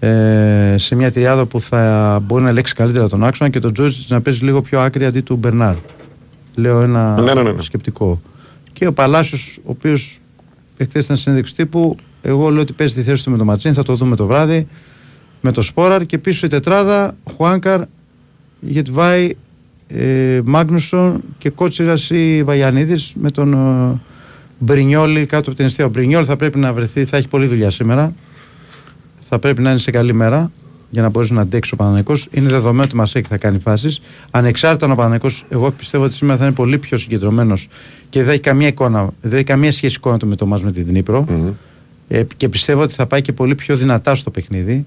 [0.00, 3.94] Ε, σε μια τριάδα που θα μπορεί να ελέγξει καλύτερα τον άξονα και τον Τζόριτ
[4.08, 5.74] να παίζει λίγο πιο άκρη αντί του Μπερνάρ.
[6.54, 7.52] Λέω ένα ναι, ναι, ναι.
[7.52, 7.62] ναι.
[7.62, 8.20] σκεπτικό.
[8.72, 10.20] Και ο Παλάσιος, ο οποίος
[10.76, 13.82] εχθές ήταν συνέντευξη τύπου, εγώ λέω ότι παίζει τη θέση του με τον Ματσίν, θα
[13.82, 14.66] το δούμε το βράδυ.
[15.40, 17.82] Με το Σπόραρ και πίσω η τετράδα, Χουάνκαρ,
[18.60, 19.36] Γετβάη,
[19.88, 24.00] ε, Μάγνουσον και Κότσιρας ή Βαγιανίδης με τον ε,
[24.58, 25.84] Μπρινιόλη κάτω από την αιστεία.
[25.84, 28.14] Ο Μπρινιόλ θα πρέπει να βρεθεί, θα έχει πολλή δουλειά σήμερα.
[29.20, 30.50] Θα πρέπει να είναι σε καλή μέρα
[30.90, 32.14] για να μπορέσει να αντέξει ο Παναναναϊκό.
[32.30, 34.00] Είναι δεδομένο ότι μα έχει θα κάνει φάσεις.
[34.30, 37.68] Ανεξάρτητα ο Παναναναϊκό, εγώ πιστεύω ότι σήμερα θα είναι πολύ πιο συγκεντρωμένος
[38.08, 40.72] και δεν έχει καμία, εικόνα, δεν έχει καμία σχέση εικόνα του με το Μάζ με
[40.72, 41.26] την Δνήπρο.
[41.28, 41.52] Mm-hmm.
[42.08, 44.86] Ε, και πιστεύω ότι θα πάει και πολύ πιο δυνατά στο παιχνίδι.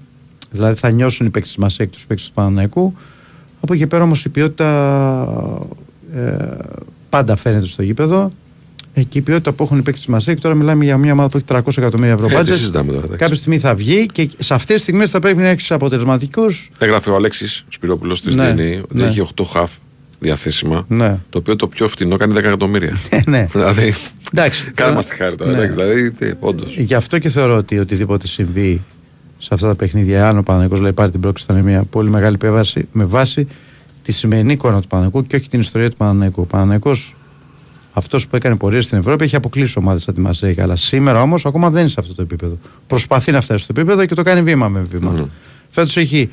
[0.50, 2.94] Δηλαδή θα νιώσουν οι παίκτες της Μασέκ, τους παίκτες του Παναναναϊκού
[3.64, 4.68] από εκεί πέρα όμως η ποιότητα
[6.14, 6.36] ε,
[7.08, 8.30] πάντα φαίνεται στο γήπεδο.
[8.94, 11.28] Ε, και η ποιότητα που έχουν οι παίκτες μας έχει, τώρα μιλάμε για μια ομάδα
[11.28, 15.10] που έχει 300 εκατομμύρια ευρώ ε, Κάποια στιγμή θα βγει και σε αυτές τις στιγμές
[15.10, 16.70] θα πρέπει να έχεις αποτελεσματικούς.
[16.78, 19.06] Έγραφε ο Αλέξης Σπυρόπουλος της ναι, ΔΕΝΗ ότι ναι.
[19.06, 19.72] έχει 8 χαφ
[20.18, 20.84] διαθέσιμα.
[20.88, 21.18] Ναι.
[21.30, 22.98] Το οποίο το πιο φτηνό κάνει 10 εκατομμύρια.
[23.26, 23.44] ναι.
[23.52, 23.94] δηλαδή.
[24.32, 24.70] Εντάξει.
[24.74, 25.52] Κάνε τη χάρη τώρα.
[25.52, 25.66] Ναι.
[25.66, 26.76] δηλαδή, όντως.
[26.76, 28.80] Γι' αυτό και θεωρώ ότι οτιδήποτε συμβεί
[29.44, 30.28] σε αυτά τα παιχνίδια.
[30.28, 33.46] Αν ο Παναγικό λέει πάρει την πρόκληση, θα είναι μια πολύ μεγάλη επέμβαση με βάση
[34.02, 36.40] τη σημερινή εικόνα του Παναγικού και όχι την ιστορία του Παναγικού.
[36.40, 37.14] Ο Παναγικός,
[37.92, 40.62] αυτός που έκανε πορεία στην Ευρώπη, έχει αποκλείσει ομάδες σαν τη Μασέικα.
[40.62, 42.58] Αλλά σήμερα όμως ακόμα δεν είναι σε αυτό το επίπεδο.
[42.86, 45.14] Προσπαθεί να φτάσει στο επίπεδο και το κάνει βήμα με βήμα.
[45.18, 45.26] Mm.
[45.70, 46.30] Φέτος έχει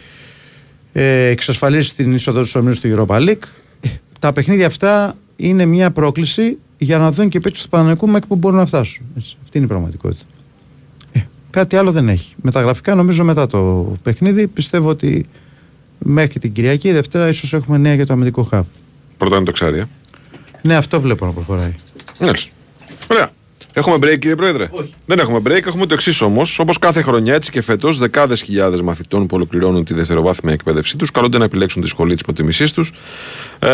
[0.93, 3.43] ε, εξασφαλίσει την είσοδο του ομίλου του Europa League.
[3.81, 3.87] Ε,
[4.19, 8.35] τα παιχνίδια αυτά είναι μια πρόκληση για να δουν και οι του Παναγικού μέχρι που
[8.35, 9.05] μπορούν να φτάσουν.
[9.17, 9.35] Έτσι.
[9.43, 10.23] Αυτή είναι η πραγματικότητα.
[11.51, 12.33] Κάτι άλλο δεν έχει.
[12.41, 15.25] Μεταγραφικά νομίζω μετά το παιχνίδι πιστεύω ότι
[15.97, 18.65] μέχρι την Κυριακή, Δευτέρα ίσως έχουμε νέα για το αμυντικό χαβ.
[19.17, 19.83] Πρώτα είναι το ξάρι.
[20.61, 21.75] Ναι, αυτό βλέπω να προχωράει.
[22.19, 22.55] Μάλιστα.
[23.11, 23.29] Ωραία.
[23.73, 24.93] Έχουμε break, κύριε Πρόεδρε; Όχι.
[25.05, 26.59] Δεν έχουμε break, έχουμε το εξής όμως.
[26.59, 31.11] Όπως κάθε χρονιά, έτσι και φέτος, δεκάδες χιλιάδες μαθητών που ολοκληρώνουν τη δευτεροβάθμια εκπαίδευσή τους
[31.11, 32.91] καλούνται να επιλέξουν τη σχολή της προτιμησή τους.
[33.59, 33.69] Ε,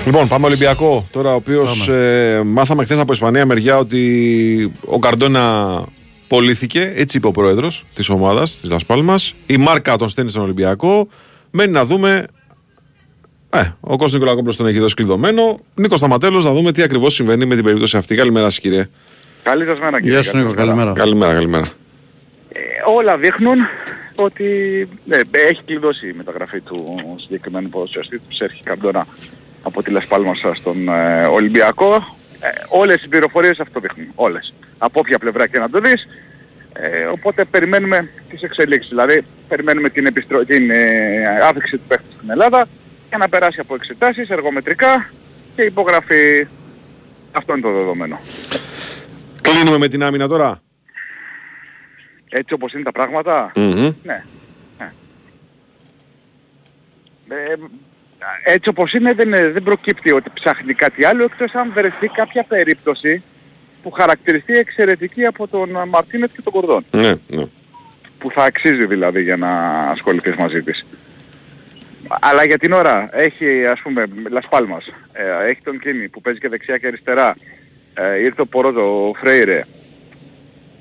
[0.07, 1.07] Λοιπόν, πάμε Ολυμπιακό.
[1.11, 5.83] Τώρα, ο οποίος ε, μάθαμε χθες από Ισπανία μεριά ότι ο Καρντόνα
[6.27, 6.91] πωλήθηκε.
[6.95, 9.15] Έτσι είπε ο πρόεδρος της ομάδας της Λασπάλμα.
[9.45, 11.07] Η μάρκα τον στέλνει στον Ολυμπιακό.
[11.51, 12.25] Μένει να δούμε.
[13.49, 15.59] Ε, ο Κώστας Νικολακόπουλος τον έχει δώσει κλειδωμένο.
[15.75, 18.15] Νίκος Σταματέλος, να δούμε τι ακριβώς συμβαίνει με την περίπτωση αυτή.
[18.15, 18.89] Καλημέρα σας, κύριε.
[19.43, 20.19] Καλή σας μέρα, κύριε.
[20.19, 20.53] Γεια σου, Νίκο.
[20.53, 20.93] Καλημέρα.
[20.93, 21.65] Καλημέρα, καλημέρα.
[22.49, 22.59] Ε,
[22.95, 23.57] όλα δείχνουν
[24.15, 24.45] ότι
[25.09, 29.05] ε, έχει κλειδώσει η μεταγραφή του συγκεκριμένου ποδοσφαιριστή του Σέρχη Καρντόνα
[29.63, 32.15] από τη Λασπάλμα στον ε, Ολυμπιακό.
[32.39, 34.07] Ε, όλες οι πληροφορίες αυτό δείχνουν.
[34.15, 34.53] Όλες.
[34.77, 36.07] Από όποια πλευρά και να το δεις.
[36.73, 38.89] Ε, οπότε περιμένουμε τις εξελίξεις.
[38.89, 40.45] Δηλαδή περιμένουμε την, επιστρο...
[40.45, 42.67] την ε, άφηξη του παίχτη στην Ελλάδα
[43.09, 45.09] για να περάσει από εξετάσεις εργομετρικά
[45.55, 46.47] και υπογραφή.
[47.31, 48.19] Αυτό είναι το δεδομένο.
[49.41, 50.61] Κλείνουμε με την άμυνα τώρα.
[52.29, 53.93] Έτσι όπως είναι τα πραγματα Μμμ.
[54.03, 54.23] ναι.
[54.77, 54.91] ναι.
[57.27, 57.55] Ε,
[58.43, 63.23] έτσι όπως είναι δεν, δεν προκύπτει ότι ψάχνει κάτι άλλο εκτός αν βρεθεί κάποια περίπτωση
[63.83, 66.85] που χαρακτηριστεί εξαιρετική από τον Μαρτίνετ και τον Κορδόν.
[66.91, 67.45] Ναι, ναι.
[68.19, 69.49] Που θα αξίζει δηλαδή για να
[69.89, 70.85] ασχοληθείς μαζί της.
[72.21, 76.49] Αλλά για την ώρα έχει ας πούμε Λασπάλμας, ε, έχει τον Κίνη που παίζει και
[76.49, 77.35] δεξιά και αριστερά,
[77.93, 79.63] ε, ήρθε ο Πορόζο, ο Φρέιρε.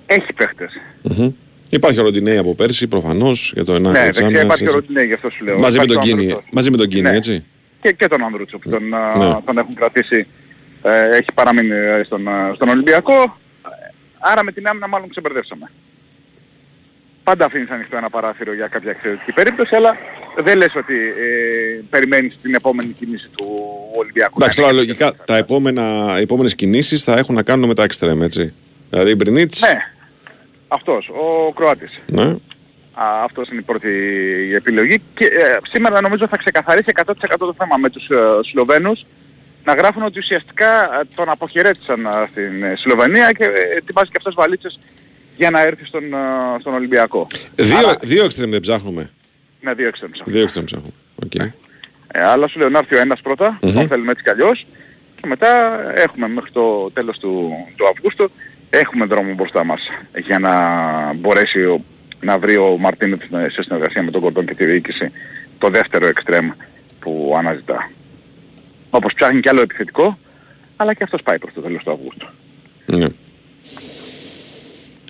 [0.07, 0.81] Έχει παίχτες.
[1.03, 1.33] Μμμ.
[1.71, 5.13] Υπάρχει ο Ροντινέη από πέρσι προφανώς για το 1 Ναι, δεξιά υπάρχει ο Ροντινέ, γι'
[5.13, 5.59] αυτό σου λέω.
[5.59, 6.49] Μαζί με Υπάρχει τον ο Κίνη, Ανδρούτσος.
[6.53, 7.17] μαζί με τον Κίνη, Ναι.
[7.17, 7.45] έτσι.
[7.81, 9.41] Και, και τον Ανδρούτσο που τον, α, Ναι.
[9.45, 10.27] τον έχουν κρατήσει,
[10.83, 13.13] ε, έχει παραμείνει ε, στον, α, στον Ολυμπιακό.
[13.23, 13.69] Ε,
[14.19, 15.71] Άρα με την άμυνα μάλλον ξεμπερδεύσαμε.
[17.25, 19.97] Πάντα αφήνεις ανοιχτό ένα παράθυρο για κάποια εξαιρετική περίπτωση, αλλά
[20.45, 23.59] δεν λες ότι ε, περιμένεις την επόμενη κίνηση του
[23.97, 24.35] Ολυμπιακού.
[24.39, 27.75] Εντάξει, Ναι, τώρα ναι, λογικά τα επόμενα, οι επόμενες κινήσεις θα έχουν να κάνουν με
[27.75, 28.53] τα extreme, έτσι.
[28.91, 29.79] Δηλαδή η Μπρινίτς, Ναι,
[30.69, 32.01] αυτός, ο Κροάτης.
[32.07, 32.37] ναι.
[32.99, 33.89] Α, αυτός είναι η πρώτη
[34.55, 38.17] επιλογή και ε, σήμερα νομίζω θα ξεκαθαρίσει 100% το θέμα με τους ε,
[38.51, 39.05] Σλοβαίνους
[39.65, 44.17] να γράφουν ότι ουσιαστικά ε, τον αποχαιρέτησαν ε, στην ε, Σλοβενία και ε, ετοιμάζει και
[44.17, 44.79] αυτός βαλίτσες
[45.37, 46.17] για να έρθει στον, ε,
[46.61, 47.27] στον Ολυμπιακό.
[47.57, 49.11] Δύο, Άρα, δύο extreme δεν ψάχνουμε.
[49.61, 50.25] ναι, δύο εξτρέμ ψά-.
[50.27, 50.93] Δύο εξτρέμ ψάχνουμε.
[51.25, 51.35] Οκ.
[51.35, 51.53] Ε,
[52.25, 53.79] αλλά σου λέω να έρθει ο ένας πρώτα, Μμμ.
[53.79, 54.67] αν θέλουμε έτσι κι αλλιώς
[55.21, 58.31] και μετά έχουμε μέχρι το τέλος του, του Αυγούστου
[58.71, 59.81] έχουμε δρόμο μπροστά μας
[60.27, 60.53] για να
[61.15, 61.85] μπορέσει ο-
[62.21, 63.21] να βρει ο Μαρτίνεθ
[63.53, 65.11] σε συνεργασία με τον Κορδόν και τη διοίκηση
[65.59, 66.51] το δεύτερο εξτρέμ
[67.01, 67.91] που αναζητά.
[68.91, 70.19] Όπως ψάχνει κι άλλο επιθετικό,
[70.77, 72.27] αλλά και αυτός πάει προς το τέλος του Αυγούστου.
[72.87, 73.07] Ναι.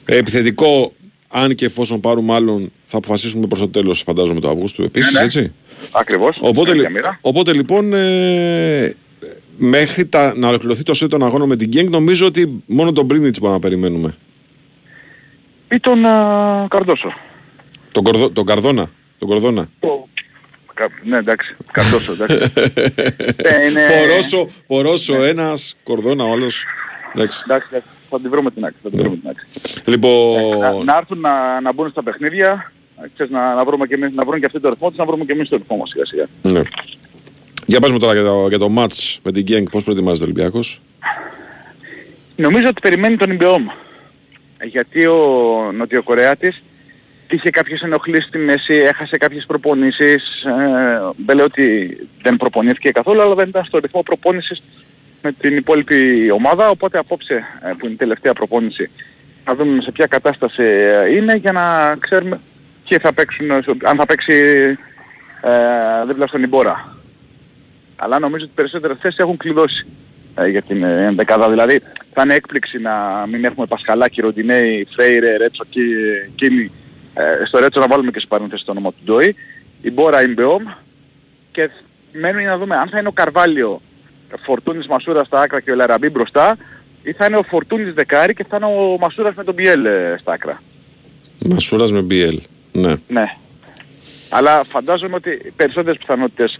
[0.04, 0.92] Ε, επιθετικό,
[1.28, 5.18] αν και εφόσον πάρουμε άλλον, θα αποφασίσουμε προς το τέλος, φαντάζομαι, το Αυγούστου επίσης, Ναι,
[5.18, 5.24] ναι.
[5.24, 5.52] έτσι;
[5.92, 6.36] Ακριβώς.
[6.40, 7.18] Οπότε, ίδια λι- μοίρα.
[7.20, 8.94] οπότε λοιπόν, ε,
[9.56, 13.04] μέχρι τα, να ολοκληρωθεί το σετ των αγώνων με την Γκένγκ, νομίζω ότι μόνο τον
[13.04, 14.14] Μπρίνιτς μπορούμε να περιμένουμε.
[15.72, 17.12] Ή τον α, Καρδόσο.
[17.92, 18.90] Τον, Κορδο, τον Καρδόνα.
[19.18, 19.68] Τον Κορδόνα.
[19.80, 20.08] Το-
[20.74, 21.56] Κα- Ναι, εντάξει.
[21.72, 22.52] Καρδόσο, εντάξει.
[23.36, 26.64] Ε, είναι- Πορόσο, πορόσο ένας, Κορδόνα ο άλλος.
[27.14, 27.42] Εντάξει.
[27.44, 27.88] Εντάξει, εντάξει.
[28.10, 28.76] Θα την βρούμε την άκρη.
[28.82, 29.46] Θα την βρούμε την άκρη.
[29.86, 32.72] Λοιπόν, να, να έρθουν να, να μπουν στα παιχνίδια,
[33.14, 35.24] ξέρεις, να, να, βρούμε και εμείς, να βρουν και αυτοί το ρυθμό τους, να βρούμε
[35.24, 36.26] και εμείς το ρυθμό μας σιγά σιγά.
[36.42, 36.62] ναι.
[37.66, 40.32] Για πες μου τώρα για το, για το match με την Γκένγκ, πώς προετοιμάζεται ο
[40.32, 40.80] Ολυμπιακός;
[42.36, 43.66] Νομίζω ότι περιμένει τον Ιμπεόμ.
[44.62, 45.18] Γιατί ο
[45.74, 46.62] Νοτιοκορεάτης
[47.30, 50.42] είχε κάποιες ενοχλήσεις στη μέση, έχασε κάποιες προπονήσεις.
[50.44, 54.62] Ε, δεν λέω ότι δεν προπονήθηκε καθόλου, αλλά δεν ήταν στο ρυθμό προπόνησης
[55.22, 56.68] με την υπόλοιπη ομάδα.
[56.68, 58.90] Οπότε απόψε, ε, που είναι η τελευταία προπόνηση,
[59.44, 62.40] να δούμε σε ποια κατάσταση ε, είναι για να ξέρουμε
[62.88, 64.34] ποιοι θα παίξουν, ε, αν θα παίξει
[65.40, 66.95] ε, δίπλα στον Ιμπόρα.
[67.96, 69.86] Αλλά νομίζω ότι περισσότερες θέσεις έχουν κλειδώσει.
[70.38, 71.48] ε, για την ε, ενδεκάδα.
[71.50, 71.80] Δηλαδή
[72.12, 76.70] θα είναι έκπληξη να μην έχουμε Πασχαλάκη, Ροντινέη, Φρέιρε, Ρέτσο, Κι- Κίνη.
[77.14, 79.36] Ε, στο Ρέτσο να βάλουμε και σε παρένθεση το όνομα του Ντόι.
[79.82, 80.62] Η Μπόρα Ιμπεόμ
[81.52, 81.70] και
[82.12, 83.80] μένει να δούμε αν θα είναι ο Καρβάλιο
[84.44, 86.56] Φορτούνης Μασούρα στα άκρα και ο Λαραμπή μπροστά
[87.02, 90.16] ή θα είναι ο Φορτούνης δεκάρι και θα είναι ο Μασούρας με τον Μπιέλ ε,
[90.20, 90.62] στα άκρα.
[91.38, 92.36] Μασούρας με BL.
[92.72, 92.94] Ναι.
[93.08, 93.24] Ναι.
[94.30, 96.58] Αλλά φαντάζομαι ότι περισσότερες πιθανότητες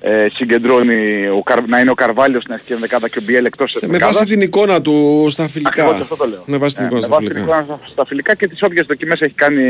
[0.00, 1.66] ε, συγκεντρώνει ο Καρ...
[1.66, 4.16] να είναι ο Καρβάλιος στην αρχική ενδεκάδα και ο Μπιέλ εκτός της Ε, Με ενδεκάδας.
[4.16, 5.70] βάση την εικόνα του στα φιλικά.
[5.82, 6.42] Ακριβώς αυτό το λέω.
[6.46, 7.58] Με βάση την Ε, εικόνα με στα βάση την φιλικά.
[7.60, 9.64] εικόνα στα, στα φιλικά και τις όποιες δοκιμές έχει κάνει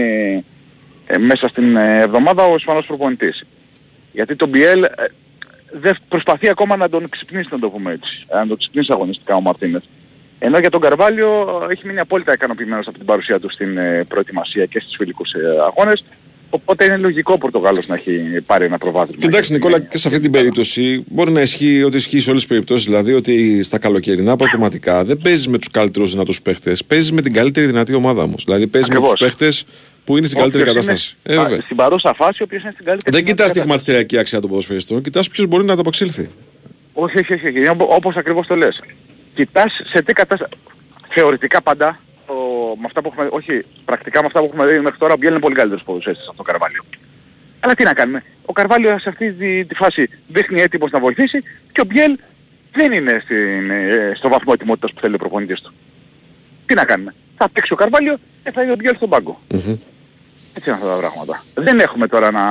[1.07, 3.45] ε, μέσα στην ε, εβδομάδα ο Ισπανός προπονητής.
[4.13, 4.89] Γιατί τον Μπιέλ ε,
[5.81, 8.25] δεν προσπαθεί ακόμα να τον ξυπνήσει να το πούμε έτσι.
[8.29, 9.83] Ε, να τον ξυπνήσει αγωνιστικά ο Μαρτίνες.
[10.39, 14.67] Ενώ για τον Καρβάλιο έχει μείνει απόλυτα ικανοποιημένος από την παρουσία του στην ε, προετοιμασία
[14.67, 16.05] και στις φιλικούς ε, αγώνες.
[16.51, 19.21] Οπότε είναι λογικό ο Πορτογάλος να έχει πάρει ένα προβάδισμα.
[19.21, 22.51] Κοιτάξτε, Νικόλα, και σε αυτή την περίπτωση μπορεί να ισχύει ότι ισχύει σε όλες τις
[22.51, 22.85] περιπτώσεις.
[22.85, 26.85] Δηλαδή ότι στα καλοκαιρινά προγραμματικά δεν παίζεις με τους καλύτερους δυνατούς παίχτες.
[26.85, 28.45] Παίζεις με την καλύτερη δυνατή ομάδα όμως.
[28.45, 29.19] Δηλαδή παίζεις με Ακριβώς.
[29.19, 29.65] του παίχτες
[30.05, 31.17] που είναι στην καλύτερη Όποιος κατάσταση.
[31.29, 31.61] είναι, Ε, α, βέβαια.
[31.61, 33.61] στην παρούσα φάση ο οποίος είναι στην καλύτερη Δεν κοιτάς τη δυνατή κατάσταση.
[33.61, 36.27] χρηματιστηριακή αξία των ποδοσφαιριστών, κοιτάς ποιος μπορεί να ανταπεξέλθει.
[36.93, 37.59] Όχι, όχι, όχι, όχι.
[37.59, 38.81] Είναι οπο- όπως ακριβώς το λες.
[39.35, 40.53] Κοιτάς σε τι κατάσταση...
[41.13, 42.01] Θεωρητικά πάντα,
[42.31, 45.17] ο, με αυτά που έχουμε, όχι, πρακτικά με αυτά που έχουμε δει μέχρι τώρα, ο
[45.17, 46.85] Μπιέλ είναι πολύ καλύτερος ποδοσφαιριστής από τον Καρβάλιο.
[47.61, 48.23] Αλλά τι να κάνουμε.
[48.45, 52.19] Ο Καρβάλιο σε αυτή τη, τη φάση δείχνει έτοιμος να βοηθήσει και ο Μπιέλ
[52.73, 55.73] δεν είναι στην, ε, στο βαθμό ετοιμότητας που θέλει ο προπονητής του.
[56.67, 57.15] Τι να κάνουμε.
[57.37, 59.41] Θα παίξει ο Καρβάλιο και θα είναι ο Μπιέλ στον πάγκο.
[60.55, 61.45] Έτσι είναι αυτά τα πράγματα.
[61.55, 62.43] Δεν έχουμε τώρα να,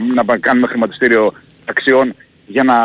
[0.00, 1.32] να κάνουμε χρηματιστήριο
[1.64, 2.14] αξιών
[2.46, 2.76] για να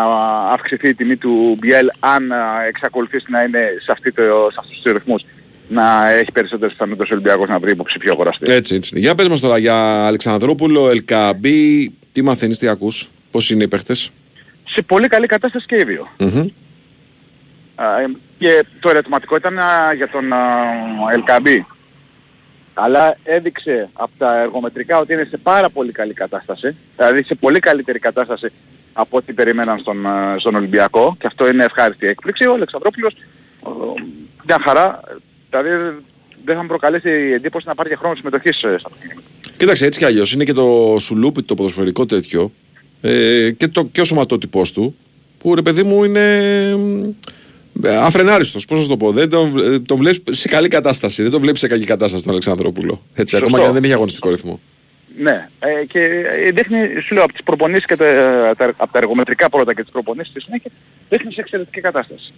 [0.53, 4.21] αυξηθεί η τιμή του Μπιέλ αν α, εξακολουθήσει να είναι σε, αυτή το,
[4.51, 5.25] σε αυτούς τους ρυθμούς
[5.67, 8.51] να έχει περισσότερες πιθανότητες ο Ολυμπιακός να βρει υποψηφίο αγοραστή.
[8.51, 8.89] Έτσι, έτσι.
[8.93, 8.99] είναι.
[9.05, 14.11] Για πες μας τώρα για Αλεξανδρόπουλο, Ελκαμπή, τι μαθαίνεις, τι ακούς, πώς είναι οι παίχτες;
[14.69, 16.07] Σε πολύ καλή κατάσταση και οι δύο.
[17.75, 20.25] Α, ε, και το ερωτηματικό ήταν α, για τον
[21.13, 21.65] Ελκαμπή.
[22.73, 26.75] Αλλά έδειξε από τα εργομετρικά ότι είναι σε πάρα πολύ καλή κατάσταση.
[26.95, 28.51] Δηλαδή σε πολύ καλύτερη κατάσταση
[28.93, 31.15] από ό,τι περιμέναν στον, α, στον Ολυμπιακό.
[31.19, 32.45] Και αυτό είναι ευχάριστη έκπληξη.
[32.45, 33.69] Ο Αλεξανδρόπουλος ε,
[34.45, 35.01] μια χαρά.
[35.49, 35.69] Δηλαδή
[36.45, 39.23] δεν θα μου προκαλέσει εντύπωση να πάρει και χρόνο συμμετοχής ε, στα παιχνίδια.
[39.57, 42.51] Κοίταξε, έτσι κι αλλιώς είναι και το σουλούπι το ποδοσφαιρικό τέτοιο
[43.01, 44.95] ε, και, το, και ο σωματότυπός του
[45.37, 46.39] που ρε παιδί μου είναι
[47.83, 49.11] ε, αφρενάριστος, πώς να σου το πω.
[49.11, 52.31] Δεν τον, ε, τον βλέπεις σε καλή κατάσταση, δεν τον βλέπεις σε κακή κατάσταση τον
[52.31, 53.01] Αλεξανδρόπουλο.
[53.13, 53.45] Έτσι, Σωστό.
[53.45, 54.59] ακόμα και αν δεν έχει αγωνιστικό ρυθμό.
[55.19, 55.99] Ναι, ε, και
[56.45, 58.05] ε, δείχνει, σου λέω, από τις προπονήσεις και τα,
[58.57, 60.71] τα, από τα εργομετρικά πρώτα και τις προπονήσεις στη συνέχεια,
[61.09, 62.33] δείχνει σε εξαιρετική κατάσταση.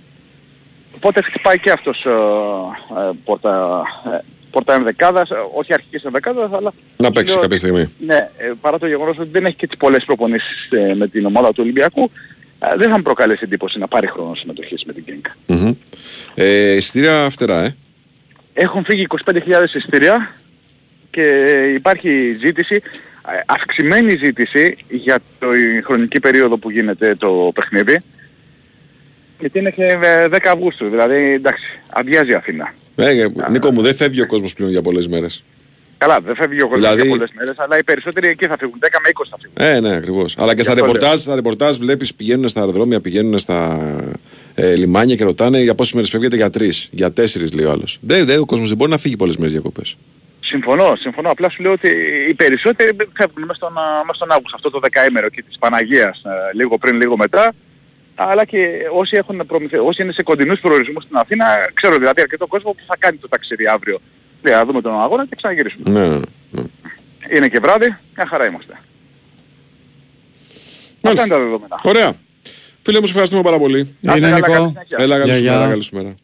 [1.01, 3.81] Οπότε χτυπάει και αυτός ε, ε, πόρτα,
[4.13, 4.17] ε,
[4.51, 6.73] πόρτα ενδεκάδας, ε, όχι αρχικής ενδεκάδας, αλλά...
[6.97, 7.93] Να σου παίξει λέω κάποια ότι- στιγμή.
[8.05, 11.25] Ναι, ε, παρά το γεγονός ότι δεν έχει και τις πολλές προπονήσεις ε, με την
[11.25, 12.11] ομάδα του Ολυμπιακού,
[12.59, 15.35] ε, δεν θα μου προκαλέσει εντύπωση να πάρει χρόνο συμμετοχής με την Κίνκα.
[15.45, 15.73] Μμμ.
[16.35, 17.75] Ε, εισιτήρια φτερά, ε.
[18.53, 20.35] Έχουν φύγει 25.000 εισιτήρια
[21.11, 21.23] και
[21.73, 27.99] υπάρχει ζήτηση, ε, αυξημένη ζήτηση για τη χρονική περίοδο που γίνεται το παιχνίδι.
[29.39, 32.73] Γιατί είναι και ε, 10 Αυγούστου, δηλαδή εντάξει, αδειάζει η Αθήνα.
[32.95, 35.43] ε, ε, Νίκο μου, δεν φεύγει ο κόσμος πλέον για πολλές μέρες.
[35.97, 38.75] Καλά, δεν φεύγει ο κόσμος Δηλαδή- για πολλές μέρες, αλλά οι περισσότεροι εκεί θα φύγουν,
[38.79, 39.75] 10 με 20 θα φύγουν.
[39.75, 40.35] Ε, ναι, ακριβώς.
[40.37, 43.79] Αλλά και στα αυτό ρεπορτάζ, στα ρεπορτάζ βλέπεις πηγαίνουν στα αεροδρόμια, πηγαίνουν στα
[44.55, 47.97] ε, λιμάνια και ρωτάνε για πόσες μέρες φεύγετε για τρεις, για τέσσερις λέει ο άλλος.
[48.01, 49.97] Δεν, δεν, ο κόσμος δεν μπορεί να φύγει πολλές μέρες διακοπές.
[50.41, 51.29] Συμφωνώ, συμφωνώ.
[51.29, 51.87] Απλά σου λέω ότι
[52.29, 56.21] οι περισσότεροι φεύγουν μέσα στον, α, μέσα στον Αύγουστο, αυτό το δεκαήμερο και της Παναγίας,
[56.25, 57.53] ε, λίγο πριν, λίγο μετά.
[58.21, 58.57] Αλλά και
[58.93, 59.77] όσοι, έχουν προμηθε...
[59.79, 63.27] όσοι είναι σε κοντινούς προορισμούς στην Αθήνα, ξέρω δηλαδή αρκετό κόσμο που θα κάνει το
[63.27, 63.99] ταξίδι αύριο.
[64.41, 65.89] Ναι, θα δούμε τον αγώνα και ξαναγυρίσουμε.
[65.89, 66.21] Ναι, ναι, ναι.
[66.51, 66.61] ναι.
[67.35, 68.73] Είναι και βράδυ, μια χαρά είμαστε.
[68.73, 68.87] Αυτά
[71.01, 71.25] Μάλιστα.
[71.25, 71.79] είναι τα δεδομένα.
[71.83, 72.13] Ωραία.
[72.81, 73.95] Φίλε μου, σε ευχαριστούμε πάρα πολύ.
[73.99, 74.67] Να είστε Είναι καλά, καλή Νικό.
[74.69, 74.97] συνέχεια.
[74.99, 76.01] Έλα, καλή Γεια, σου γεια.
[76.01, 76.15] μέρα,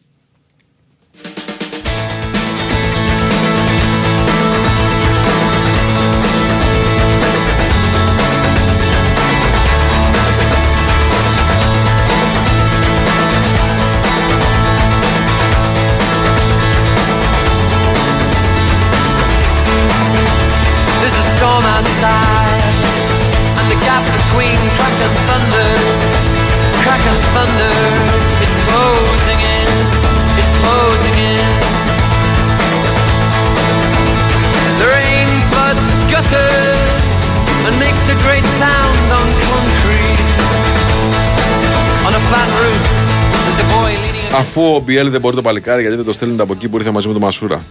[44.37, 46.91] Αφού ο Μπιέλ δεν μπορεί το παλικάρι, γιατί δεν το στέλνουν από εκεί που ήρθε
[46.91, 47.63] μαζί με τον Μασούρα.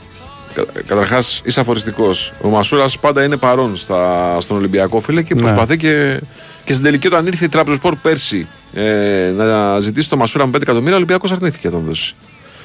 [0.87, 2.33] Καταρχάς, είσαι αφοριστικός.
[2.43, 5.41] Ο Μασούρας πάντα είναι παρόν στα, στον Ολυμπιακό φίλε και Ναι.
[5.41, 6.21] προσπαθεί και
[6.65, 10.63] Και στην τελική, όταν ήρθε η Τραπεζοσπορ πέρσι ε, να ζητήσει το Μασούρα με 5
[10.63, 12.15] εκατομμύρια, ο Ολυμπιακός αρνήθηκε να τον δώσει.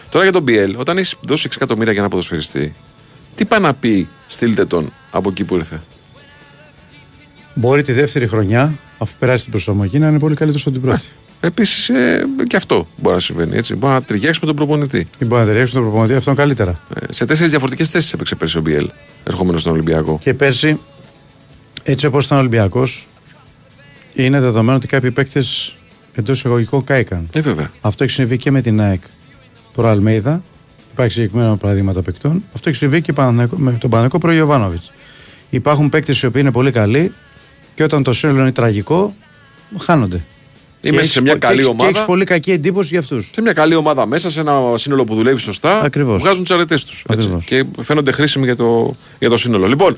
[0.10, 2.74] Τώρα για τον BL, όταν έχεις δώσει 6 εκατομμύρια για ένα ποδοσφαιριστή,
[3.36, 5.82] τι πάει να πει, στείλτε τον από εκεί που ήρθε;
[7.54, 11.02] Μπορεί τη δεύτερη χρονιά, αφού περάσει την προσαρμογή, να είναι πολύ καλύτερος από την πρώτη.
[11.42, 13.58] Επίσης ε, και αυτό μπορεί να συμβαίνει.
[13.58, 13.76] Έτσι.
[13.76, 15.08] Μπορεί να ταιριάξει με τον προπονητή.
[15.18, 16.80] Ή μπορεί να ταιριάξει τον προπονητή αυτόν καλύτερα.
[16.96, 18.86] Ε, σε τέσσερις διαφορετικές θέσεις έπαιξε πέρσι ο BL,
[19.24, 20.20] ερχόμενος στον Ολυμπιακό.
[20.22, 20.80] Και πέρσι,
[21.84, 23.08] έτσι όπως ήταν ο Ολυμπιακός,
[24.14, 25.76] είναι δεδομένο ότι κάποιοι παίκτες
[26.14, 27.30] εντός εισαγωγικών κάηκαν.
[27.34, 27.72] Ε, βέβαια.
[27.82, 29.02] Αυτό έχει συμβεί και με την ΑΕΚ
[29.74, 30.42] προ Αλμέιδα.
[30.92, 32.44] Υπάρχει συγκεκριμένα παραδείγματα παικτών.
[32.54, 34.92] Αυτό έχει συμβεί και Παναθηναϊκό- με τον Παναγικό προ Ιωβάνοβιτς.
[35.50, 37.14] Υπάρχουν παίκτες οι οποίοι είναι πολύ καλοί
[37.76, 39.14] και όταν το σύνολο είναι τραγικό,
[39.78, 40.24] χάνονται.
[40.82, 41.90] Είμαι Και σε έχεις μια πο- και καλή έχεις- Και ομάδα.
[41.90, 43.30] έχεις πολύ κακή εντύπωση για αυτούς.
[43.34, 46.22] Σε μια καλή ομάδα μέσα, σε ένα σύνολο που δουλεύει σωστά, Ακριβώς.
[46.22, 47.04] βγάζουν τις αρετές τους.
[47.10, 47.44] Ακριβώς.
[47.44, 49.68] Και φαίνονται χρήσιμοι για το, για το σύνολο.
[49.68, 49.98] Λοιπόν,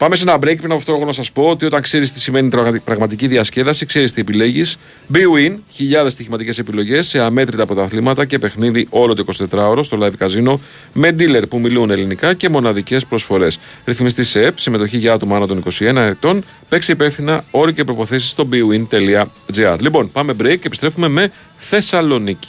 [0.00, 0.40] πάμε σε ένα break.
[0.56, 3.86] Πριν από αυτό, έχω να σας πω ότι όταν ξέρεις τι σημαίνει τραγα- πραγματική διασκέδαση,
[3.86, 4.76] ξέρεις τι επιλέγεις.
[5.14, 10.54] BWIN, χιλιάδες στοιχηματικές επιλογές σε αμέτρητα πρωταθλήματα και παιχνίδι όλο το 24ωρο στο live casino
[10.92, 13.58] με dealer που μιλούν ελληνικά και μοναδικές προσφορές.
[13.84, 16.44] Ρυθμιστή σε ΕΠ, συμμετοχή για άτομα άνω των 21 ετών.
[16.68, 19.76] Παίξει υπεύθυνα όροι και προποθέσει στο bwin.gr.
[19.80, 22.48] Λοιπόν, πάμε break και επιστρέφουμε με Θεσσαλονίκη.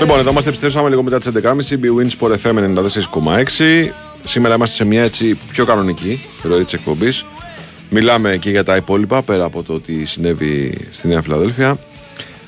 [0.00, 1.50] Λοιπόν, εδώ είμαστε, επιστρέψαμε λίγο μετά τις 11.30.
[1.82, 2.76] BWIN Sport FM
[3.18, 3.90] 94,6.
[4.24, 7.24] Σήμερα είμαστε σε μια έτσι πιο κανονική ροή της εκπομπής.
[7.90, 11.78] Μιλάμε και για τα υπόλοιπα πέρα από το τι συνέβη στη Νέα Φιλαδέλφια.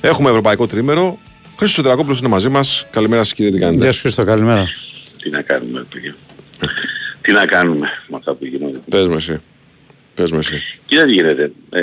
[0.01, 1.19] Έχουμε ευρωπαϊκό τρίμερο.
[1.45, 2.87] Χρήστος Σωτηρακόπουλο είναι μαζί μας.
[2.91, 3.83] Καλημέρα σας, κύριε Δικανίδη.
[3.83, 4.69] Γεια σου Χρήστο, καλημέρα.
[5.23, 6.17] Τι να κάνουμε, παιδιά;
[7.21, 9.37] Τι να κάνουμε με αυτά που γίνονται; Πες με εσύ.
[10.15, 10.63] Πες με εσύ.
[10.87, 11.53] Κοίτα τι γίνεται.
[11.71, 11.81] Ε,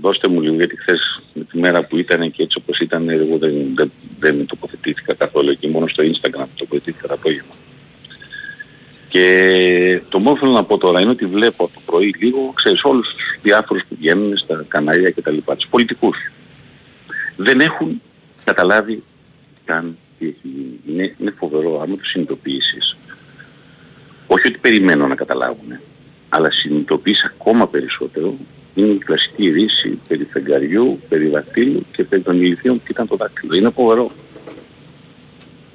[0.00, 3.38] δώστε μου λίγο γιατί χθες με τη μέρα που ήταν και έτσι όπως ήταν εγώ
[3.38, 7.54] δεν, δεν, δεν τοποθετήθηκα καθόλου εκεί μόνο στο Instagram τοποθετήθηκα το απόγευμα.
[9.08, 12.52] Και το μόνο που θέλω να πω τώρα είναι ότι βλέπω από το πρωί λίγο,
[12.54, 16.32] ξέρεις, όλους τους διάφορους που βγαίνουν στα κανάλια και τα λοιπά, τους πολιτικούς.
[17.36, 18.02] Δεν έχουν
[18.44, 19.02] καταλάβει
[19.64, 20.80] καν τι έχει γίνει.
[20.88, 22.96] Είναι, είναι φοβερό άμα το συνειδητοποιήσεις.
[24.26, 25.78] Όχι ότι περιμένω να καταλάβουν,
[26.28, 28.36] αλλά συνειδητοποιείς ακόμα περισσότερο
[28.78, 33.16] είναι η κλασική ρίση περί φεγγαριού, περί δακτύλου και περί των ηλικίων που ήταν το
[33.16, 33.54] δάκτυλο.
[33.54, 34.10] Είναι φοβερό.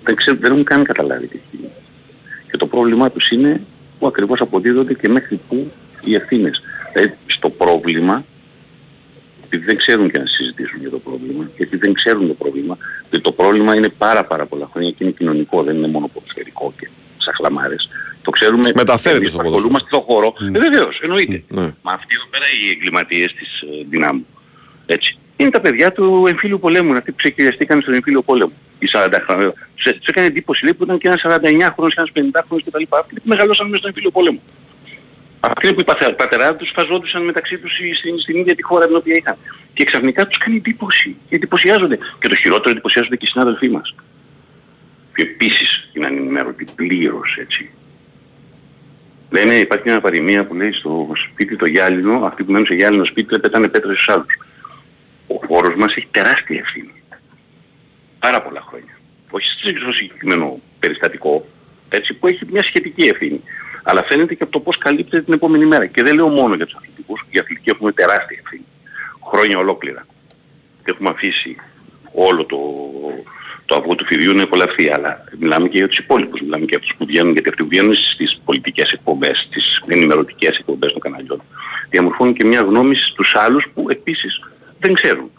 [0.04, 1.72] Δεν, ξέρω, δεν έχουν καν καταλάβει τι έχει γίνει.
[2.52, 3.62] Και το πρόβλημά τους είναι
[4.00, 5.72] που ακριβώς αποδίδονται και μέχρι που
[6.04, 6.62] οι ευθύνες.
[6.94, 8.26] Δηλαδή στο πρόβλημα,
[9.46, 12.78] επειδή δεν ξέρουν και να συζητήσουν για το πρόβλημα, γιατί δεν ξέρουν το πρόβλημα,
[13.10, 16.74] γιατί το πρόβλημα είναι πάρα πάρα πολλά χρόνια και είναι κοινωνικό, δεν είναι μόνο ποδοσφαιρικό
[16.80, 17.90] και σαχλαμάρες.
[18.24, 19.56] Το ξέρουμε, Μεταφέρεται εμείς στο που ποδόσφαιρο.
[19.56, 20.34] ασχολούμαστε στον χώρο.
[20.56, 21.44] Ε, βεβαίως, εννοείται.
[21.48, 21.62] Ναι.
[21.82, 24.26] Μα αυτοί εδώ πέρα οι εγκληματίες της ε, δυνάμου.
[24.86, 25.18] Έτσι.
[25.38, 28.52] Είναι τα παιδιά του εμφύλιου πολέμου, είναι αυτοί που ξεκυριαστήκαν στον εμφύλιο πόλεμο.
[28.80, 29.54] Οι 40 χρόνια.
[29.76, 32.84] Σε, σε έκανε εντύπωση λέει που ήταν και ένας 49 χρόνος, ένας 50 χρόνος κτλ.
[32.90, 34.42] Αυτοί που μεγαλώσαν μέσα στον εμφύλιο πόλεμο.
[35.40, 38.64] Αυτοί είναι που οι πατε- πατεράδες τους φαζόντουσαν μεταξύ τους στην, στην, στην ίδια τη
[38.64, 39.36] χώρα την οποία είχαν.
[39.74, 41.16] Και ξαφνικά τους κάνει εντύπωση.
[41.30, 41.98] Και εντυπωσιάζονται.
[42.20, 43.96] Και το χειρότερο εντυπωσιάζονται και οι συνάδελφοί μας.
[45.16, 47.70] Και επίσης είναι ανημέρωτοι πλήρως έτσι.
[49.34, 53.06] Λένε, υπάρχει μια παροιμία που λέει στο σπίτι το γυάλινο, αυτοί που μένουν σε γυάλινο
[53.06, 54.38] σπίτι δεν πετάνε πέτρες στους άλλους.
[55.28, 57.04] Ο χώρος μας έχει τεράστια ευθύνη.
[58.20, 58.98] Πάρα πολλά χρόνια.
[59.30, 59.48] Όχι
[59.82, 61.48] στο συγκεκριμένο περιστατικό,
[61.90, 63.42] έτσι, που έχει μια σχετική ευθύνη.
[63.84, 65.86] Αλλά φαίνεται και από το πώς καλύπτεται την επόμενη μέρα.
[65.86, 68.66] Και δεν λέω μόνο για τους αθλητικούς, για αθλητικοί έχουμε τεράστια ευθύνη.
[69.30, 70.06] Χρόνια ολόκληρα.
[70.84, 71.56] Και έχουμε αφήσει
[72.12, 72.58] όλο το,
[73.66, 76.78] το αυγό του φιδιού να υπολαυθεί, αλλά μιλάμε και για τους υπόλοιπους, μιλάμε και για
[76.78, 81.42] αυτούς που βγαίνουν, γιατί αυτοί που βγαίνουν στις πολιτικές εκπομπές, στις ενημερωτικές εκπομπές των καναλιών,
[81.90, 84.42] διαμορφώνουν και μια γνώμη στους άλλους που επίσης
[84.80, 85.32] δεν ξέρουν.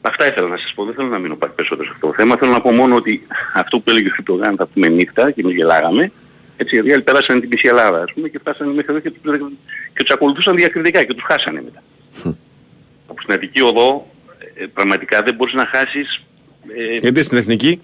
[0.00, 2.36] Αυτά ήθελα να σας πω, δεν θέλω να μείνω πάρα περισσότερο σε αυτό το θέμα.
[2.36, 5.54] Θέλω να πω μόνο ότι αυτό που έλεγε ο Φιτογάν θα πούμε νύχτα και εμείς
[5.54, 6.12] γελάγαμε,
[6.56, 9.10] έτσι, γιατί οι άλλοι πέρασαν την μισή Ελλάδα, ας πούμε, και φτάσανε μέχρι εδώ και
[9.10, 9.38] τους,
[9.92, 11.82] και τους ακολουθούσαν διακριτικά και τους χάσανε μετά.
[13.06, 14.06] Από στην Αττική Οδό
[14.54, 16.22] ε, πραγματικά δεν μπορείς να χάσεις
[16.68, 17.80] ε, Γιατί στην εθνική;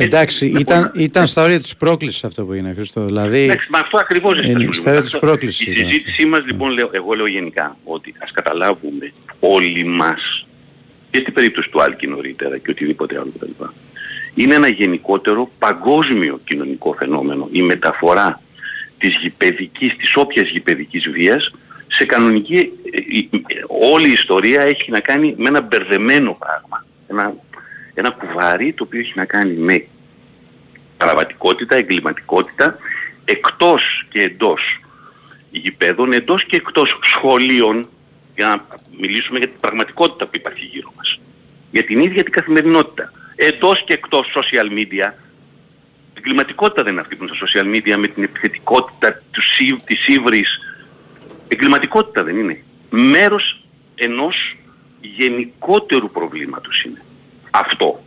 [0.00, 3.04] Εντάξει, δεν ήταν, μπορεί να- ήταν στα όρια της πρόκλησης αυτό που είναι, Χρήστο.
[3.04, 6.44] Δηλαδή, Εντάξει, μα αυτό ακριβώς είναι είναι στα όρια της πρόκλησης Η ήταν συζήτησή μας
[6.46, 10.46] λοιπόν, λέω, εγώ λέω γενικά, ότι ας καταλάβουμε όλοι μας,
[11.10, 13.64] και στην περίπτωση του Άλκη νωρίτερα και οτιδήποτε άλλο κτλ.
[14.34, 18.42] Είναι ένα γενικότερο παγκόσμιο κοινωνικό φαινόμενο η μεταφορά
[18.98, 21.50] της γηπαιδικής, της όποιας γηπαιδικής βίας
[21.88, 23.18] σε κανονική, ε, ε,
[23.58, 26.86] ε, όλη η ιστορία έχει να κάνει με ένα μπερδεμένο πράγμα.
[27.08, 27.34] Ένα,
[27.94, 29.86] ένα κουβάρι το οποίο έχει να κάνει με
[30.96, 32.78] παραβατικότητα, εγκληματικότητα,
[33.24, 34.80] εκτός και εντός
[35.50, 37.88] γηπέδων, εντός και εκτός σχολείων,
[38.34, 38.66] για να
[39.00, 41.20] μιλήσουμε για την πραγματικότητα που υπάρχει γύρω μας.
[41.70, 43.12] Για την ίδια την καθημερινότητα.
[43.36, 45.12] Εντός και εκτός social media,
[46.14, 49.82] η εγκληματικότητα δεν είναι αυτή που είναι στα social media με την επιθετικότητα του, σι-
[49.84, 50.58] της ύβρης.
[51.48, 52.62] Εγκληματικότητα δεν είναι.
[52.90, 53.60] Μέρος
[53.94, 54.56] ενός
[55.00, 57.02] γενικότερου προβλήματος είναι.
[57.50, 58.02] Αυτό.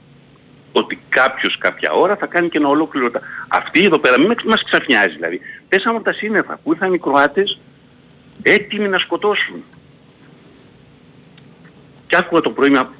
[0.73, 3.11] Ότι κάποιος κάποια ώρα θα κάνει και ένα ολόκληρο...
[3.11, 5.39] τα- Αυτή εδώ πέρα, μην μας ξαφνιάζει δηλαδή.
[5.69, 7.59] Πέσαμε από τα σύννεφα που ήρθαν οι Κροάτες
[8.43, 9.63] έτοιμοι να σκοτώσουν.
[12.07, 12.91] Και άκουγα το πρωί μια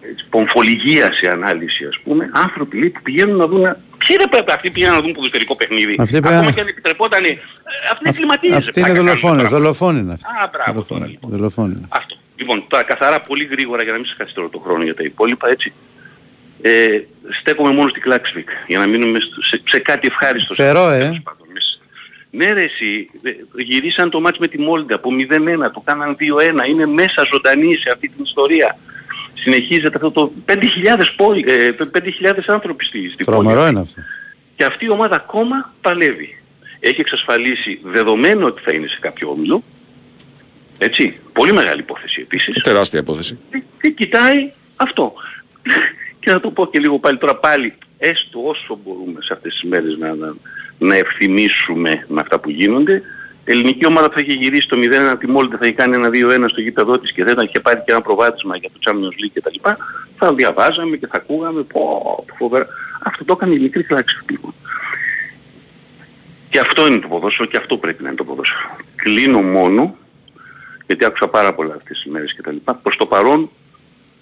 [0.00, 3.62] έτσι, πομφολιγία σε ανάλυση ας πούμε, άνθρωποι λέει, που πηγαίνουν να δουν...
[4.06, 5.96] Ποιοι ρε πρέπει αυτοί πήγαιναν να δουν ποδοσφαιρικό παιχνίδι.
[5.98, 7.24] Αυτοί Ακόμα πήγαν- και αν επιτρεπόταν.
[7.24, 7.28] ε,
[7.92, 8.56] Αυτοί είναι κλιματίες.
[8.68, 9.44] Αυτή είναι δολοφόνοι.
[9.46, 10.24] Δολοφόνοι είναι αυτοί.
[10.26, 11.10] Α, μπράβο τώρα Δολοφόνοι.
[11.10, 11.30] λοιπόν.
[11.30, 11.86] Δολοφόνοι είναι.
[11.88, 12.16] Αυτό.
[12.36, 15.48] Λοιπόν, τώρα καθαρά πολύ γρήγορα για να μην σας καθυστερώ το χρόνο για τα υπόλοιπα,
[15.48, 15.72] έτσι.
[16.62, 17.00] Ε,
[17.40, 20.54] στέκομαι μόνο στην Κλάξβικ για να μείνουμε στο- σε, σε κάτι ευχάριστο.
[20.54, 20.98] Φερό, ε.
[20.98, 21.80] Τέλος πάντων, μες.
[22.30, 23.30] Ναι ρε εσύ, ε,
[23.62, 27.90] γυρίσαν το μάτς με τη Μόλντα από 0-1, το κάναν 2-1, είναι μέσα ζωντανοί σε
[27.92, 28.78] αυτή την ιστορία.
[29.34, 33.36] Συνεχίζεται αυτό το 5.000, πόλη, ε, 5.000 άνθρωποι στη, στη πόλη.
[33.38, 34.00] Τρομερό είναι αυτό.
[34.56, 36.42] Και αυτή η ομάδα ακόμα παλεύει.
[36.80, 39.62] Έχει εξασφαλίσει δεδομένο ότι θα είναι σε κάποιο όμιλο.
[40.78, 41.20] Έτσι.
[41.32, 42.62] Πολύ μεγάλη υπόθεση επίσης.
[42.62, 43.38] Τεράστια υπόθεση.
[43.50, 45.12] Και, και κοιτάει αυτό.
[46.20, 49.70] και να το πω και λίγο πάλι τώρα πάλι, έστω όσο μπορούμε σε αυτές τις
[49.70, 50.34] μέρες να, να,
[50.78, 53.02] να ευθυμίσουμε με αυτά που γίνονται.
[53.44, 55.94] Η ελληνική ομάδα που θα είχε γυρίσει το 0-1 από τη Μόλντε θα είχε κάνει
[55.94, 58.78] ένα 2-1 στο γήπεδό της και δεν θα είχε πάρει και ένα προβάδισμα για το
[58.84, 59.70] Champions League κτλ.
[60.16, 62.66] Θα διαβάζαμε και θα ακούγαμε πω, πω, φοβερά.
[63.02, 64.54] Αυτό το έκανε η μικρή κλάξη λοιπόν.
[66.50, 68.76] Και αυτό είναι το ποδόσφαιρο και αυτό πρέπει να είναι το ποδόσφαιρο.
[68.96, 69.96] Κλείνω μόνο,
[70.86, 72.74] γιατί άκουσα πάρα πολλά αυτές τις μέρες και τα λοιπά.
[72.74, 73.50] Προς το παρόν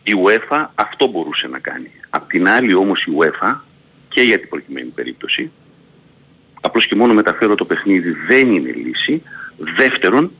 [0.03, 1.91] η UEFA αυτό μπορούσε να κάνει.
[2.11, 3.57] Απ' την άλλη όμως η UEFA
[4.09, 5.51] και για την προκειμένη περίπτωση,
[6.61, 9.23] απλώς και μόνο μεταφέρω το παιχνίδι δεν είναι λύση.
[9.77, 10.31] Δεύτερον,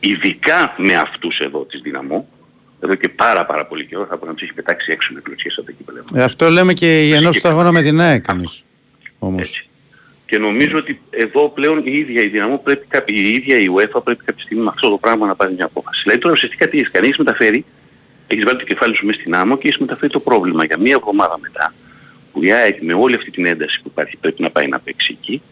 [0.00, 2.28] ειδικά με αυτούς εδώ της Δυναμό,
[2.80, 5.58] εδώ και πάρα πάρα πολύ καιρό θα πρέπει να τους έχει πετάξει έξω με κλωτσιές
[5.58, 6.00] από τα κύπελα.
[6.14, 8.64] Ε, αυτό λέμε και η ενός του αγώνα με την ΑΕΚ εμείς.
[9.18, 9.40] Όμως.
[9.40, 9.68] Έτσι.
[10.26, 14.02] Και νομίζω ότι εδώ πλέον η ίδια η Δυναμό πρέπει, κάποι- η ίδια η UEFA
[14.04, 16.00] πρέπει κάποια στιγμή με αυτό το πράγμα να πάρει μια απόφαση.
[16.02, 17.64] Δηλαδή τώρα ουσιαστικά τι έχεις κάνει, έχεις μεταφέρει,
[18.26, 20.94] έχεις βάλει το κεφάλι σου μέσα στην άμμο και έχεις μεταφέρει το πρόβλημα για μία
[20.94, 21.74] εβδομάδα μετά,
[22.32, 25.16] που η ΑΕΚ με όλη αυτή την ένταση που υπάρχει πρέπει να πάει να παίξει
[25.20, 25.42] εκεί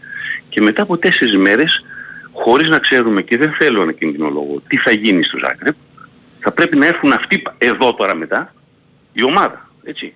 [0.48, 1.84] και μετά από τέσσερις μέρες,
[2.32, 5.74] χωρίς να ξέρουμε και δεν θέλω να κινδυνολογώ τι θα γίνει στο Ζάγκρεπ,
[6.40, 8.54] θα πρέπει να έρθουν αυτοί εδώ τώρα μετά,
[9.12, 10.14] η ομάδα, έτσι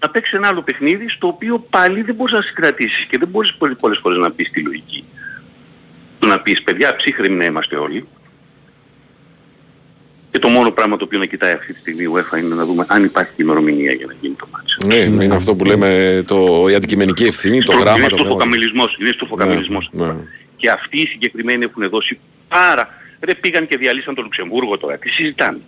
[0.00, 3.54] να παίξει ένα άλλο παιχνίδι στο οποίο πάλι δεν μπορείς να συγκρατήσεις και δεν μπορείς
[3.54, 5.04] πολλές, πολλές φορές να πεις τη λογική.
[6.18, 8.06] Του να πεις παιδιά ψύχρεμοι να είμαστε όλοι
[10.30, 12.64] και το μόνο πράγμα το οποίο να κοιτάει αυτή τη στιγμή η UEFA είναι να
[12.64, 14.76] δούμε αν υπάρχει ημερομηνία για να γίνει το μάτσο.
[14.86, 17.98] Ναι, είναι αυτό που λέμε το, η αντικειμενική ευθύνη, το γράμμα.
[17.98, 18.38] Είναι το στο γράμμα.
[18.38, 19.90] φωκαμιλισμός, είναι στο φωκαμιλισμός.
[19.92, 20.14] Ναι, ναι.
[20.56, 22.18] Και αυτοί οι συγκεκριμένοι έχουν δώσει
[22.48, 22.94] πάρα...
[23.20, 24.98] Ρε πήγαν και διαλύσαν το Λουξεμβούργο τώρα.
[24.98, 25.58] Τι συζητάνε.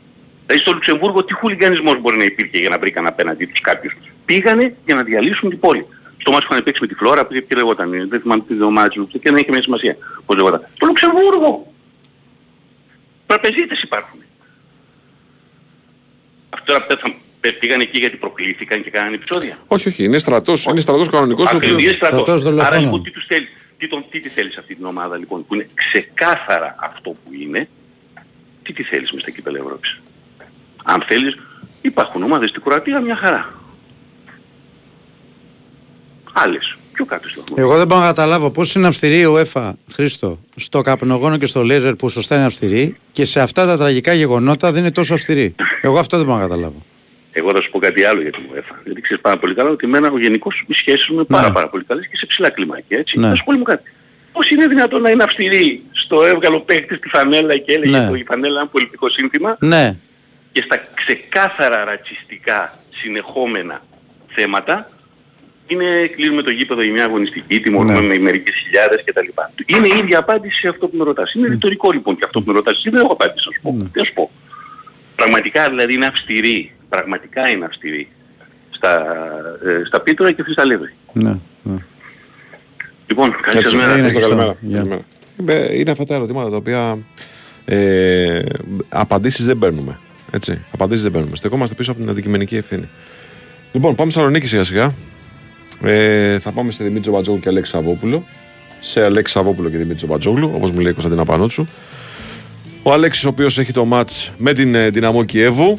[0.46, 3.94] Δηλαδή στο Λουξεμβούργο τι χουλιγανισμός μπορεί να υπήρχε για να βρήκαν απέναντί τους κάποιους;
[4.24, 5.86] Πήγανε για να διαλύσουν την πόλη.
[6.18, 8.62] Στο μάτσο που είχαν παίξει με τη Φλόρα, που τι λεγόταν, ε, δεν θυμάμαι τι
[8.62, 9.96] ομάδα του και δεν έχει μια σημασία
[10.26, 10.66] πώς λεγόταν.
[10.74, 11.72] Στο Λουξεμβούργο.
[13.26, 14.20] Τραπεζίτες υπάρχουν.
[16.50, 19.56] Αυτό τώρα θα πήγαν εκεί γιατί προκλήθηκαν και κάνανε επεισόδια.
[19.66, 21.46] Όχι, όχι, είναι στρατός, είναι στρατός κανονικός.
[21.52, 22.20] ο Ακριβώς, οποίος- είναι στρατός.
[22.20, 22.72] στρατός δολοφόνων.
[22.72, 23.48] Άρα λοιπόν τι τους θέλεις,
[23.78, 27.68] τι, τον, τι τη θέλεις αυτή την ομάδα λοιπόν που είναι ξεκάθαρα αυτό που είναι,
[28.62, 30.00] τι τη θέλεις μες στα κύπελα Ευρώπης;
[30.82, 31.36] Αν θέλεις,
[31.80, 33.52] υπάρχουν ομάδες στην Κροατία μια χαρά.
[36.32, 37.56] Άλλες, πιο κάτω στο βαθμό.
[37.58, 41.62] Εγώ δεν μπορώ να καταλάβω πώς είναι αυστηρή η UEFA, Χρήστο, στο καπνογόνο και στο
[41.62, 45.54] λέιζερ που σωστά είναι αυστηρή και σε αυτά τα τραγικά γεγονότα δεν είναι τόσο αυστηρή.
[45.82, 46.82] Εγώ αυτό δεν μπορώ να καταλάβω.
[47.32, 48.74] Εγώ θα σου πω κάτι άλλο για την UEFA.
[48.84, 51.52] Γιατί ξέρεις πάρα πολύ καλά ότι εμένα ο γενικός οι σχέσεις μου είναι πάρα, Ναι.
[51.54, 52.98] πάρα πολύ καλές και σε ψηλά κλιμάκια.
[52.98, 53.18] Έτσι.
[53.18, 53.28] Ναι.
[53.28, 53.90] Θα σου πω λίγο κάτι.
[54.32, 58.06] Πώς είναι δυνατόν να είναι αυστηρή στο έβγαλο παίκτης στη φανέλα και έλεγε Ναι.
[58.06, 59.96] το η φανέλα ένα πολιτικό σύνθημα Ναι,
[60.52, 63.82] και στα ξεκάθαρα ρατσιστικά συνεχόμενα
[64.28, 64.90] θέματα
[65.66, 68.06] είναι κλείνουμε το γήπεδο για μια αγωνιστική, τιμωρούμε Ναι.
[68.06, 69.26] με μερικές χιλιάδες κτλ.
[69.66, 71.32] Είναι η ίδια απάντηση σε αυτό που με ρωτάς.
[71.34, 72.76] Είναι ρητορικό λοιπόν και αυτό που με ρωτάς.
[72.76, 73.88] Εσύ δεν έχω απάντηση να σου πω.
[73.92, 74.30] Τι να σου πω.
[75.16, 76.72] Πραγματικά δηλαδή είναι αυστηρή.
[76.88, 78.08] Πραγματικά είναι αυστηρή
[78.70, 79.06] στα,
[79.64, 80.92] ε, στα πίτρα και στα λεύρη.
[81.12, 81.36] ναι.
[81.62, 81.76] ναι.
[83.06, 83.96] Λοιπόν, καλή σας Έτσι, μέρα.
[83.98, 84.20] είναι Ευχαριστώ.
[84.20, 84.56] στο καλημέρα.
[84.60, 84.76] Γεια.
[84.76, 85.04] Καλημέρα.
[85.68, 86.98] Ε, Είναι αυτά τα ερωτήματα τα οποία
[87.64, 88.42] ε,
[88.88, 89.98] απαντήσεις δεν παίρνουμε.
[90.34, 91.36] Έτσι, απαντήσεις δεν παίρνουμε.
[91.36, 92.88] Στεκόμαστε πίσω από την αντικειμενική ευθύνη.
[93.72, 94.94] Λοιπόν, πάμε Θεσσαλονίκη σιγά σιγά.
[95.82, 98.26] Ε, θα πάμε σε Δημήτρη Μπατζόγλου και Αλέξη Σαββόπουλο.
[98.80, 101.64] Σε Αλέξη Σαββόπουλο και Δημήτρη Μπατζόγλου, όπως μου λέει η Κωνσταντίνα Πανότσου.
[102.82, 105.78] Ο Αλέξης ο οποίος έχει το μάτς με την ε, Δυναμό Κιέβου.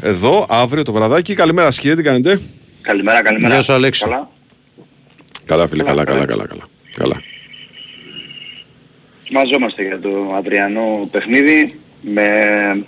[0.00, 1.34] Εδώ, αύριο το βραδάκι.
[1.34, 2.40] Καλημέρα σας κύριε, τι κάνετε;
[2.82, 3.54] Καλημέρα, καλημέρα.
[3.54, 4.02] Γεια σου, Αλέξη.
[4.02, 4.28] Καλά.
[5.44, 6.62] Καλά φίλε, καλά, καλά, καλά, καλά.
[6.96, 7.22] καλά.
[9.30, 11.78] Μαζόμαστε για το αυριανό παιχνίδι.
[12.00, 12.22] με,
[12.72, 12.84] με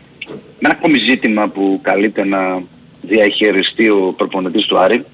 [0.58, 2.62] ένα ακόμη ζήτημα που καλείται να
[3.02, 5.04] διαχειριστεί ο προπονητής του Άρη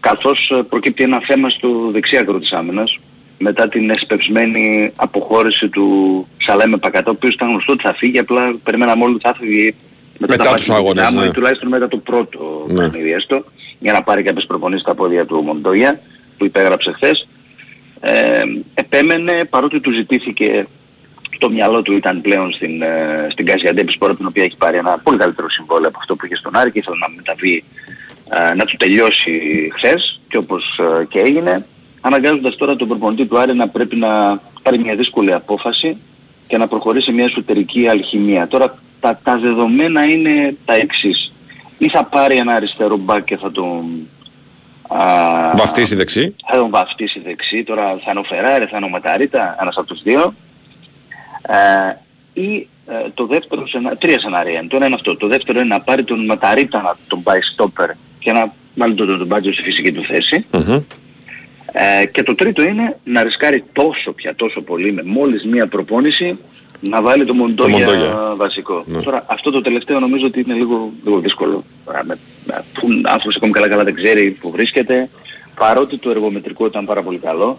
[0.00, 2.98] καθώς ε, προκύπτει ένα θέμα στο δεξιάκρο της άμυνας
[3.38, 8.54] μετά την εσπευσμένη αποχώρηση του Σαλέμε Πακατά, ο οποίος ήταν γνωστό ότι θα φύγει, απλά
[8.62, 9.74] περιμέναμε όλοι ότι θα φύγει
[10.18, 11.26] Μετά τα τους μάτια του αγώνες, Δυνάμου ναι.
[11.26, 12.74] ή τουλάχιστον μετά το πρώτο Ναι.
[12.74, 13.44] παιχνίδι έστω,
[13.78, 16.00] για να πάρει κάποιες προπονήσεις στα πόδια του Μοντόγια,
[16.38, 17.28] που υπέγραψε χθες.
[18.00, 18.42] Ε,
[18.74, 20.66] επέμενε, παρότι του ζητήθηκε
[21.38, 24.98] το μυαλό του ήταν πλέον στην, ε, στην Καζιαντέπη Σπόρα, την οποία έχει πάρει ένα
[25.02, 27.64] πολύ καλύτερο συμβόλαιο από αυτό που είχε στον Άρη και ήθελε να μεταβεί
[28.28, 29.32] ε, να του τελειώσει
[29.74, 31.54] χθες και όπως ε, και έγινε,
[32.00, 35.96] αναγκάζοντας τώρα τον προπονητή του Άρη να πρέπει να πάρει μια δύσκολη απόφαση
[36.46, 38.48] και να προχωρήσει μια εσωτερική αλχημία.
[38.48, 41.32] Τώρα τα, τα δεδομένα είναι τα εξής.
[41.78, 44.08] Ή θα πάρει ένα αριστερό μπακ και θα τον...
[44.88, 46.34] α, Βαφτίσει δεξί.
[46.46, 49.86] θα τον βαφτίσει δεξί, τώρα θα είναι ο Φεράρι, θα είναι ο Ματαρίτα, ένας από
[49.86, 50.34] τους δύο.
[51.48, 51.96] Ε,
[52.40, 54.68] ή ε, το δεύτερο σενάριο, τρία σενάρια είναι.
[54.68, 55.16] Το ένα είναι αυτό.
[55.16, 59.06] Το δεύτερο είναι να πάρει τον Ματαρίτα να τον πάει στόπερ και να βάλει τον,
[59.06, 60.46] τον, τον Μπάτζο στη φυσική του θέση.
[60.50, 60.80] Μμμ.
[61.72, 66.38] Ε, και το τρίτο είναι να ρισκάρει τόσο πια, τόσο πολύ με μόλις μία προπόνηση
[66.80, 68.34] να βάλει το Μοντόγια Μοντόγια.
[68.36, 68.84] βασικό.
[68.86, 69.02] Ναι.
[69.02, 71.64] Τώρα αυτό το τελευταίο νομίζω ότι είναι λίγο, λίγο δύσκολο.
[71.84, 75.08] Τώρα, με, με, αφού ο άνθρωπος ακόμη καλά καλά δεν ξέρει που βρίσκεται,
[75.54, 77.58] παρότι το εργομετρικό ήταν πάρα πολύ καλό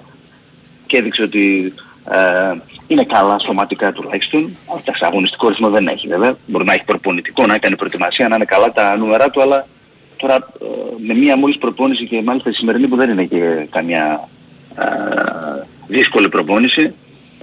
[0.85, 1.73] και έδειξε ότι
[2.11, 2.57] ε,
[2.87, 4.57] είναι καλά σωματικά τουλάχιστον.
[4.75, 6.37] Αυτά σε αγωνιστικό ρυθμό δεν έχει βέβαια.
[6.45, 9.67] Μπορεί να έχει προπονητικό, να έκανε προετοιμασία, να είναι καλά τα νούμερά του, αλλά
[10.17, 10.65] τώρα ε,
[11.07, 14.27] με μία μόλις προπόνηση και μάλιστα η σημερινή που δεν είναι και καμιά
[14.77, 14.85] ε,
[15.87, 16.93] δύσκολη προπόνηση,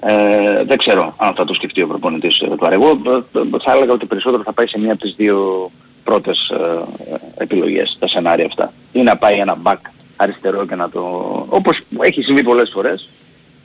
[0.00, 2.74] ε, δεν ξέρω αν θα το σκεφτεί ο προπονητής ε, του Άρη.
[2.74, 5.70] Εγώ ε, ε, θα έλεγα ότι περισσότερο θα πάει σε μία από τις δύο
[6.04, 6.54] πρώτες ε,
[7.14, 8.72] ε, επιλογές, τα σενάρια αυτά.
[8.92, 9.80] Ή να πάει ένα back
[10.16, 11.00] αριστερό και να το...
[11.48, 13.08] όπως έχει συμβεί πολλές φορές,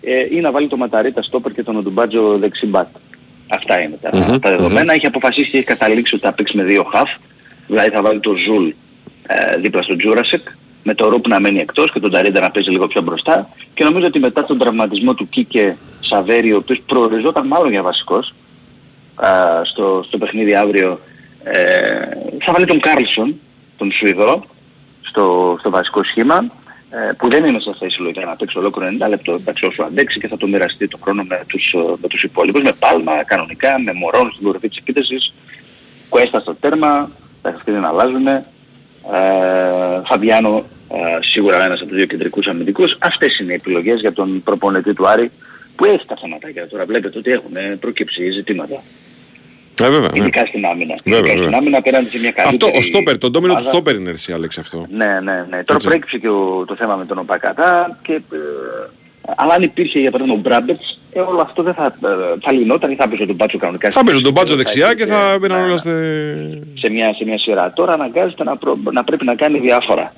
[0.02, 2.86] ε, ή να βάλει το Ματαρίτα στόπερ και τον Οντουμπάτζο δεξί back.
[3.48, 4.94] Αυτά είναι τα, Μμμ, τα δεδομένα.
[4.94, 7.10] Έχει αποφασίσει και έχει καταλήξει ότι θα παίξει με δύο χαφ.
[7.68, 8.70] Δηλαδή θα βάλει το Ζουλ
[9.28, 10.48] ε, δίπλα στο Τζούρασεκ
[10.84, 13.84] με το Ρουπ να μένει εκτός και τον Νταρίντα να παίζει λίγο πιο μπροστά και
[13.84, 18.34] νομίζω ότι μετά τον τραυματισμό του Κίκε Σαβέριο ο οποίος προοριζόταν μάλλον για βασικός
[19.16, 19.30] α,
[19.64, 21.00] στο, στο παιχνίδι αύριο
[21.44, 22.00] ε,
[22.40, 23.40] θα βάλει τον Κάρλσον
[23.78, 24.44] τον Σουηδό
[25.02, 26.50] στο, στο βασικό σχήμα ε,
[27.18, 30.28] που δεν είναι σε θέση λογικά να παίξει ολόκληρο 90 λεπτό εντάξει όσο αντέξει και
[30.28, 33.94] θα το μοιραστεί το χρόνο με τους, ε, με τους υπόλοιπους με Πάλμα κανονικά, με
[33.94, 35.34] Μορόν στην κορυφή της επίθεσης
[36.10, 37.12] Κουέστα στο τέρμα,
[37.42, 38.28] τα παιχνίδια να αλλάζουν.
[38.28, 38.44] Ε,
[40.06, 42.98] Φαμπιάνο ε, σίγουρα ένας από τους δύο κεντρικούς αμυντικούς.
[43.00, 45.32] Αυτές είναι οι επιλογές για τον προπονητή του Άρη
[45.76, 46.86] που έχει τα θεματάκια τώρα.
[46.86, 48.82] Βλέπετε ότι έχουν ε, προκύψει ζητήματα.
[49.86, 50.10] Ε, βέβαια.
[50.14, 50.20] ναι.
[50.22, 50.94] Ειδικά στην άμυνα.
[51.04, 51.58] Βέβαια, Ειδικά στην βέβαια.
[51.58, 53.74] άμυνα απέναντι σε μια καλύτερη Αυτό, ο στόπερ, το ντόμινο του ομάδα.
[53.78, 54.86] στόπερ είναι εσύ, Άλεξ, αυτό.
[54.90, 55.48] Ναι, ναι, ναι.
[55.50, 55.88] Τώρα Έτσι.
[55.88, 58.14] προέκυψε και ο, το θέμα με τον Οπακατά και...
[58.14, 58.20] Ε,
[59.36, 62.08] αλλά αν υπήρχε για παράδειγμα ο Μπράμπετς, ε, όλο αυτό δεν θα, ε,
[62.42, 63.90] θα λυνόταν ή θα παίζει τον Μπάτσο κανονικά.
[63.90, 65.92] Θα παίζουν τον μπάτσο δεξιά και θα Ναι, μπαίνουν όλα ναι στη...
[66.80, 67.72] σε μια, σε μια σειρά.
[67.74, 70.14] Τώρα αναγκάζεται να, προ- να πρέπει να κάνει διάφορα.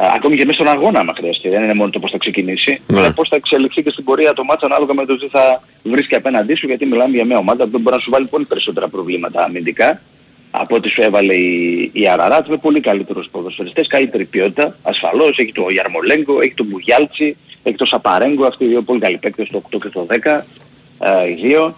[0.00, 1.48] Α, ακόμη και μέσα στον αγώνα άμα χρειαστεί.
[1.48, 2.80] Δεν είναι μόνο το πώς θα ξεκινήσει.
[2.86, 2.98] Ναι.
[2.98, 6.14] Αλλά πώς θα εξελιχθεί και στην πορεία το μάτσο ανάλογα με το τι θα βρίσκει
[6.14, 9.44] απέναντί σου γιατί μιλάμε για μια ομάδα που μπορεί να σου βάλει πολύ περισσότερα προβλήματα
[9.44, 10.00] αμυντικά
[10.50, 15.52] από ό,τι σου έβαλε η, η Αραράτ με πολύ καλύτερους ποδοσφαιριστές, καλύτερη ποιότητα, ασφαλώς, έχει
[15.52, 19.62] το Γιαρμολέγκο, έχει το Μπουγιάλτσι, έχει το Σαπαρέγκο, αυτοί οι δύο πολύ καλοί παίκτες, το
[19.70, 20.44] 8 και το 10,
[20.98, 21.74] ε, οι δύο.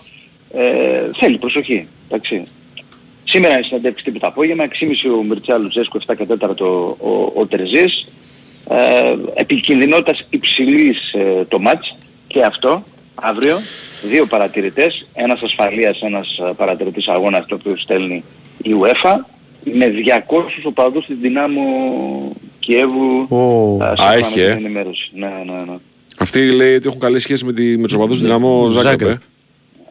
[0.55, 2.47] Ε, θέλει προσοχή, εντάξει.
[3.31, 7.32] Σήμερα είναι συνέντευξη τύπου το απόγευμα, 6.30 ο Μιρτσά Λουτζέσκο, 7 και 4 ο, ο,
[7.35, 8.07] ο Τερζής.
[8.70, 11.97] Ε, επικινδυνότητας υψηλής ε, το μάτς
[12.27, 12.82] και αυτό
[13.15, 13.59] αύριο.
[14.09, 18.24] Δύο παρατηρητές, ένας ασφαλείας, ένας ε, παρατηρητής αγώνας το οποίο στέλνει
[18.62, 19.16] η UEFA
[19.73, 19.93] με
[20.27, 21.62] 200 οπαδούς στην Δυνάμω
[22.59, 23.77] Κιέβου Ω.
[23.81, 24.55] ε, Α, σύμφωνα έχει, με ε.
[24.55, 25.11] την ενημέρωση.
[25.15, 25.77] Ναι, ναι, ναι.
[26.19, 29.20] Αυτοί λέει ότι έχουν καλή σχέση με, τη, με τους οπαδούς του δυναμό Ζάγκρεπ.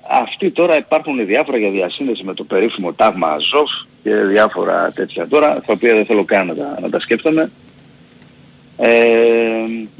[0.09, 0.27] Ζάγκρεπ.
[0.27, 0.29] ε.
[0.29, 3.69] Αυτοί τώρα υπάρχουν διάφορα για διασύνδεση με το περίφημο τάγμα Αζόφ
[4.03, 7.51] και διάφορα τέτοια τώρα, τα οποία δεν θέλω καν να τα, να τα σκέφτομαι.
[8.77, 8.89] Ε,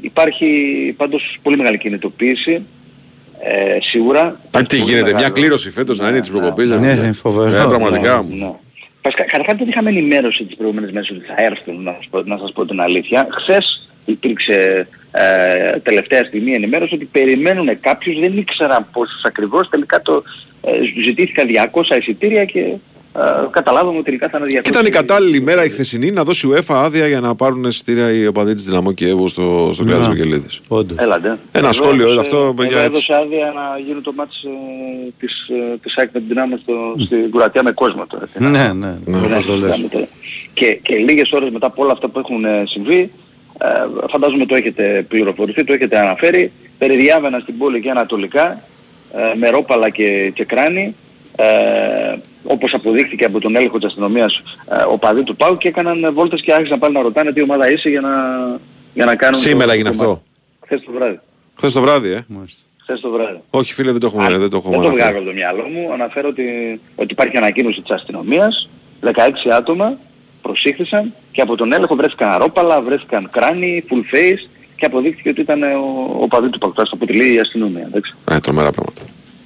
[0.00, 0.46] υπάρχει
[0.96, 2.62] πάντως πολύ μεγάλη κινητοποίηση,
[3.42, 4.22] ε, σίγουρα.
[4.22, 5.32] Α, τι Πολύ γίνεται, μια μεγάλο.
[5.34, 6.70] κλήρωση φέτος να είναι της προκοπής.
[6.70, 7.56] ναι, ρε, ναι, φοβερό.
[7.56, 8.24] Ε, πραγματικά.
[8.28, 8.50] Ναι, ναι.
[9.02, 12.38] Βασικά, Καταρχάς δεν είχαμε ενημέρωση τις προηγούμενες μέρες ότι θα έρθουν, να σας πω, να
[12.38, 13.26] σας πω την αλήθεια.
[13.30, 20.22] Χθες υπήρξε ε, τελευταία στιγμή ενημέρωση ότι περιμένουν κάποιους, δεν ήξεραν πόσους ακριβώς, τελικά το
[20.62, 20.70] ε,
[21.04, 22.58] ζητήθηκαν 200 εισιτήρια και
[23.16, 23.20] ε,
[23.50, 24.62] καταλάβαμε ότι τελικά θα είναι 200.
[24.62, 28.12] Και ήταν η κατάλληλη μέρα η χθεσινή να δώσει UEFA άδεια για να πάρουν εισιτήρια
[28.12, 30.12] οι οπαδοί της Δυναμό Κιέβου στο, στο κράτος Ναι.
[30.12, 30.60] Βικελίδης.
[30.68, 30.96] Όντως.
[31.00, 31.28] Έλατε.
[31.28, 33.06] Ένα Εδώ σχόλιο, έδωσε- αυτό, παιδιά, εδώ έτσι.
[33.10, 34.48] έδωσε άδεια να γίνει το μάτς ε,
[35.18, 38.26] της, ε, της ΑΕΚ με την Δυνάμω στο, στην Κροατία με κόσμο τώρα.
[38.26, 39.16] τι να- Ναι, ναι, Ναι.
[39.24, 39.70] όπως το λες.
[39.70, 40.08] Κάνετε.
[40.54, 43.10] Και, και λίγες ώρες μετά από όλα αυτά που έχουν ε, συμβεί, ε,
[44.10, 48.62] φαντάζομαι το έχετε πληροφορηθεί, το έχετε αναφέρει, περιδιάβαινα στην πόλη και ανατολικά,
[49.14, 50.94] ε, με ρόπαλα και, και κράνη,
[51.36, 56.10] ε, όπως αποδείχθηκε από τον έλεγχο της αστυνομίας ε, ο παδί του ΠΑΟ και έκαναν
[56.14, 58.10] βόλτες και άρχισαν πάλι να ρωτάνε τι ομάδα είσαι για να,
[58.94, 59.34] για να κάνουν...
[59.40, 60.08] Σήμερα το- έγινε το αυτό.
[60.08, 60.22] μάτι.
[60.64, 61.18] Χθες το βράδυ.
[61.56, 62.24] Χθες το βράδυ, ε.
[62.82, 63.38] Χθες το βράδυ.
[63.50, 65.02] Όχι φίλε, δεν το έχουμε, Α, δεν το έχουμε δεν το αναφέρει.
[65.10, 65.92] βγάζω από το μυαλό μου.
[65.92, 68.68] Αναφέρω ότι, ότι υπάρχει ανακοίνωση της αστυνομίας.
[69.02, 69.10] 16
[69.56, 69.98] άτομα
[70.42, 75.62] προσήχθησαν και από τον έλεγχο βρέθηκαν αρόπαλα, βρέθηκαν κράνη, full face και αποδείχθηκε ότι ήταν
[75.62, 77.84] ο, ο παδί του Πακτάς, το αποτελεί η αστυνομία.
[77.86, 78.14] Εντάξει.
[78.30, 79.02] Ε, τρομερά πράγματα.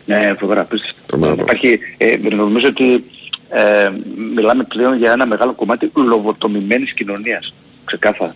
[0.07, 0.61] Ναι, φοβερά.
[0.61, 0.97] απίστευτο.
[1.07, 3.05] Τρομερά Υπάρχει, ε, νομίζω ότι
[3.49, 3.91] ε,
[4.35, 7.55] μιλάμε πλέον για ένα μεγάλο κομμάτι λογοτομημένης κοινωνίας.
[7.85, 8.35] Ξεκάθαρα.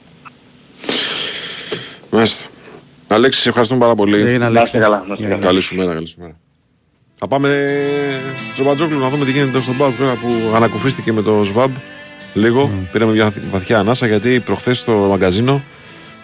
[2.11, 2.49] Μάλιστα.
[3.09, 4.17] Αλέξης, σε ευχαριστούμε πάρα πολύ.
[4.21, 4.67] Έγινε, Να Αλέξης.
[4.67, 5.05] είστε καλά.
[5.09, 5.43] Να είστε καλά.
[5.43, 6.37] Καλή σου μέρα, καλή σου μέρα.
[7.15, 7.67] Θα πάμε
[8.55, 11.73] στο Μπατζόκλου να δούμε τι γίνεται στον Μπάουκ τώρα που ανακουφίστηκε με το ΣΒΑΜ
[12.35, 12.71] λίγο.
[12.93, 15.65] Πήραμε μια βαθιά ανάσα γιατί προχθές στο μαγκαζίνο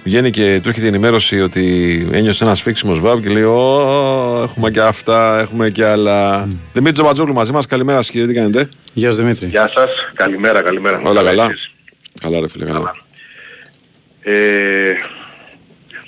[0.05, 4.71] βγαίνει και του έρχεται η ενημέρωση ότι ένιωσε ένας σφίξιμο ΣΒΑΜ και λέει Ω, έχουμε
[4.71, 6.49] και αυτά, έχουμε και άλλα.
[6.73, 9.47] Δημήτρη Τζομπατζόκλου μαζί μας, καλημέρα σας κύριε, τι κάνετε; Γεια σου Δημήτρη.
[9.47, 11.01] Γεια σας, καλημέρα, καλημέρα.
[11.05, 11.45] Όλα καλά.
[11.45, 11.69] εσείς.
[12.21, 12.95] Καλά ρε φίλε, καλά.
[14.21, 14.95] Ε,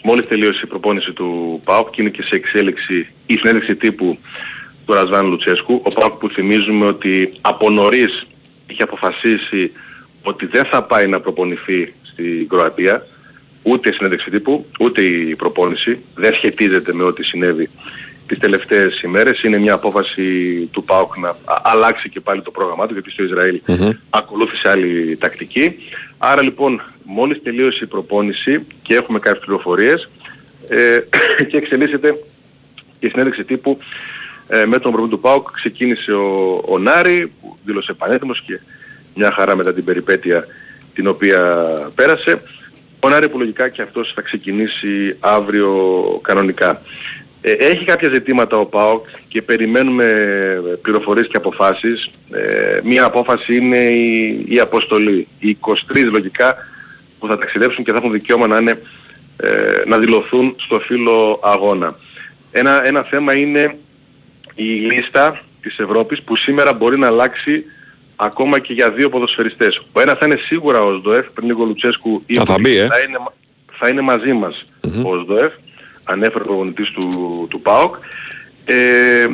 [0.02, 4.18] μόλις τελείωσε η προπόνηση του ΠΑΟΚ και είναι και σε εξέλιξη η συνέντευξη τύπου
[4.86, 5.80] του Ρασβάν Λουτσέσκου.
[5.84, 8.26] Ο ΠΑΟΚ που θυμίζουμε ότι από νωρίς
[8.66, 9.72] είχε αποφασίσει
[10.26, 13.06] ότι δεν θα πάει να προπονηθεί στην Κροατία
[13.62, 15.98] ούτε η συνέντευξη τύπου, ούτε η προπόνηση.
[16.14, 17.70] Δεν σχετίζεται με ό,τι συνέβη
[18.26, 19.42] τις τελευταίες ημέρες.
[19.42, 23.22] Είναι μια απόφαση του ΠΑΟΚ να α- αλλάξει και πάλι το πρόγραμμά του γιατί στο
[23.22, 23.60] Ισραήλ
[24.10, 25.76] ακολούθησε άλλη τακτική.
[26.18, 30.08] Άρα λοιπόν μόλις τελείωσε η προπόνηση και έχουμε κάποιες πληροφορίες
[30.68, 30.98] ε,
[31.48, 32.18] και εξελίσσεται
[32.98, 33.78] η συνέντευξη τύπου
[34.48, 38.60] ε, με τον προπονητή του ΠΑΟΚ ξεκίνησε ο, ο Νάρη που δήλωσε πανέτοιμος και
[39.16, 40.46] μια χαρά μετά την περιπέτεια
[40.94, 41.40] την οποία
[41.94, 42.42] πέρασε.
[43.00, 45.70] Ο Νάρη που λογικά και αυτός θα ξεκινήσει αύριο
[46.22, 46.82] κανονικά.
[47.40, 50.06] Ε, έχει κάποια ζητήματα ο ΠΑΟΚ και περιμένουμε
[50.82, 52.10] πληροφορίες και αποφάσεις.
[52.30, 55.28] Ε, μία απόφαση είναι η, η αποστολή.
[55.38, 55.74] Οι 23
[56.10, 56.56] λογικά
[57.18, 58.82] που θα ταξιδέψουν και θα έχουν δικαίωμα να, είναι,
[59.36, 59.48] ε,
[59.86, 61.96] να δηλωθούν στο φύλλο αγώνα.
[62.50, 63.76] Ένα, ένα θέμα είναι
[64.54, 67.64] η λίστα της Ευρώπης που σήμερα μπορεί να αλλάξει
[68.16, 69.82] ακόμα και για δύο ποδοσφαιριστές.
[69.92, 72.62] Ο ένας θα είναι σίγουρα ο ΣΔΟΕΦ, πριν λίγο ο Λουτσέσκου είπε Α, θα ότι
[72.62, 72.86] μπει, ε.
[72.86, 73.18] θα, είναι,
[73.72, 74.64] θα είναι μαζί μας
[75.02, 75.52] ο ΣΔΟΕΦ,
[76.04, 77.94] ανέφερε ο προπονητής του, του ΠΑΟΚ.
[78.64, 79.26] Ε,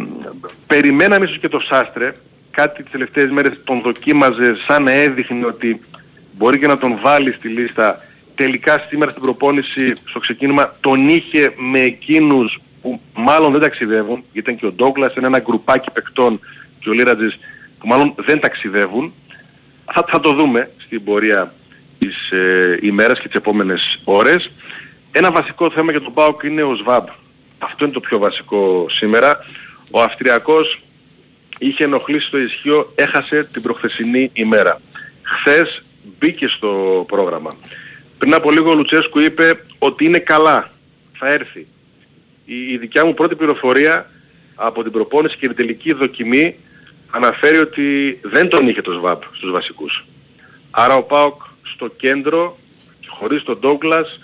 [0.66, 2.14] περιμέναμε ίσως και το Σάστρε,
[2.50, 5.80] κάτι τις τελευταίες μέρες τον δοκίμαζε σαν να έδειχνε ότι
[6.32, 8.00] μπορεί και να τον βάλει στη λίστα.
[8.34, 14.50] Τελικά σήμερα στην προπόνηση στο ξεκίνημα τον είχε με εκείνους που μάλλον δεν ταξιδεύουν, γιατί
[14.50, 16.40] ήταν και ο Ντόγκλας, είναι ένα γκρουπάκι παικτών
[16.78, 17.38] και ο Λίρατζης
[17.82, 19.12] που μάλλον δεν ταξιδεύουν.
[19.92, 21.54] Θα, θα το δούμε στην πορεία
[21.98, 24.50] της ε, ημέρας και τις επόμενες ώρες.
[25.12, 27.04] Ένα βασικό θέμα για τον ΠΑΟΚ είναι ο ΣΒΑΜ.
[27.58, 29.44] Αυτό είναι το πιο βασικό σήμερα.
[29.90, 30.80] Ο Αυστριακός
[31.58, 34.80] είχε ενοχλήσει το ισχύο, έχασε την προχθεσινή ημέρα.
[35.22, 35.82] Χθες
[36.18, 37.56] μπήκε στο πρόγραμμα.
[38.18, 40.70] Πριν από λίγο ο Λουτσέσκου είπε ότι είναι καλά,
[41.18, 41.66] θα έρθει.
[42.44, 44.10] Η, η δικιά μου πρώτη πληροφορία
[44.54, 46.56] από την προπόνηση και την τελική δοκιμή
[47.14, 50.04] αναφέρει ότι δεν τον είχε το ΣΒΑΠ στους βασικούς.
[50.70, 51.42] Άρα ο ΠΑΟΚ
[51.74, 52.58] στο κέντρο,
[53.06, 54.18] χωρίς τον Ντόγκλας,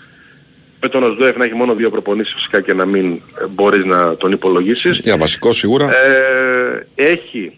[0.81, 4.17] με τον ΟΣΔΟΕΦ να έχει μόνο δύο προπονήσεις φυσικά και να μην ε, μπορείς να
[4.17, 4.97] τον υπολογίσεις.
[4.97, 5.89] Για βασικό σίγουρα.
[5.95, 7.57] Ε, έχει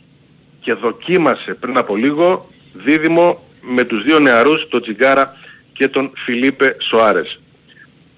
[0.62, 5.38] και δοκίμασε πριν από λίγο δίδυμο με τους δύο νεαρούς, τον Τσιγκάρα
[5.74, 7.40] και τον Φιλίπε Σοάρες.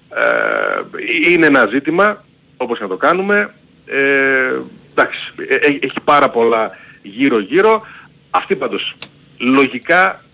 [0.08, 2.24] Ε, είναι ένα ζήτημα,
[2.56, 3.54] όπως και να το κάνουμε.
[3.86, 4.52] Ε,
[4.90, 5.18] εντάξει,
[5.48, 6.70] ε, ε, έχει πάρα πολλά
[7.04, 7.82] γύρω-γύρω.
[8.30, 8.94] Αυτή πάντως,
[9.38, 10.24] λογικά,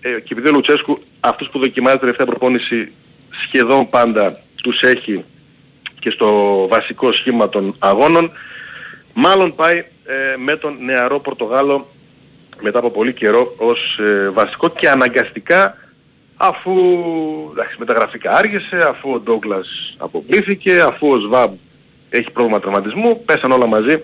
[0.00, 2.92] ε, και επειδή ο Λουτσέσκου αυτούς που δοκιμάζει τελευταία προπόνηση
[3.44, 5.24] σχεδόν πάντα τους έχει
[6.00, 8.30] και στο βασικό σχήμα των αγώνων,
[9.14, 11.86] μάλλον πάει ε, με τον νεαρό Πορτογάλο
[12.60, 15.76] μετά από πολύ καιρό ως ε, βασικό και αναγκαστικά
[16.42, 16.72] αφού
[17.50, 21.52] εντάξει, με τα γραφικά άργησε, αφού ο Ντόγκλας αποκλήθηκε, αφού ο Σβάμπ
[22.10, 24.02] έχει πρόβλημα τραυματισμού, πέσαν όλα μαζί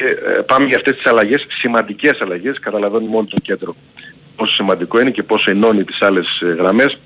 [0.00, 3.76] και ε, πάμε για αυτές τις αλλαγές, σημαντικές αλλαγές, καταλαβαίνει μόνο το κέντρο
[4.40, 6.98] πόσο σημαντικό είναι και πόσο ενώνει τις άλλες ε, γραμμές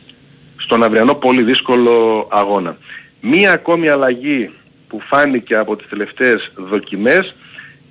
[0.56, 2.76] στον αυριανό πολύ δύσκολο αγώνα.
[3.20, 4.50] Μία ακόμη αλλαγή
[4.88, 7.34] που φάνηκε από τις τελευταίες δοκιμές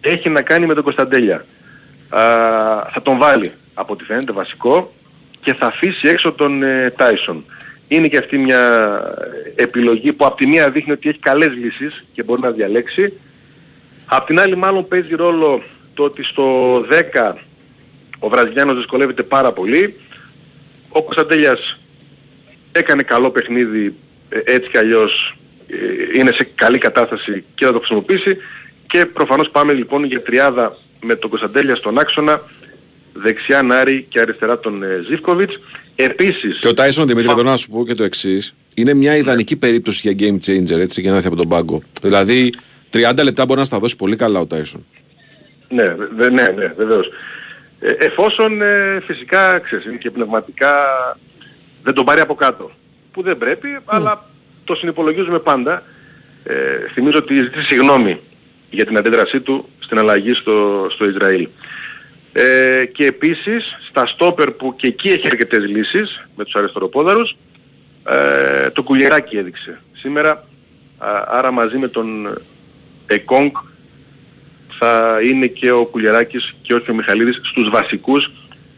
[0.02, 1.36] έχει να κάνει με τον Κωνσταντέλια.
[2.10, 2.22] Α,
[2.92, 4.94] θα τον βάλει από ό,τι φαίνεται βασικό
[5.42, 7.46] και θα αφήσει έξω τον ε, Τάισον.
[7.88, 8.62] Είναι και αυτή μια
[9.56, 13.14] επιλογή που από τη μία δείχνει ότι έχει καλές λύσεις και μπορεί να διαλέξει.
[14.06, 15.64] Απ' την άλλη μάλλον παίζει ρόλο
[15.94, 17.34] το ότι στο 10
[18.20, 19.96] ο Βραζιλιάνος δυσκολεύεται πάρα πολύ.
[20.90, 21.80] Ο Κωνσταντέλιας
[22.72, 23.96] έκανε καλό παιχνίδι
[24.30, 25.36] ε, έτσι κι αλλιώς
[25.68, 28.38] ε, είναι σε καλή κατάσταση και θα το χρησιμοποιήσει
[28.88, 32.42] και προφανώς πάμε λοιπόν για τριάδα με τον Κωνσταντέλια στον άξονα,
[33.14, 35.60] δεξιά Νάρη και αριστερά τον ε, Ζίβκοβιτς.
[35.96, 38.56] Επίσης, Και ο Τάισον Δημήτρη, εδώ να σου πω και το εξής.
[38.74, 41.82] Είναι μια ιδανική περίπτωση για game changer έτσι, για να έρθει από τον πάγκο.
[42.02, 42.54] Δηλαδή
[42.94, 44.86] 30 λεπτά μπορεί να στα δώσει πολύ καλά ο Τάισον.
[45.70, 47.10] Ναι, δε, ναι, ναι, βεβαίως.
[47.80, 50.74] Ε, εφόσον ε, φυσικά ξέρεις, είναι και πνευματικά
[51.84, 52.72] δεν τον πάρει από κάτω.
[53.12, 54.26] Που δεν πρέπει, αλλά
[54.64, 55.84] το συνυπολογίζουμε πάντα.
[56.44, 56.54] Ε,
[56.94, 58.20] θυμίζω ότι ζητήσει συγγνώμη
[58.70, 61.48] για την αντίδρασή του στην αλλαγή στο, στο Ισραήλ.
[62.34, 67.36] Ε, και επίσης στα στόπερ που και εκεί έχει αρκετές λύσεις με τους αριστεροπόδαρους
[68.10, 70.32] ε, το κουλιεράκι έδειξε σήμερα
[70.98, 72.38] α, άρα μαζί με τον
[73.08, 73.52] Εκόνγκ
[74.80, 78.32] θα είναι και ο Κουλιεράκης και όχι ο Μιχαλίδης στους βασικούς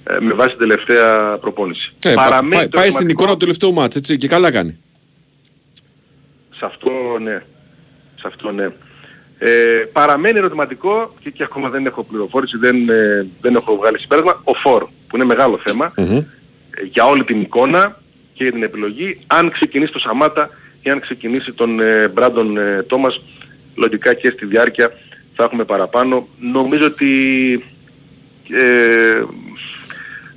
[0.04, 1.92] ε, με βάση την τελευταία προπόνηση.
[2.04, 4.52] Ε, πα- Παραμένει πάει, το πάει στην ερωτηματικό- εικόνα του τελευταίου μάτς έτσι και καλά
[4.52, 4.78] κάνει.
[6.58, 6.92] Σε αυτό
[7.22, 7.44] ναι.
[8.16, 8.68] Σε αυτό ναι.
[9.38, 9.50] Ε,
[9.92, 14.54] παραμένει ερωτηματικό και, και ακόμα δεν έχω πληροφόρηση, δεν, ε, δεν έχω βγάλει συμπέρασμα, ο
[14.54, 16.16] Φορ, που είναι μεγάλο θέμα Μμμ.
[16.18, 16.24] ε,
[16.92, 18.02] για όλη την εικόνα
[18.34, 20.50] και για την επιλογή, αν ξεκινήσει το Σαμάτα
[20.82, 23.22] ή αν ξεκινήσει τον ε, Μπράντον ε, Τόμας,
[23.76, 24.92] λογικά και στη διάρκεια
[25.36, 26.28] θα έχουμε παραπάνω.
[26.40, 27.54] Νομίζω ότι
[28.50, 29.24] ε,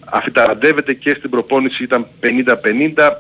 [0.04, 3.10] αφιταραντεύεται και στην προπόνηση ήταν 50-50,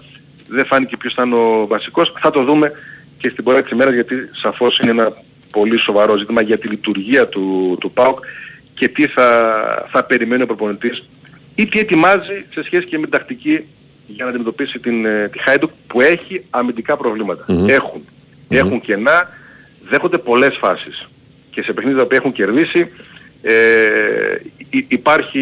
[0.48, 2.12] δεν φάνηκε ποιος θα είναι ο βασικός.
[2.20, 2.72] Θα το δούμε
[3.18, 5.12] και στην πορεία της ημέρας γιατί σαφώς είναι ένα
[5.50, 8.18] πολύ σοβαρό ζήτημα για τη λειτουργία του, του ΠΑΟΚ
[8.74, 11.08] και τι θα, θα περιμένει ο προπονητής
[11.54, 13.64] ή τι ετοιμάζει σε σχέση και με την τακτική
[14.06, 17.44] για να αντιμετωπίσει την, ε, τη Χάιντουκ που έχει αμυντικά προβλήματα.
[17.66, 18.04] Έχουν.
[18.48, 19.28] Έχουν κενά,
[19.88, 21.08] δέχονται πολλές φάσεις.
[21.50, 22.90] Και σε παιχνίδια που έχουν κερδίσει
[23.42, 23.54] ε,
[24.70, 25.40] υ- υπάρχει,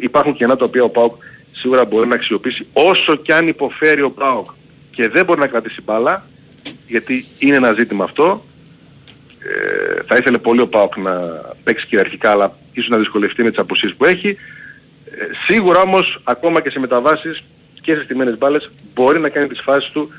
[0.00, 1.14] υπάρχουν κενά τα οποία ο ΠΑΟΚ
[1.52, 4.50] σίγουρα μπορεί να αξιοποιήσει όσο και αν υποφέρει ο ΠΑΟΚ
[4.90, 6.26] και δεν μπορεί να κρατήσει μπάλα
[6.86, 8.44] γιατί είναι ένα ζήτημα αυτό
[9.38, 11.12] ε, θα ήθελε πολύ ο ΠΑΟΚ να
[11.64, 14.36] παίξει κυριαρχικά αλλά ίσως να δυσκολευτεί με τις αποσίες που έχει ε,
[15.46, 17.42] σίγουρα όμως ακόμα και σε μεταβάσεις
[17.80, 20.10] και σε στιμένες μπάλες μπορεί να κάνει τις φάσεις του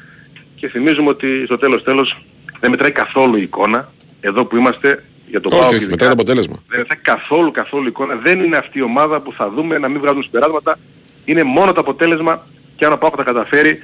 [0.55, 2.17] και θυμίζουμε ότι στο τέλος τέλος
[2.59, 3.91] δεν μετράει καθόλου η εικόνα
[4.21, 5.91] εδώ που είμαστε για τον όχι, ΠΑΟΚ όχι, ειδικά.
[5.91, 6.63] μετά το αποτέλεσμα.
[6.67, 8.15] Δεν θα καθόλου καθόλου εικόνα.
[8.15, 10.79] Δεν είναι αυτή η ομάδα που θα δούμε να μην βγάζουν συμπεράσματα.
[11.25, 13.79] Είναι μόνο το αποτέλεσμα και αν ο Πάοκ τα καταφέρει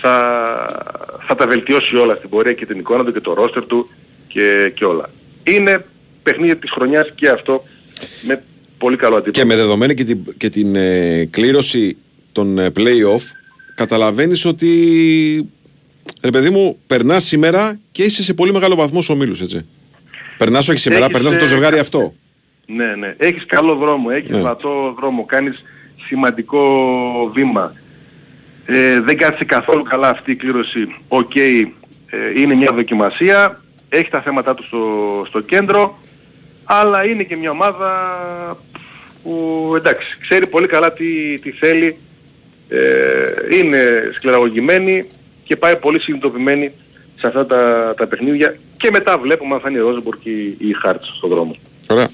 [0.00, 0.14] θα,
[1.26, 3.90] θα τα βελτιώσει όλα στην πορεία και την εικόνα του και το ρόστερ του
[4.28, 5.10] και, και όλα.
[5.42, 5.86] Είναι
[6.22, 7.64] παιχνίδι της χρονιάς και αυτό
[8.22, 8.42] με
[8.78, 9.44] πολύ καλό αντίπαλο.
[9.44, 11.96] Και με δεδομένη και την, και την ε, κλήρωση
[12.32, 13.22] των ε, play-off,
[13.74, 15.50] καταλαβαίνεις ότι
[16.22, 19.66] ρε παιδί μου, περνάς σήμερα και είσαι σε πολύ μεγάλο βαθμό στους ομίλους, έτσι.
[20.38, 22.14] Περνάς όχι σήμερα, Έχεις, περνάς ε, το ζευγάρι αυτό.
[22.66, 23.14] Ναι, ναι.
[23.18, 24.40] Έχεις καλό δρόμο, έχεις Ναι.
[24.40, 25.64] βατό δρόμο, κάνεις
[26.06, 26.60] σημαντικό
[27.34, 27.72] βήμα.
[28.66, 30.94] Ε, δεν κάθισε καθόλου καλά αυτή η κλήρωση.
[31.08, 31.66] Οκ, ε,
[32.36, 35.98] είναι μια δοκιμασία, έχει τα θέματα του στο, στο κέντρο,
[36.64, 37.90] αλλά είναι και μια ομάδα
[39.22, 41.96] που εντάξει, ξέρει πολύ καλά τι, τι θέλει,
[42.68, 45.06] ε, είναι σκληραγωγημένη
[45.50, 46.72] και πάει πολύ συνειδητοποιημένη
[47.16, 50.56] σε αυτά τα, τα παιχνίδια και μετά βλέπουμε αν θα είναι η Ρόζεμπορ και η,
[50.58, 51.56] η Χάρτς στον δρόμο.
[51.88, 52.08] Ωραία.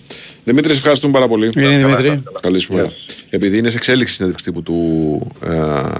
[0.44, 1.52] Δημήτρη, σε ευχαριστούμε πάρα πολύ.
[1.56, 2.22] Είναι Δημήτρη.
[2.40, 2.92] Καλή σου μέρα.
[3.30, 4.78] Επειδή είναι σε εξέλιξη η συνέντευξη τύπου του
[5.44, 5.50] ε,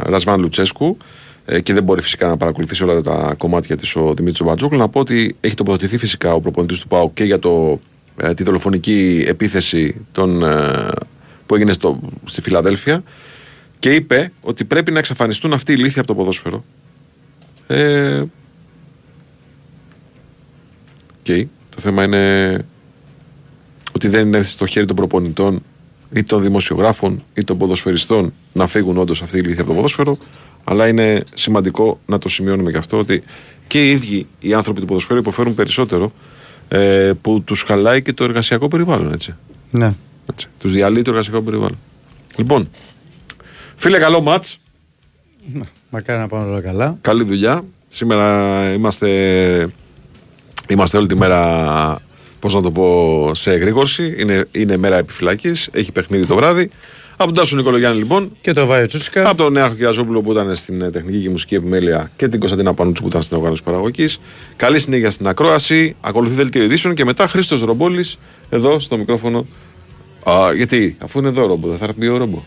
[0.02, 0.96] Ρασβάν Λουτσέσκου
[1.44, 4.88] ε, και δεν μπορεί φυσικά να παρακολουθήσει όλα τα κομμάτια της ο Δημήτρης Μπατζούκλου, να
[4.88, 7.80] πω ότι έχει τοποθετηθεί φυσικά ο προπονητής του ΠΑΟ και για το,
[8.16, 10.88] ε, τη δολοφονική επίθεση των, ε,
[11.46, 13.02] που έγινε στο, στη Φιλαδέλφια
[13.78, 16.64] και είπε ότι πρέπει να εξαφανιστούν αυτοί οι ηλίθιοι από το ποδόσφαιρο.
[17.66, 18.22] Ε,
[21.18, 21.48] οκ.
[21.74, 22.64] Το θέμα είναι
[23.92, 25.62] ότι δεν είναι στο χέρι των προπονητών
[26.12, 30.18] ή των δημοσιογράφων ή των ποδοσφαιριστών να φύγουν όντως αυτοί οι ηλίθιοι από το ποδόσφαιρο.
[30.64, 33.22] Αλλά είναι σημαντικό να το σημειώνουμε και αυτό ότι
[33.66, 36.12] και οι ίδιοι οι άνθρωποι του ποδοσφαίρου υποφέρουν περισσότερο
[36.68, 39.12] ε, που τους χαλάει και το εργασιακό περιβάλλον.
[39.12, 39.34] Έτσι.
[39.70, 39.92] Ναι.
[40.30, 40.48] έτσι.
[40.58, 41.78] Τους διαλύει το εργασιακό περιβάλλον.
[42.36, 42.70] Λοιπόν,
[43.76, 44.44] φίλε, καλό ματ.
[45.90, 46.98] Μακάρι να πάνε όλα καλά.
[47.00, 47.64] Καλή δουλειά.
[47.88, 49.08] Σήμερα είμαστε,
[50.68, 52.00] είμαστε όλη τη μέρα,
[52.40, 54.14] πώς να το πω, σε εγρήγορση.
[54.18, 55.68] Είναι, είναι μέρα επιφυλάκης.
[55.72, 56.70] Έχει παιχνίδι το βράδυ.
[57.18, 58.36] Από τον Τάσο Νικολογιάννη λοιπόν.
[58.40, 59.28] Και το Βάιο Τσούσικα.
[59.28, 62.74] Από τον Νέαρχο Κυραζόπουλο που ήταν στην ε, τεχνική και μουσική επιμέλεια και την Κωνσταντίνα
[62.74, 64.20] Πανούτσου που ήταν στην οργάνωση παραγωγής.
[64.56, 65.96] Καλή συνέχεια στην ακρόαση.
[66.00, 68.18] Ακολουθεί δελτίο ειδήσεων και μετά Χρήστος Ρομπόλης
[68.50, 69.46] εδώ στο μικρόφωνο.
[70.30, 72.42] Α, γιατί, αφού είναι εδώ ο Ρόμπο, δεν θα έρθει ο Ρόμπο.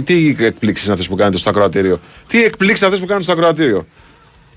[0.00, 3.32] Τι, τι εκπλήξεις είναι αυτές που κάνετε στο ακροατήριο; Τι εκπλήξεις αυτές που κάνετε στο
[3.32, 3.86] ακροατήριο;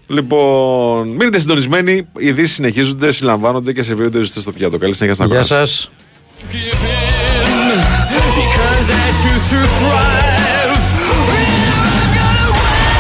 [0.07, 1.91] Λοιπόν, μείνετε συντονισμένοι.
[1.93, 4.77] Οι ειδήσεις συνεχίζονται, συλλαμβάνονται και σε βίντεο στο πιάτο.
[4.77, 5.57] Καλή συνέχεια στην ακροατήρια.
[5.57, 5.91] Γεια σας.